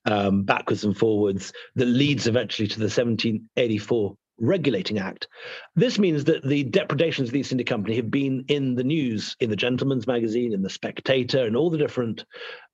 um, 0.05 0.43
backwards 0.43 0.83
and 0.83 0.97
forwards 0.97 1.51
that 1.75 1.85
leads 1.85 2.27
eventually 2.27 2.67
to 2.67 2.79
the 2.79 2.85
1784 2.85 4.15
Regulating 4.39 4.99
Act. 4.99 5.27
This 5.75 5.97
means 5.97 6.25
that 6.25 6.43
the 6.43 6.63
depredations 6.63 7.29
of 7.29 7.33
the 7.33 7.39
East 7.39 7.51
India 7.51 7.65
Company 7.65 7.95
have 7.95 8.11
been 8.11 8.45
in 8.47 8.75
the 8.75 8.83
news, 8.83 9.35
in 9.39 9.49
the 9.49 9.55
Gentleman's 9.55 10.07
Magazine, 10.07 10.53
in 10.53 10.61
the 10.61 10.69
Spectator, 10.69 11.45
and 11.45 11.55
all 11.55 11.69
the 11.69 11.77
different 11.77 12.25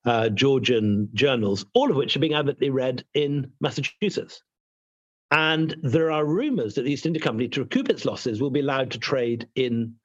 uh, 0.06 0.30
Georgian 0.30 1.10
journals, 1.14 1.66
all 1.74 1.90
of 1.90 1.96
which 1.96 2.16
are 2.16 2.20
being 2.20 2.34
avidly 2.34 2.70
read 2.70 3.06
in 3.14 3.52
Massachusetts. 3.62 4.42
And 5.32 5.76
there 5.82 6.12
are 6.12 6.26
rumors 6.26 6.76
that 6.76 6.84
the 6.84 6.92
East 6.92 7.06
India 7.06 7.22
Company, 7.22 7.48
to 7.50 7.62
recoup 7.62 7.90
its 7.90 8.06
losses, 8.06 8.42
will 8.42 8.52
be 8.52 8.60
allowed 8.60 8.92
to 8.92 9.00
trade 9.00 9.48
in 9.56 9.96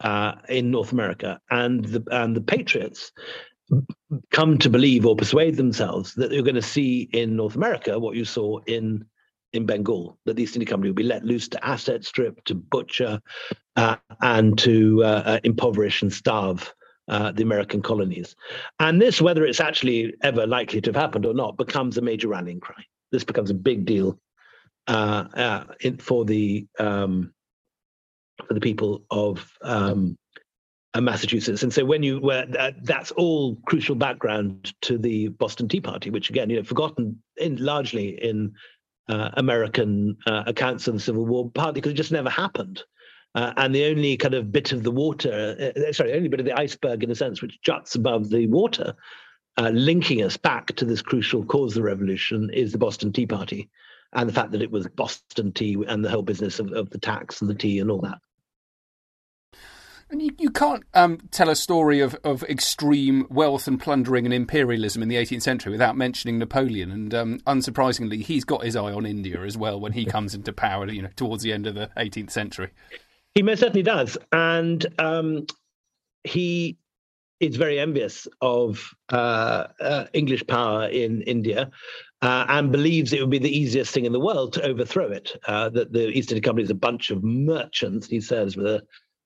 uh, 0.00 0.34
in 0.48 0.72
North 0.72 0.90
America, 0.90 1.40
and 1.50 1.84
the 1.84 2.02
and 2.10 2.34
the 2.34 2.40
Patriots 2.40 3.12
come 4.30 4.58
to 4.58 4.68
believe 4.68 5.06
or 5.06 5.16
persuade 5.16 5.56
themselves 5.56 6.14
that 6.14 6.30
they're 6.30 6.42
going 6.42 6.54
to 6.54 6.62
see 6.62 7.08
in 7.12 7.36
North 7.36 7.54
America 7.54 7.98
what 7.98 8.16
you 8.16 8.24
saw 8.24 8.58
in 8.66 9.04
in 9.52 9.66
Bengal, 9.66 10.18
that 10.24 10.36
the 10.36 10.42
East 10.42 10.56
India 10.56 10.68
Company 10.68 10.90
will 10.90 10.96
be 10.96 11.02
let 11.02 11.24
loose 11.24 11.48
to 11.48 11.64
asset 11.64 12.04
strip, 12.04 12.42
to 12.44 12.54
butcher, 12.54 13.20
uh, 13.76 13.96
and 14.20 14.58
to 14.58 15.02
uh, 15.04 15.22
uh, 15.26 15.40
impoverish 15.44 16.02
and 16.02 16.12
starve 16.12 16.74
uh, 17.08 17.32
the 17.32 17.42
American 17.42 17.82
colonies. 17.82 18.36
And 18.78 19.00
this, 19.00 19.20
whether 19.20 19.44
it's 19.44 19.60
actually 19.60 20.14
ever 20.22 20.46
likely 20.46 20.80
to 20.80 20.88
have 20.90 20.96
happened 20.96 21.26
or 21.26 21.34
not, 21.34 21.56
becomes 21.56 21.98
a 21.98 22.02
major 22.02 22.28
rallying 22.28 22.60
cry. 22.60 22.82
This 23.10 23.24
becomes 23.24 23.50
a 23.50 23.54
big 23.54 23.84
deal 23.84 24.18
uh, 24.88 25.24
uh, 25.34 25.64
in, 25.80 25.98
for 25.98 26.24
the 26.24 26.66
um, 26.78 27.32
for 28.46 28.54
the 28.54 28.60
people 28.60 29.04
of 29.10 29.52
um, 29.62 30.16
Massachusetts. 30.98 31.62
And 31.62 31.72
so 31.72 31.84
when 31.84 32.02
you 32.02 32.20
were 32.20 32.46
uh, 32.58 32.72
that's 32.82 33.10
all 33.12 33.56
crucial 33.66 33.94
background 33.94 34.74
to 34.82 34.98
the 34.98 35.28
Boston 35.28 35.68
Tea 35.68 35.80
Party, 35.80 36.10
which 36.10 36.30
again, 36.30 36.50
you 36.50 36.56
know, 36.56 36.64
forgotten 36.64 37.22
in 37.36 37.56
largely 37.56 38.22
in 38.22 38.54
uh, 39.08 39.30
American 39.34 40.16
uh, 40.26 40.44
accounts 40.46 40.88
of 40.88 40.94
the 40.94 41.00
Civil 41.00 41.26
War, 41.26 41.50
partly 41.50 41.80
because 41.80 41.92
it 41.92 41.96
just 41.96 42.12
never 42.12 42.30
happened. 42.30 42.82
Uh, 43.34 43.52
and 43.56 43.74
the 43.74 43.86
only 43.86 44.16
kind 44.16 44.34
of 44.34 44.52
bit 44.52 44.72
of 44.72 44.82
the 44.82 44.90
water, 44.90 45.72
uh, 45.74 45.92
sorry, 45.92 46.12
only 46.12 46.28
bit 46.28 46.40
of 46.40 46.46
the 46.46 46.58
iceberg 46.58 47.02
in 47.02 47.10
a 47.10 47.14
sense, 47.14 47.40
which 47.40 47.60
juts 47.62 47.94
above 47.94 48.28
the 48.28 48.46
water, 48.46 48.94
linking 49.58 50.22
us 50.22 50.36
back 50.36 50.66
to 50.76 50.84
this 50.84 51.00
crucial 51.00 51.44
cause 51.44 51.72
of 51.72 51.82
the 51.82 51.82
revolution, 51.82 52.50
is 52.52 52.72
the 52.72 52.78
Boston 52.78 53.12
Tea 53.12 53.26
Party, 53.26 53.70
and 54.12 54.28
the 54.28 54.32
fact 54.34 54.52
that 54.52 54.62
it 54.62 54.70
was 54.70 54.86
Boston 54.88 55.52
tea 55.52 55.82
and 55.88 56.04
the 56.04 56.10
whole 56.10 56.22
business 56.22 56.58
of, 56.58 56.72
of 56.72 56.90
the 56.90 56.98
tax 56.98 57.40
and 57.40 57.48
the 57.48 57.54
tea 57.54 57.78
and 57.78 57.90
all 57.90 58.00
that. 58.02 58.18
And 60.12 60.20
you, 60.20 60.30
you 60.38 60.50
can't 60.50 60.84
um, 60.92 61.20
tell 61.30 61.48
a 61.48 61.56
story 61.56 62.00
of, 62.00 62.14
of 62.22 62.42
extreme 62.42 63.26
wealth 63.30 63.66
and 63.66 63.80
plundering 63.80 64.26
and 64.26 64.34
imperialism 64.34 65.02
in 65.02 65.08
the 65.08 65.16
18th 65.16 65.40
century 65.40 65.72
without 65.72 65.96
mentioning 65.96 66.38
Napoleon. 66.38 66.92
And 66.92 67.14
um, 67.14 67.38
unsurprisingly, 67.46 68.22
he's 68.22 68.44
got 68.44 68.62
his 68.62 68.76
eye 68.76 68.92
on 68.92 69.06
India 69.06 69.40
as 69.40 69.56
well 69.56 69.80
when 69.80 69.92
he 69.92 70.04
comes 70.04 70.34
into 70.34 70.52
power, 70.52 70.86
you 70.90 71.00
know, 71.00 71.08
towards 71.16 71.42
the 71.42 71.52
end 71.54 71.66
of 71.66 71.74
the 71.74 71.88
18th 71.96 72.30
century. 72.30 72.68
He 73.34 73.42
most 73.42 73.60
certainly 73.60 73.82
does, 73.82 74.18
and 74.30 74.84
um, 74.98 75.46
he 76.24 76.76
is 77.40 77.56
very 77.56 77.78
envious 77.78 78.28
of 78.42 78.94
uh, 79.10 79.68
uh, 79.80 80.04
English 80.12 80.46
power 80.46 80.88
in 80.88 81.22
India. 81.22 81.70
Uh, 82.20 82.44
and 82.48 82.70
believes 82.70 83.12
it 83.12 83.20
would 83.20 83.30
be 83.30 83.38
the 83.38 83.58
easiest 83.58 83.92
thing 83.92 84.04
in 84.04 84.12
the 84.12 84.20
world 84.20 84.52
to 84.52 84.62
overthrow 84.62 85.10
it. 85.10 85.32
Uh, 85.48 85.68
that 85.70 85.92
the 85.92 86.06
East 86.10 86.30
India 86.30 86.42
Company 86.42 86.62
is 86.62 86.70
a 86.70 86.74
bunch 86.74 87.10
of 87.10 87.24
merchants, 87.24 88.06
he 88.06 88.20
says, 88.20 88.56
with 88.56 88.66
a 88.66 88.82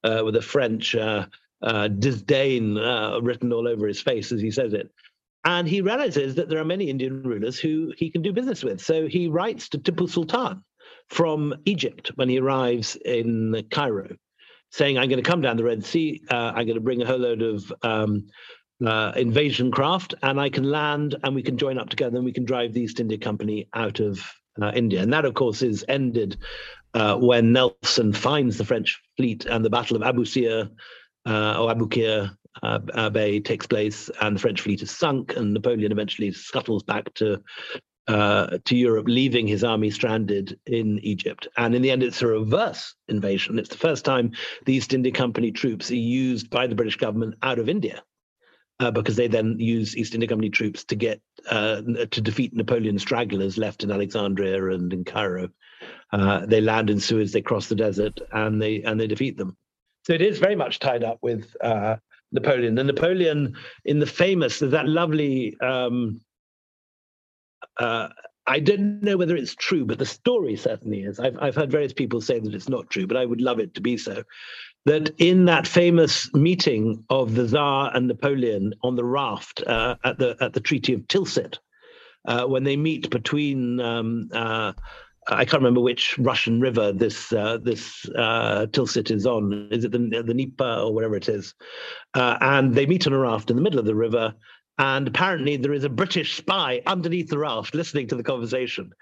uh, 0.06 0.22
with 0.24 0.36
a 0.36 0.42
French 0.42 0.94
uh, 0.94 1.26
uh, 1.62 1.88
disdain 1.88 2.78
uh, 2.78 3.18
written 3.20 3.52
all 3.52 3.66
over 3.66 3.86
his 3.86 4.00
face 4.00 4.32
as 4.32 4.40
he 4.40 4.50
says 4.50 4.72
it. 4.72 4.90
And 5.44 5.68
he 5.68 5.80
realizes 5.80 6.34
that 6.34 6.48
there 6.48 6.58
are 6.58 6.64
many 6.64 6.90
Indian 6.90 7.22
rulers 7.22 7.58
who 7.58 7.92
he 7.96 8.10
can 8.10 8.22
do 8.22 8.32
business 8.32 8.64
with. 8.64 8.80
So 8.80 9.06
he 9.06 9.28
writes 9.28 9.68
to 9.70 9.78
Tipu 9.78 10.08
Sultan 10.08 10.64
from 11.08 11.54
Egypt 11.64 12.10
when 12.16 12.28
he 12.28 12.40
arrives 12.40 12.96
in 12.96 13.64
Cairo, 13.70 14.16
saying, 14.70 14.98
I'm 14.98 15.08
going 15.08 15.22
to 15.22 15.30
come 15.30 15.40
down 15.40 15.56
the 15.56 15.64
Red 15.64 15.84
Sea, 15.84 16.20
uh, 16.30 16.52
I'm 16.54 16.66
going 16.66 16.74
to 16.74 16.80
bring 16.80 17.00
a 17.00 17.06
whole 17.06 17.18
load 17.18 17.42
of 17.42 17.72
um, 17.82 18.26
uh, 18.84 19.12
invasion 19.16 19.70
craft, 19.70 20.14
and 20.22 20.40
I 20.40 20.50
can 20.50 20.64
land 20.64 21.14
and 21.22 21.34
we 21.34 21.42
can 21.42 21.56
join 21.56 21.78
up 21.78 21.90
together 21.90 22.16
and 22.16 22.24
we 22.24 22.32
can 22.32 22.44
drive 22.44 22.72
the 22.72 22.82
East 22.82 22.98
India 22.98 23.18
Company 23.18 23.68
out 23.72 24.00
of 24.00 24.20
uh, 24.60 24.72
India. 24.74 25.00
And 25.00 25.12
that, 25.12 25.24
of 25.24 25.34
course, 25.34 25.62
is 25.62 25.84
ended 25.88 26.38
uh, 26.94 27.16
when 27.16 27.52
Nelson 27.52 28.12
finds 28.12 28.58
the 28.58 28.64
French 28.64 29.00
fleet 29.16 29.46
and 29.46 29.64
the 29.64 29.70
Battle 29.70 29.96
of 29.96 30.02
Abu 30.02 30.24
Sir 30.24 30.68
uh, 31.26 31.60
or 31.60 31.70
Abu 31.70 31.88
Kir 31.88 32.30
uh, 32.62 33.10
Bay 33.10 33.40
takes 33.40 33.66
place, 33.66 34.10
and 34.20 34.36
the 34.36 34.40
French 34.40 34.60
fleet 34.60 34.82
is 34.82 34.90
sunk, 34.90 35.36
and 35.36 35.52
Napoleon 35.52 35.92
eventually 35.92 36.32
scuttles 36.32 36.82
back 36.82 37.12
to 37.14 37.42
uh, 38.08 38.58
to 38.64 38.76
Europe, 38.76 39.06
leaving 39.08 39.48
his 39.48 39.64
army 39.64 39.90
stranded 39.90 40.58
in 40.66 41.00
Egypt. 41.00 41.48
And 41.56 41.74
in 41.74 41.82
the 41.82 41.90
end, 41.90 42.04
it's 42.04 42.22
a 42.22 42.26
reverse 42.28 42.94
invasion. 43.08 43.58
It's 43.58 43.68
the 43.68 43.76
first 43.76 44.04
time 44.04 44.30
the 44.64 44.74
East 44.74 44.94
India 44.94 45.10
Company 45.10 45.50
troops 45.50 45.90
are 45.90 45.96
used 45.96 46.48
by 46.48 46.68
the 46.68 46.76
British 46.76 46.96
government 46.96 47.34
out 47.42 47.58
of 47.58 47.68
India. 47.68 48.04
Uh, 48.78 48.90
because 48.90 49.16
they 49.16 49.26
then 49.26 49.58
use 49.58 49.96
East 49.96 50.12
India 50.12 50.28
Company 50.28 50.50
troops 50.50 50.84
to 50.84 50.94
get 50.94 51.22
uh, 51.50 51.80
to 52.10 52.20
defeat 52.20 52.54
Napoleon's 52.54 53.00
stragglers 53.00 53.56
left 53.56 53.82
in 53.82 53.90
Alexandria 53.90 54.70
and 54.70 54.92
in 54.92 55.02
Cairo. 55.02 55.48
Uh, 56.12 56.44
they 56.44 56.60
land 56.60 56.90
in 56.90 57.00
Suez, 57.00 57.32
they 57.32 57.40
cross 57.40 57.68
the 57.68 57.74
desert, 57.74 58.20
and 58.32 58.60
they 58.60 58.82
and 58.82 59.00
they 59.00 59.06
defeat 59.06 59.38
them. 59.38 59.56
So 60.06 60.12
it 60.12 60.20
is 60.20 60.38
very 60.38 60.56
much 60.56 60.78
tied 60.78 61.04
up 61.04 61.18
with 61.22 61.56
uh, 61.62 61.96
Napoleon. 62.32 62.78
And 62.78 62.86
Napoleon, 62.86 63.56
in 63.84 63.98
the 63.98 64.06
famous, 64.06 64.58
that 64.60 64.86
lovely. 64.86 65.58
Um, 65.60 66.20
uh, 67.78 68.08
I 68.46 68.60
don't 68.60 69.02
know 69.02 69.16
whether 69.16 69.36
it's 69.36 69.56
true, 69.56 69.84
but 69.84 69.98
the 69.98 70.06
story 70.06 70.54
certainly 70.54 71.02
is. 71.02 71.18
I've 71.18 71.36
I've 71.40 71.56
heard 71.56 71.70
various 71.70 71.92
people 71.92 72.20
say 72.20 72.38
that 72.38 72.54
it's 72.54 72.68
not 72.68 72.90
true, 72.90 73.06
but 73.06 73.16
I 73.16 73.24
would 73.24 73.40
love 73.40 73.58
it 73.58 73.74
to 73.74 73.80
be 73.80 73.96
so. 73.96 74.22
That 74.86 75.14
in 75.18 75.44
that 75.46 75.66
famous 75.66 76.32
meeting 76.32 77.04
of 77.10 77.34
the 77.34 77.46
Tsar 77.46 77.90
and 77.94 78.06
Napoleon 78.06 78.72
on 78.82 78.96
the 78.96 79.04
raft 79.04 79.62
uh, 79.66 79.96
at 80.04 80.18
the 80.18 80.36
at 80.40 80.52
the 80.52 80.60
Treaty 80.60 80.94
of 80.94 81.00
Tilsit, 81.08 81.58
uh, 82.26 82.46
when 82.46 82.64
they 82.64 82.76
meet 82.76 83.10
between 83.10 83.80
um, 83.80 84.30
uh, 84.32 84.72
I 85.28 85.44
can't 85.44 85.60
remember 85.60 85.80
which 85.80 86.16
Russian 86.18 86.60
river 86.60 86.92
this 86.92 87.32
uh, 87.32 87.58
this 87.58 88.08
uh, 88.16 88.66
Tilsit 88.70 89.10
is 89.10 89.26
on. 89.26 89.68
Is 89.72 89.84
it 89.84 89.90
the 89.90 89.98
the 89.98 90.22
Dnieper 90.22 90.82
or 90.84 90.94
whatever 90.94 91.16
it 91.16 91.28
is? 91.28 91.54
Uh, 92.14 92.38
and 92.40 92.74
they 92.74 92.86
meet 92.86 93.06
on 93.06 93.12
a 93.12 93.18
raft 93.18 93.50
in 93.50 93.56
the 93.56 93.62
middle 93.62 93.80
of 93.80 93.86
the 93.86 93.94
river, 93.94 94.34
and 94.78 95.08
apparently 95.08 95.56
there 95.56 95.72
is 95.72 95.84
a 95.84 95.88
British 95.88 96.36
spy 96.36 96.82
underneath 96.86 97.28
the 97.28 97.38
raft 97.38 97.74
listening 97.74 98.06
to 98.08 98.16
the 98.16 98.22
conversation. 98.22 98.92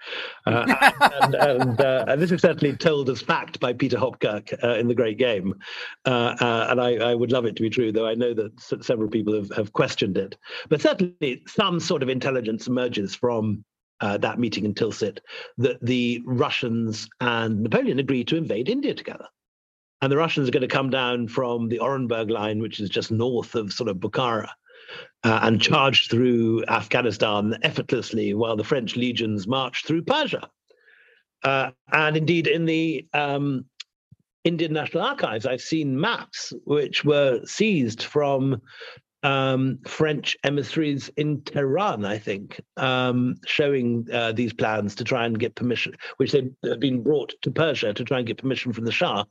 Uh, 0.45 0.91
and, 1.21 1.35
and, 1.35 1.81
uh, 1.81 2.05
and, 2.07 2.21
this 2.21 2.31
is 2.31 2.41
certainly 2.41 2.75
told 2.75 3.09
as 3.09 3.21
fact 3.21 3.59
by 3.59 3.73
Peter 3.73 3.97
Hopkirk 3.97 4.63
uh, 4.63 4.75
in 4.75 4.87
The 4.87 4.95
Great 4.95 5.17
Game. 5.17 5.53
Uh, 6.05 6.35
uh, 6.39 6.67
and 6.69 6.81
I, 6.81 7.11
I, 7.11 7.15
would 7.15 7.31
love 7.31 7.45
it 7.45 7.55
to 7.57 7.61
be 7.61 7.69
true, 7.69 7.91
though 7.91 8.07
I 8.07 8.15
know 8.15 8.33
that 8.33 8.59
several 8.83 9.09
people 9.09 9.33
have, 9.33 9.49
have 9.55 9.73
questioned 9.73 10.17
it. 10.17 10.37
But 10.69 10.81
certainly 10.81 11.43
some 11.47 11.79
sort 11.79 12.03
of 12.03 12.09
intelligence 12.09 12.67
emerges 12.67 13.15
from 13.15 13.65
uh, 14.01 14.17
that 14.17 14.39
meeting 14.39 14.65
in 14.65 14.73
Tilsit 14.73 15.19
that 15.57 15.83
the 15.83 16.21
Russians 16.25 17.09
and 17.21 17.63
Napoleon 17.63 17.99
agreed 17.99 18.27
to 18.29 18.37
invade 18.37 18.69
India 18.69 18.93
together. 18.93 19.27
And 20.01 20.11
the 20.11 20.17
Russians 20.17 20.47
are 20.47 20.51
going 20.51 20.61
to 20.61 20.67
come 20.67 20.89
down 20.89 21.27
from 21.27 21.69
the 21.69 21.79
Orenburg 21.79 22.29
line, 22.29 22.59
which 22.59 22.79
is 22.79 22.89
just 22.89 23.11
north 23.11 23.55
of 23.55 23.71
sort 23.71 23.89
of 23.89 23.97
Bukhara, 23.97 24.49
uh, 25.23 25.39
and 25.43 25.61
charged 25.61 26.11
through 26.11 26.63
Afghanistan 26.65 27.57
effortlessly 27.63 28.33
while 28.33 28.55
the 28.55 28.63
French 28.63 28.95
legions 28.95 29.47
marched 29.47 29.87
through 29.87 30.03
Persia. 30.03 30.49
Uh, 31.43 31.71
and 31.91 32.17
indeed, 32.17 32.47
in 32.47 32.65
the 32.65 33.05
um, 33.13 33.65
Indian 34.43 34.73
National 34.73 35.03
Archives, 35.03 35.45
I've 35.45 35.61
seen 35.61 35.99
maps 35.99 36.53
which 36.65 37.03
were 37.03 37.41
seized 37.45 38.03
from 38.03 38.61
um, 39.25 39.79
French 39.87 40.37
emissaries 40.43 41.09
in 41.17 41.41
Tehran, 41.41 42.05
I 42.05 42.19
think, 42.19 42.61
um, 42.77 43.35
showing 43.47 44.07
uh, 44.13 44.33
these 44.33 44.53
plans 44.53 44.93
to 44.95 45.03
try 45.03 45.25
and 45.25 45.39
get 45.39 45.55
permission, 45.55 45.95
which 46.17 46.31
they 46.31 46.47
had 46.63 46.79
been 46.79 47.01
brought 47.01 47.33
to 47.41 47.49
Persia 47.49 47.93
to 47.93 48.03
try 48.03 48.19
and 48.19 48.27
get 48.27 48.37
permission 48.37 48.71
from 48.71 48.85
the 48.85 48.91
Shah 48.91 49.23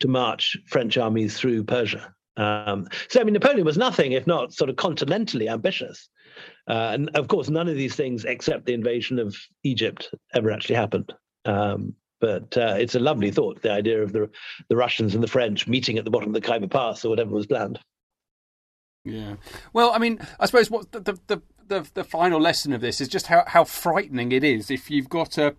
to 0.00 0.08
march 0.08 0.58
French 0.66 0.98
armies 0.98 1.38
through 1.38 1.64
Persia. 1.64 2.14
Um, 2.38 2.86
so, 3.08 3.20
I 3.20 3.24
mean, 3.24 3.34
Napoleon 3.34 3.66
was 3.66 3.76
nothing 3.76 4.12
if 4.12 4.26
not 4.26 4.52
sort 4.54 4.70
of 4.70 4.76
continentally 4.76 5.50
ambitious. 5.50 6.08
Uh, 6.68 6.90
and 6.92 7.10
of 7.16 7.28
course, 7.28 7.48
none 7.48 7.68
of 7.68 7.74
these 7.74 7.96
things, 7.96 8.24
except 8.24 8.64
the 8.64 8.74
invasion 8.74 9.18
of 9.18 9.36
Egypt, 9.64 10.14
ever 10.34 10.50
actually 10.50 10.76
happened. 10.76 11.12
Um, 11.44 11.94
but 12.20 12.56
uh, 12.56 12.76
it's 12.78 12.94
a 12.94 13.00
lovely 13.00 13.30
thought, 13.30 13.62
the 13.62 13.72
idea 13.72 14.02
of 14.02 14.12
the 14.12 14.28
the 14.68 14.76
Russians 14.76 15.14
and 15.14 15.22
the 15.22 15.28
French 15.28 15.68
meeting 15.68 15.98
at 15.98 16.04
the 16.04 16.10
bottom 16.10 16.30
of 16.30 16.34
the 16.34 16.40
Khyber 16.40 16.68
Pass 16.68 17.04
or 17.04 17.10
whatever 17.10 17.30
was 17.30 17.46
planned. 17.46 17.78
Yeah. 19.04 19.36
Well, 19.72 19.92
I 19.92 19.98
mean, 19.98 20.18
I 20.40 20.46
suppose 20.46 20.70
what 20.70 20.90
the, 20.92 21.00
the 21.00 21.42
the, 21.68 21.88
the 21.94 22.04
final 22.04 22.40
lesson 22.40 22.72
of 22.72 22.80
this 22.80 23.00
is 23.00 23.08
just 23.08 23.26
how, 23.26 23.44
how 23.46 23.64
frightening 23.64 24.32
it 24.32 24.42
is 24.42 24.70
if 24.70 24.90
you've 24.90 25.08
got 25.08 25.38
a 25.38 25.54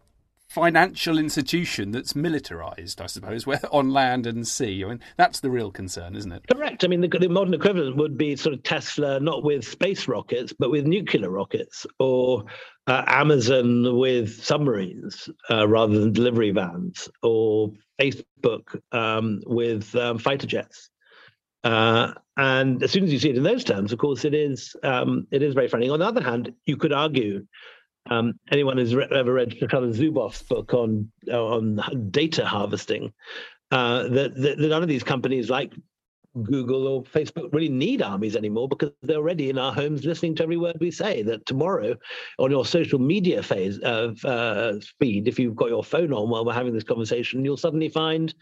financial 0.50 1.20
institution 1.20 1.91
that's 1.91 2.16
militarized, 2.16 3.00
I 3.00 3.06
suppose, 3.06 3.45
where 3.47 3.62
on 3.72 3.91
land 3.91 4.26
and 4.26 4.47
sea. 4.47 4.84
I 4.84 4.88
mean, 4.89 5.00
that's 5.18 5.39
the 5.39 5.50
real 5.50 5.72
concern, 5.72 6.16
isn't 6.16 6.32
it? 6.32 6.45
Correct. 6.52 6.84
I 6.84 6.88
mean, 6.88 7.02
the, 7.02 7.08
the 7.08 7.30
modern 7.30 7.54
equivalent 7.54 7.97
would 7.97 8.18
be 8.18 8.36
sort 8.36 8.54
of 8.54 8.64
Tesla, 8.64 9.20
not 9.20 9.43
with 9.43 9.66
space 9.66 10.08
rockets, 10.08 10.54
but 10.58 10.72
with 10.72 10.86
nuclear 10.86 11.30
rockets, 11.30 11.86
or 12.00 12.45
uh, 12.88 13.04
Amazon 13.08 13.97
with 13.97 14.43
submarines 14.43 15.30
uh, 15.50 15.68
rather 15.68 16.00
than 16.00 16.12
delivery 16.12 16.52
vans, 16.52 17.08
or 17.22 17.72
Facebook 18.02 18.80
um, 18.91 19.41
with 19.45 19.95
um, 19.95 20.18
fighter 20.18 20.47
jets. 20.47 20.89
Uh, 21.64 22.14
and 22.38 22.82
as 22.84 22.91
soon 22.91 23.04
as 23.04 23.12
you 23.12 23.20
see 23.20 23.30
it 23.30 23.38
in 23.38 23.43
those 23.43 23.66
terms, 23.66 23.91
of 23.91 24.00
course, 24.00 24.24
it 24.24 24.34
is 24.34 24.76
um, 24.84 25.28
it 25.30 25.43
is 25.43 25.54
very 25.54 25.68
frightening. 25.68 25.91
On 25.91 26.00
the 26.00 26.06
other 26.06 26.24
hand, 26.24 26.54
you 26.66 26.78
could 26.78 26.93
argue 26.93 27.45
um, 28.10 28.34
anyone 28.51 28.78
who's 28.78 28.95
re- 28.95 29.07
ever 29.12 29.34
read 29.34 29.55
Mikhail 29.62 29.82
Zuboff's 29.93 30.43
book 30.43 30.74
on 30.74 31.12
on 31.32 31.82
data 32.12 32.45
harvesting 32.45 33.14
uh, 33.72 34.03
that, 34.03 34.36
that, 34.36 34.60
none 34.60 34.82
of 34.82 34.89
these 34.89 35.03
companies 35.03 35.49
like 35.49 35.72
Google 36.43 36.88
or 36.88 37.03
Facebook 37.03 37.51
really 37.53 37.70
need 37.70 38.01
armies 38.01 38.36
anymore 38.36 38.68
because 38.68 38.91
they're 39.01 39.18
already 39.18 39.49
in 39.49 39.57
our 39.57 39.74
homes 39.74 40.05
listening 40.05 40.36
to 40.36 40.43
every 40.43 40.57
word 40.57 40.78
we 40.80 40.91
say. 40.91 41.24
That 41.24 41.45
tomorrow, 41.45 41.95
on 42.38 42.51
your 42.51 42.66
social 42.66 42.99
media 42.99 43.41
phase 43.41 43.80
of 43.80 44.24
uh, 44.26 44.74
feed, 44.99 45.28
if 45.28 45.39
you've 45.39 45.55
got 45.55 45.70
your 45.70 45.84
phone 45.84 46.14
on 46.14 46.30
while 46.30 46.45
we're 46.45 46.53
having 46.53 46.74
this 46.74 46.84
conversation, 46.84 47.43
you'll 47.43 47.57
suddenly 47.57 47.89
find 47.89 48.34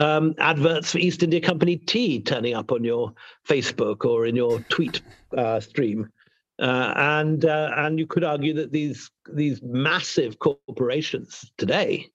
um, 0.00 0.34
adverts 0.38 0.92
for 0.92 0.98
East 0.98 1.22
India 1.22 1.40
Company 1.40 1.76
tea 1.76 2.20
turning 2.20 2.54
up 2.54 2.72
on 2.72 2.84
your 2.84 3.12
Facebook 3.48 4.04
or 4.04 4.26
in 4.26 4.36
your 4.36 4.60
tweet 4.68 5.00
uh, 5.36 5.60
stream. 5.60 6.08
Uh, 6.58 6.92
and 6.96 7.44
uh, 7.44 7.70
and 7.76 7.98
you 7.98 8.06
could 8.06 8.24
argue 8.24 8.52
that 8.54 8.72
these 8.72 9.10
these 9.32 9.62
massive 9.62 10.38
corporations 10.40 11.52
today 11.56 12.10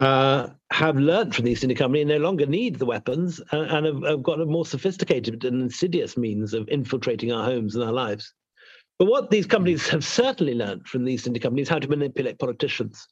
uh, 0.00 0.48
have 0.70 0.96
learned 0.96 1.34
from 1.34 1.44
the 1.44 1.52
East 1.52 1.62
India 1.62 1.76
Company 1.76 2.02
and 2.02 2.10
no 2.10 2.18
longer 2.18 2.44
need 2.44 2.78
the 2.78 2.86
weapons 2.86 3.40
uh, 3.52 3.60
and 3.60 3.86
have, 3.86 4.02
have, 4.02 4.22
got 4.22 4.40
a 4.40 4.46
more 4.46 4.66
sophisticated 4.66 5.44
and 5.44 5.62
insidious 5.62 6.16
means 6.16 6.52
of 6.52 6.68
infiltrating 6.68 7.32
our 7.32 7.44
homes 7.44 7.74
and 7.74 7.84
our 7.84 7.92
lives. 7.92 8.34
But 8.98 9.06
what 9.06 9.30
these 9.30 9.46
companies 9.46 9.88
have 9.88 10.04
certainly 10.04 10.54
learned 10.54 10.86
from 10.86 11.04
the 11.04 11.12
East 11.12 11.26
India 11.26 11.40
Company 11.40 11.62
is 11.62 11.68
how 11.68 11.78
to 11.78 11.88
manipulate 11.88 12.38
politicians. 12.38 13.06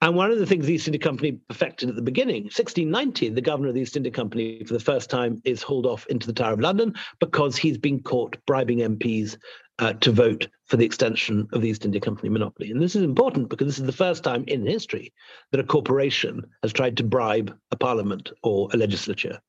And 0.00 0.16
one 0.16 0.32
of 0.32 0.38
the 0.40 0.46
things 0.46 0.66
the 0.66 0.74
East 0.74 0.88
India 0.88 0.98
Company 0.98 1.38
perfected 1.48 1.88
at 1.88 1.94
the 1.94 2.02
beginning, 2.02 2.44
1690, 2.44 3.28
the 3.28 3.40
governor 3.40 3.68
of 3.68 3.74
the 3.74 3.82
East 3.82 3.96
India 3.96 4.10
Company 4.10 4.64
for 4.64 4.74
the 4.74 4.80
first 4.80 5.10
time 5.10 5.40
is 5.44 5.62
hauled 5.62 5.86
off 5.86 6.06
into 6.08 6.26
the 6.26 6.32
Tower 6.32 6.54
of 6.54 6.60
London 6.60 6.94
because 7.20 7.56
he's 7.56 7.78
been 7.78 8.02
caught 8.02 8.36
bribing 8.44 8.78
MPs 8.78 9.36
uh, 9.78 9.92
to 9.94 10.12
vote 10.12 10.48
for 10.66 10.76
the 10.76 10.84
extension 10.84 11.48
of 11.52 11.62
the 11.62 11.68
East 11.68 11.84
India 11.84 12.00
Company 12.00 12.28
monopoly. 12.28 12.70
And 12.70 12.80
this 12.80 12.96
is 12.96 13.02
important 13.02 13.48
because 13.48 13.66
this 13.66 13.78
is 13.78 13.86
the 13.86 13.92
first 13.92 14.22
time 14.22 14.44
in 14.46 14.66
history 14.66 15.12
that 15.50 15.60
a 15.60 15.64
corporation 15.64 16.42
has 16.62 16.72
tried 16.72 16.96
to 16.98 17.04
bribe 17.04 17.56
a 17.70 17.76
parliament 17.76 18.30
or 18.42 18.68
a 18.72 18.76
legislature. 18.76 19.40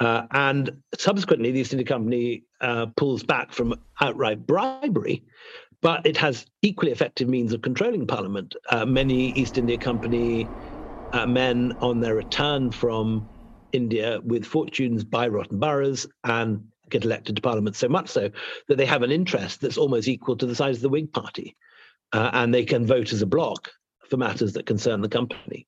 Uh, 0.00 0.26
and 0.32 0.70
subsequently, 0.98 1.52
the 1.52 1.60
East 1.60 1.72
India 1.72 1.86
Company 1.86 2.44
uh, 2.60 2.86
pulls 2.96 3.22
back 3.22 3.52
from 3.52 3.74
outright 4.00 4.46
bribery 4.46 5.24
but 5.82 6.06
it 6.06 6.16
has 6.16 6.46
equally 6.62 6.92
effective 6.92 7.28
means 7.28 7.52
of 7.52 7.60
controlling 7.60 8.06
Parliament. 8.06 8.54
Uh, 8.70 8.86
many 8.86 9.30
East 9.30 9.58
India 9.58 9.76
Company 9.76 10.52
uh, 11.12 11.26
men 11.26 11.72
on 11.80 12.00
their 12.00 12.14
return 12.14 12.70
from 12.70 13.28
India 13.72 14.20
with 14.24 14.46
fortunes 14.46 15.04
by 15.04 15.26
rotten 15.28 15.58
boroughs 15.58 16.06
and 16.24 16.64
get 16.92 17.04
elected 17.04 17.36
to 17.36 17.42
Parliament 17.42 17.74
so 17.74 17.88
much 17.88 18.08
so 18.08 18.30
that 18.68 18.76
they 18.76 18.86
have 18.86 19.02
an 19.02 19.10
interest 19.10 19.60
that's 19.60 19.78
almost 19.78 20.08
equal 20.08 20.36
to 20.36 20.46
the 20.46 20.54
size 20.54 20.76
of 20.76 20.82
the 20.82 20.88
Whig 20.88 21.12
Party. 21.12 21.56
Uh, 22.12 22.30
and 22.34 22.54
they 22.54 22.64
can 22.64 22.86
vote 22.86 23.12
as 23.12 23.22
a 23.22 23.26
bloc 23.26 23.70
for 24.08 24.16
matters 24.16 24.52
that 24.52 24.66
concern 24.66 25.00
the 25.00 25.08
company. 25.08 25.66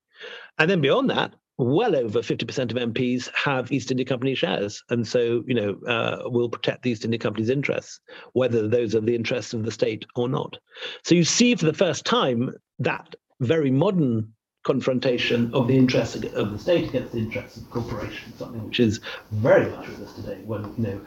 And 0.59 0.71
then 0.71 0.81
beyond 0.81 1.11
that, 1.11 1.35
well 1.57 1.95
over 1.97 2.21
50% 2.21 2.71
of 2.71 2.93
MPs 2.93 3.31
have 3.35 3.71
East 3.73 3.91
India 3.91 4.05
Company 4.05 4.35
shares. 4.35 4.83
And 4.91 5.07
so, 5.07 5.43
you 5.47 5.55
know, 5.55 5.79
uh, 5.87 6.29
will 6.29 6.49
protect 6.49 6.83
the 6.83 6.91
East 6.91 7.05
India 7.05 7.19
Company's 7.19 7.49
interests, 7.49 8.01
whether 8.33 8.69
those 8.69 8.95
are 8.95 9.01
the 9.01 9.15
interests 9.15 9.55
of 9.55 9.65
the 9.65 9.71
state 9.71 10.05
or 10.17 10.29
not. 10.29 10.59
So 11.05 11.15
you 11.15 11.25
see 11.25 11.55
for 11.55 11.67
the 11.67 11.73
first 11.73 12.05
time 12.05 12.53
that 12.81 13.15
very 13.41 13.71
modern 13.71 14.33
confrontation 14.65 15.53
of 15.55 15.69
the 15.69 15.77
interests 15.77 16.17
of 16.17 16.53
the 16.53 16.59
state 16.59 16.89
against 16.89 17.13
the 17.13 17.19
interests 17.19 17.57
of 17.57 17.65
the 17.65 17.71
corporation, 17.71 18.33
something 18.37 18.65
which 18.65 18.81
is 18.81 19.01
very 19.31 19.71
much 19.71 19.87
with 19.89 20.01
us 20.03 20.15
today 20.15 20.41
when, 20.45 20.63
you 20.77 20.83
know, 20.85 21.01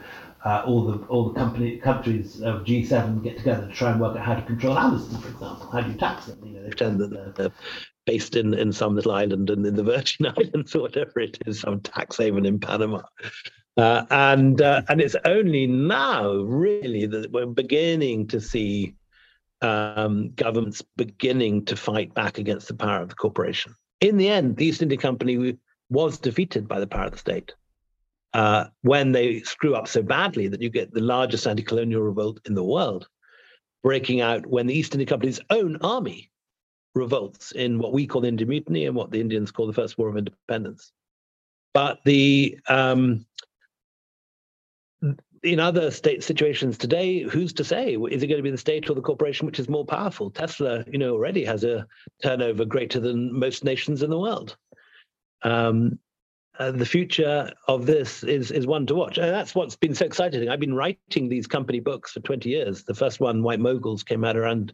uh, 0.44 0.62
all 0.64 0.86
the 0.86 1.04
all 1.06 1.28
the 1.28 1.34
company 1.34 1.76
countries 1.78 2.40
of 2.40 2.62
G7 2.62 3.22
get 3.24 3.38
together 3.38 3.66
to 3.66 3.74
try 3.74 3.90
and 3.90 4.00
work 4.00 4.16
out 4.16 4.24
how 4.24 4.34
to 4.34 4.42
control 4.42 4.78
Amazon, 4.78 5.20
for 5.20 5.28
example. 5.28 5.68
How 5.70 5.80
do 5.80 5.90
you 5.90 5.98
tax 5.98 6.26
them? 6.26 6.38
You 6.44 6.52
know, 6.52 6.62
they 6.62 6.68
pretend 6.68 7.00
that 7.00 7.34
they're, 7.34 7.50
based 8.06 8.36
in, 8.36 8.54
in 8.54 8.72
some 8.72 8.94
little 8.94 9.12
island 9.12 9.50
and 9.50 9.66
in 9.66 9.74
the 9.74 9.82
Virgin 9.82 10.26
Islands 10.38 10.74
or 10.74 10.82
whatever 10.82 11.20
it 11.20 11.38
is, 11.46 11.60
some 11.60 11.80
tax 11.80 12.16
haven 12.16 12.46
in 12.46 12.58
Panama. 12.58 13.02
Uh, 13.76 14.06
and 14.10 14.62
uh, 14.62 14.82
and 14.88 15.00
it's 15.00 15.16
only 15.24 15.66
now 15.66 16.32
really 16.32 17.06
that 17.06 17.30
we're 17.32 17.46
beginning 17.46 18.26
to 18.28 18.40
see 18.40 18.94
um, 19.62 20.30
governments 20.34 20.82
beginning 20.96 21.64
to 21.66 21.76
fight 21.76 22.14
back 22.14 22.38
against 22.38 22.68
the 22.68 22.74
power 22.74 23.02
of 23.02 23.08
the 23.08 23.14
corporation. 23.14 23.74
In 24.00 24.16
the 24.16 24.28
end, 24.28 24.56
the 24.56 24.66
East 24.66 24.82
India 24.82 24.98
Company 24.98 25.56
was 25.90 26.18
defeated 26.18 26.68
by 26.68 26.80
the 26.80 26.86
power 26.86 27.06
of 27.06 27.12
the 27.12 27.18
state 27.18 27.54
uh, 28.34 28.66
when 28.82 29.12
they 29.12 29.40
screw 29.40 29.74
up 29.74 29.88
so 29.88 30.02
badly 30.02 30.48
that 30.48 30.62
you 30.62 30.70
get 30.70 30.92
the 30.92 31.00
largest 31.00 31.46
anti-colonial 31.46 32.02
revolt 32.02 32.40
in 32.46 32.54
the 32.54 32.64
world 32.64 33.08
breaking 33.82 34.20
out 34.20 34.46
when 34.46 34.66
the 34.66 34.74
East 34.74 34.94
India 34.94 35.06
Company's 35.06 35.40
own 35.50 35.76
army 35.82 36.30
revolts 36.94 37.52
in 37.52 37.78
what 37.78 37.92
we 37.92 38.06
call 38.06 38.20
the 38.20 38.28
Indian 38.28 38.48
Mutiny 38.48 38.86
and 38.86 38.94
what 38.94 39.10
the 39.10 39.20
Indians 39.20 39.50
call 39.50 39.66
the 39.66 39.72
First 39.72 39.96
War 39.98 40.08
of 40.08 40.16
Independence. 40.16 40.92
But 41.72 42.00
the 42.04 42.58
um, 42.68 43.24
in 45.42 45.60
other 45.60 45.90
state 45.90 46.22
situations 46.22 46.78
today, 46.78 47.22
who's 47.22 47.52
to 47.54 47.64
say? 47.64 47.94
Is 47.94 48.22
it 48.22 48.26
going 48.26 48.38
to 48.38 48.42
be 48.42 48.50
the 48.50 48.58
state 48.58 48.88
or 48.90 48.94
the 48.94 49.00
corporation 49.00 49.46
which 49.46 49.58
is 49.58 49.68
more 49.68 49.84
powerful? 49.84 50.30
Tesla, 50.30 50.84
you 50.90 50.98
know, 50.98 51.12
already 51.12 51.44
has 51.44 51.64
a 51.64 51.86
turnover 52.22 52.64
greater 52.64 53.00
than 53.00 53.38
most 53.38 53.64
nations 53.64 54.02
in 54.02 54.10
the 54.10 54.18
world. 54.18 54.56
Um, 55.42 55.98
uh, 56.58 56.72
the 56.72 56.86
future 56.86 57.52
of 57.68 57.86
this 57.86 58.24
is 58.24 58.50
is 58.50 58.66
one 58.66 58.84
to 58.86 58.94
watch. 58.94 59.16
And 59.16 59.32
that's 59.32 59.54
what's 59.54 59.76
been 59.76 59.94
so 59.94 60.04
exciting. 60.04 60.48
I've 60.48 60.58
been 60.58 60.74
writing 60.74 61.28
these 61.28 61.46
company 61.46 61.78
books 61.78 62.12
for 62.12 62.20
20 62.20 62.48
years. 62.48 62.82
The 62.82 62.94
first 62.94 63.20
one, 63.20 63.44
White 63.44 63.60
Mughals, 63.60 64.04
came 64.04 64.24
out 64.24 64.36
around 64.36 64.72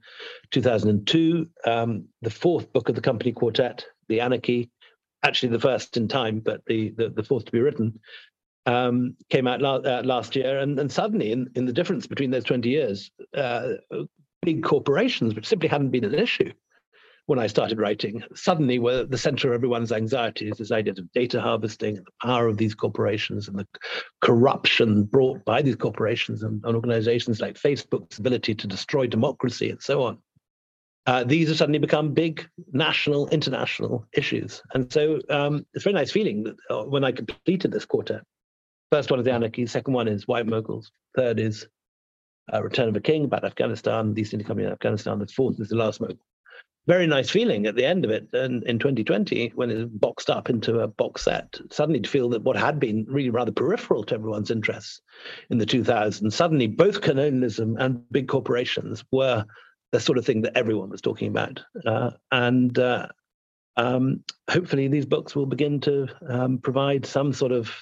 2002. 0.50 1.46
Um, 1.66 2.06
the 2.22 2.30
fourth 2.30 2.72
book 2.72 2.88
of 2.88 2.94
the 2.94 3.02
company 3.02 3.32
quartet, 3.32 3.84
The 4.08 4.20
Anarchy, 4.20 4.70
actually 5.22 5.50
the 5.50 5.60
first 5.60 5.98
in 5.98 6.08
time, 6.08 6.40
but 6.40 6.64
the 6.66 6.94
the, 6.96 7.10
the 7.10 7.22
fourth 7.22 7.44
to 7.46 7.52
be 7.52 7.60
written, 7.60 8.00
um, 8.66 9.16
came 9.30 9.46
out 9.46 9.62
uh, 9.62 10.02
last 10.04 10.36
year. 10.36 10.58
And, 10.58 10.78
and 10.78 10.90
suddenly, 10.90 11.32
in, 11.32 11.50
in 11.54 11.66
the 11.66 11.72
difference 11.72 12.06
between 12.06 12.30
those 12.30 12.44
20 12.44 12.68
years, 12.68 13.10
uh, 13.36 13.74
big 14.42 14.62
corporations, 14.62 15.34
which 15.34 15.46
simply 15.46 15.68
hadn't 15.68 15.90
been 15.90 16.04
an 16.04 16.14
issue, 16.14 16.52
when 17.26 17.38
I 17.38 17.46
started 17.46 17.78
writing, 17.78 18.22
suddenly 18.34 18.78
were 18.78 19.04
the 19.04 19.16
center 19.16 19.48
of 19.48 19.54
everyone's 19.54 19.92
anxieties, 19.92 20.58
this 20.58 20.70
idea 20.70 20.92
of 20.92 21.12
data 21.12 21.40
harvesting, 21.40 21.96
and 21.96 22.06
the 22.06 22.12
power 22.26 22.48
of 22.48 22.58
these 22.58 22.74
corporations, 22.74 23.48
and 23.48 23.58
the 23.58 23.66
corruption 24.20 25.04
brought 25.04 25.42
by 25.44 25.62
these 25.62 25.76
corporations 25.76 26.42
and, 26.42 26.62
and 26.64 26.76
organizations 26.76 27.40
like 27.40 27.54
Facebook's 27.54 28.18
ability 28.18 28.54
to 28.54 28.66
destroy 28.66 29.06
democracy 29.06 29.70
and 29.70 29.82
so 29.82 30.02
on. 30.02 30.18
Uh, 31.06 31.24
these 31.24 31.48
have 31.48 31.56
suddenly 31.58 31.78
become 31.78 32.12
big 32.12 32.46
national, 32.72 33.28
international 33.28 34.06
issues. 34.14 34.62
And 34.72 34.90
so 34.92 35.20
um, 35.28 35.66
it's 35.74 35.84
a 35.84 35.90
very 35.90 35.94
nice 35.94 36.10
feeling 36.10 36.44
that 36.44 36.56
uh, 36.70 36.84
when 36.84 37.04
I 37.04 37.12
completed 37.12 37.72
this 37.72 37.84
quartet, 37.84 38.22
first 38.94 39.10
one 39.10 39.18
is 39.18 39.24
the 39.24 39.32
anarchy, 39.32 39.66
second 39.66 39.92
one 39.92 40.06
is 40.06 40.28
white 40.28 40.46
Mughals, 40.46 40.92
third 41.16 41.40
is 41.40 41.66
uh, 42.52 42.62
Return 42.62 42.88
of 42.88 42.94
a 42.94 43.00
King 43.00 43.24
about 43.24 43.44
Afghanistan, 43.44 44.14
the 44.14 44.22
East 44.22 44.32
India 44.32 44.46
Company 44.46 44.68
in 44.68 44.72
Afghanistan, 44.72 45.18
the 45.18 45.26
fourth 45.26 45.58
is 45.58 45.68
the 45.68 45.74
last 45.74 46.00
Mughal. 46.00 46.20
Very 46.86 47.08
nice 47.08 47.28
feeling 47.28 47.66
at 47.66 47.74
the 47.74 47.84
end 47.84 48.04
of 48.04 48.12
it 48.12 48.28
and 48.32 48.62
in 48.62 48.78
2020 48.78 49.50
when 49.56 49.70
it's 49.70 49.90
boxed 49.90 50.30
up 50.30 50.48
into 50.48 50.78
a 50.78 50.86
box 50.86 51.22
set 51.22 51.58
suddenly 51.72 51.98
to 51.98 52.08
feel 52.08 52.28
that 52.28 52.42
what 52.42 52.56
had 52.56 52.78
been 52.78 53.04
really 53.08 53.30
rather 53.30 53.50
peripheral 53.50 54.04
to 54.04 54.14
everyone's 54.14 54.52
interests 54.52 55.00
in 55.50 55.58
the 55.58 55.66
2000s 55.66 56.32
suddenly 56.32 56.68
both 56.68 57.00
colonialism 57.00 57.76
and 57.80 58.00
big 58.12 58.28
corporations 58.28 59.02
were 59.10 59.44
the 59.90 59.98
sort 59.98 60.18
of 60.18 60.24
thing 60.24 60.42
that 60.42 60.56
everyone 60.56 60.90
was 60.90 61.00
talking 61.00 61.26
about. 61.26 61.64
Uh, 61.84 62.10
and 62.30 62.78
uh, 62.78 63.08
um, 63.76 64.22
hopefully 64.48 64.86
these 64.86 65.06
books 65.06 65.34
will 65.34 65.46
begin 65.46 65.80
to 65.80 66.06
um, 66.28 66.58
provide 66.58 67.04
some 67.04 67.32
sort 67.32 67.50
of 67.50 67.72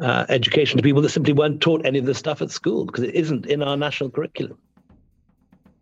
uh, 0.00 0.26
education 0.28 0.76
to 0.76 0.82
people 0.82 1.02
that 1.02 1.08
simply 1.08 1.32
weren't 1.32 1.60
taught 1.60 1.84
any 1.86 1.98
of 1.98 2.04
this 2.04 2.18
stuff 2.18 2.42
at 2.42 2.50
school 2.50 2.84
because 2.84 3.04
it 3.04 3.14
isn't 3.14 3.46
in 3.46 3.62
our 3.62 3.76
national 3.76 4.10
curriculum 4.10 4.58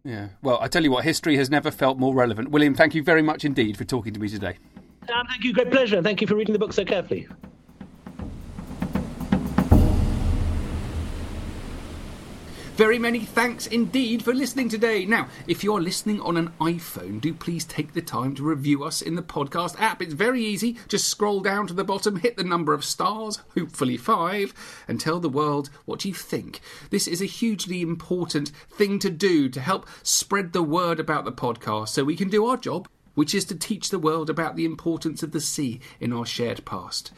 yeah. 0.04 0.28
Well, 0.42 0.58
I 0.60 0.68
tell 0.68 0.84
you 0.84 0.90
what, 0.90 1.04
history 1.04 1.36
has 1.38 1.50
never 1.50 1.70
felt 1.70 1.98
more 1.98 2.14
relevant. 2.14 2.50
William, 2.50 2.74
thank 2.74 2.94
you 2.94 3.02
very 3.02 3.22
much 3.22 3.44
indeed 3.44 3.76
for 3.76 3.84
talking 3.84 4.12
to 4.12 4.20
me 4.20 4.28
today. 4.28 4.56
Sam, 5.06 5.26
thank 5.26 5.44
you. 5.44 5.52
Great 5.52 5.70
pleasure. 5.70 5.96
And 5.96 6.04
Thank 6.04 6.20
you 6.20 6.26
for 6.26 6.36
reading 6.36 6.52
the 6.52 6.58
book 6.58 6.72
so 6.72 6.84
carefully. 6.84 7.26
Very 12.74 12.98
many 12.98 13.20
thanks 13.20 13.68
indeed 13.68 14.24
for 14.24 14.34
listening 14.34 14.68
today. 14.68 15.06
Now, 15.06 15.28
if 15.46 15.62
you're 15.62 15.80
listening 15.80 16.20
on 16.20 16.36
an 16.36 16.48
iPhone, 16.60 17.20
do 17.20 17.32
please 17.32 17.64
take 17.64 17.92
the 17.92 18.02
time 18.02 18.34
to 18.34 18.42
review 18.42 18.82
us 18.82 19.00
in 19.00 19.14
the 19.14 19.22
podcast 19.22 19.80
app. 19.80 20.02
It's 20.02 20.12
very 20.12 20.44
easy. 20.44 20.76
Just 20.88 21.06
scroll 21.08 21.38
down 21.38 21.68
to 21.68 21.72
the 21.72 21.84
bottom, 21.84 22.16
hit 22.16 22.36
the 22.36 22.42
number 22.42 22.74
of 22.74 22.84
stars, 22.84 23.38
hopefully 23.56 23.96
five, 23.96 24.52
and 24.88 24.98
tell 24.98 25.20
the 25.20 25.28
world 25.28 25.70
what 25.84 26.04
you 26.04 26.12
think. 26.12 26.60
This 26.90 27.06
is 27.06 27.22
a 27.22 27.26
hugely 27.26 27.80
important 27.80 28.50
thing 28.72 28.98
to 28.98 29.08
do 29.08 29.48
to 29.50 29.60
help 29.60 29.86
spread 30.02 30.52
the 30.52 30.64
word 30.64 30.98
about 30.98 31.24
the 31.24 31.30
podcast 31.30 31.90
so 31.90 32.02
we 32.02 32.16
can 32.16 32.28
do 32.28 32.44
our 32.44 32.56
job, 32.56 32.88
which 33.14 33.36
is 33.36 33.44
to 33.44 33.54
teach 33.54 33.90
the 33.90 34.00
world 34.00 34.28
about 34.28 34.56
the 34.56 34.64
importance 34.64 35.22
of 35.22 35.30
the 35.30 35.40
sea 35.40 35.78
in 36.00 36.12
our 36.12 36.26
shared 36.26 36.64
past. 36.64 37.12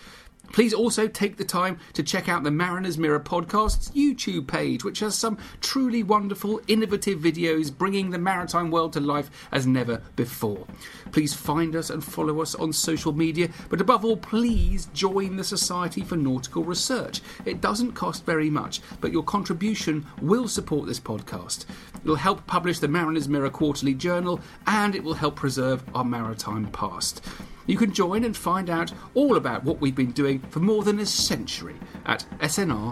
Please 0.52 0.72
also 0.72 1.08
take 1.08 1.36
the 1.36 1.44
time 1.44 1.78
to 1.92 2.02
check 2.02 2.28
out 2.28 2.42
the 2.42 2.50
Mariner's 2.50 2.98
Mirror 2.98 3.20
podcast's 3.20 3.90
YouTube 3.90 4.46
page, 4.46 4.84
which 4.84 5.00
has 5.00 5.14
some 5.14 5.38
truly 5.60 6.02
wonderful, 6.02 6.60
innovative 6.66 7.20
videos 7.20 7.76
bringing 7.76 8.10
the 8.10 8.18
maritime 8.18 8.70
world 8.70 8.92
to 8.94 9.00
life 9.00 9.30
as 9.52 9.66
never 9.66 10.00
before. 10.16 10.66
Please 11.12 11.34
find 11.34 11.76
us 11.76 11.90
and 11.90 12.02
follow 12.02 12.40
us 12.40 12.54
on 12.54 12.72
social 12.72 13.12
media, 13.12 13.48
but 13.68 13.80
above 13.80 14.04
all, 14.04 14.16
please 14.16 14.86
join 14.94 15.36
the 15.36 15.44
Society 15.44 16.02
for 16.02 16.16
Nautical 16.16 16.64
Research. 16.64 17.20
It 17.44 17.60
doesn't 17.60 17.92
cost 17.92 18.24
very 18.24 18.50
much, 18.50 18.80
but 19.00 19.12
your 19.12 19.24
contribution 19.24 20.06
will 20.20 20.48
support 20.48 20.86
this 20.86 21.00
podcast. 21.00 21.66
It 21.96 22.04
will 22.04 22.16
help 22.16 22.46
publish 22.46 22.78
the 22.78 22.88
Mariner's 22.88 23.28
Mirror 23.28 23.50
Quarterly 23.50 23.94
Journal, 23.94 24.40
and 24.66 24.94
it 24.94 25.04
will 25.04 25.14
help 25.14 25.36
preserve 25.36 25.82
our 25.94 26.04
maritime 26.04 26.66
past. 26.72 27.24
You 27.66 27.76
can 27.76 27.92
join 27.92 28.24
and 28.24 28.36
find 28.36 28.70
out 28.70 28.92
all 29.14 29.36
about 29.36 29.64
what 29.64 29.80
we've 29.80 29.94
been 29.94 30.12
doing 30.12 30.40
for 30.50 30.60
more 30.60 30.84
than 30.84 30.98
a 30.98 31.06
century 31.06 31.76
at 32.04 32.24
snr.org.uk. 32.40 32.86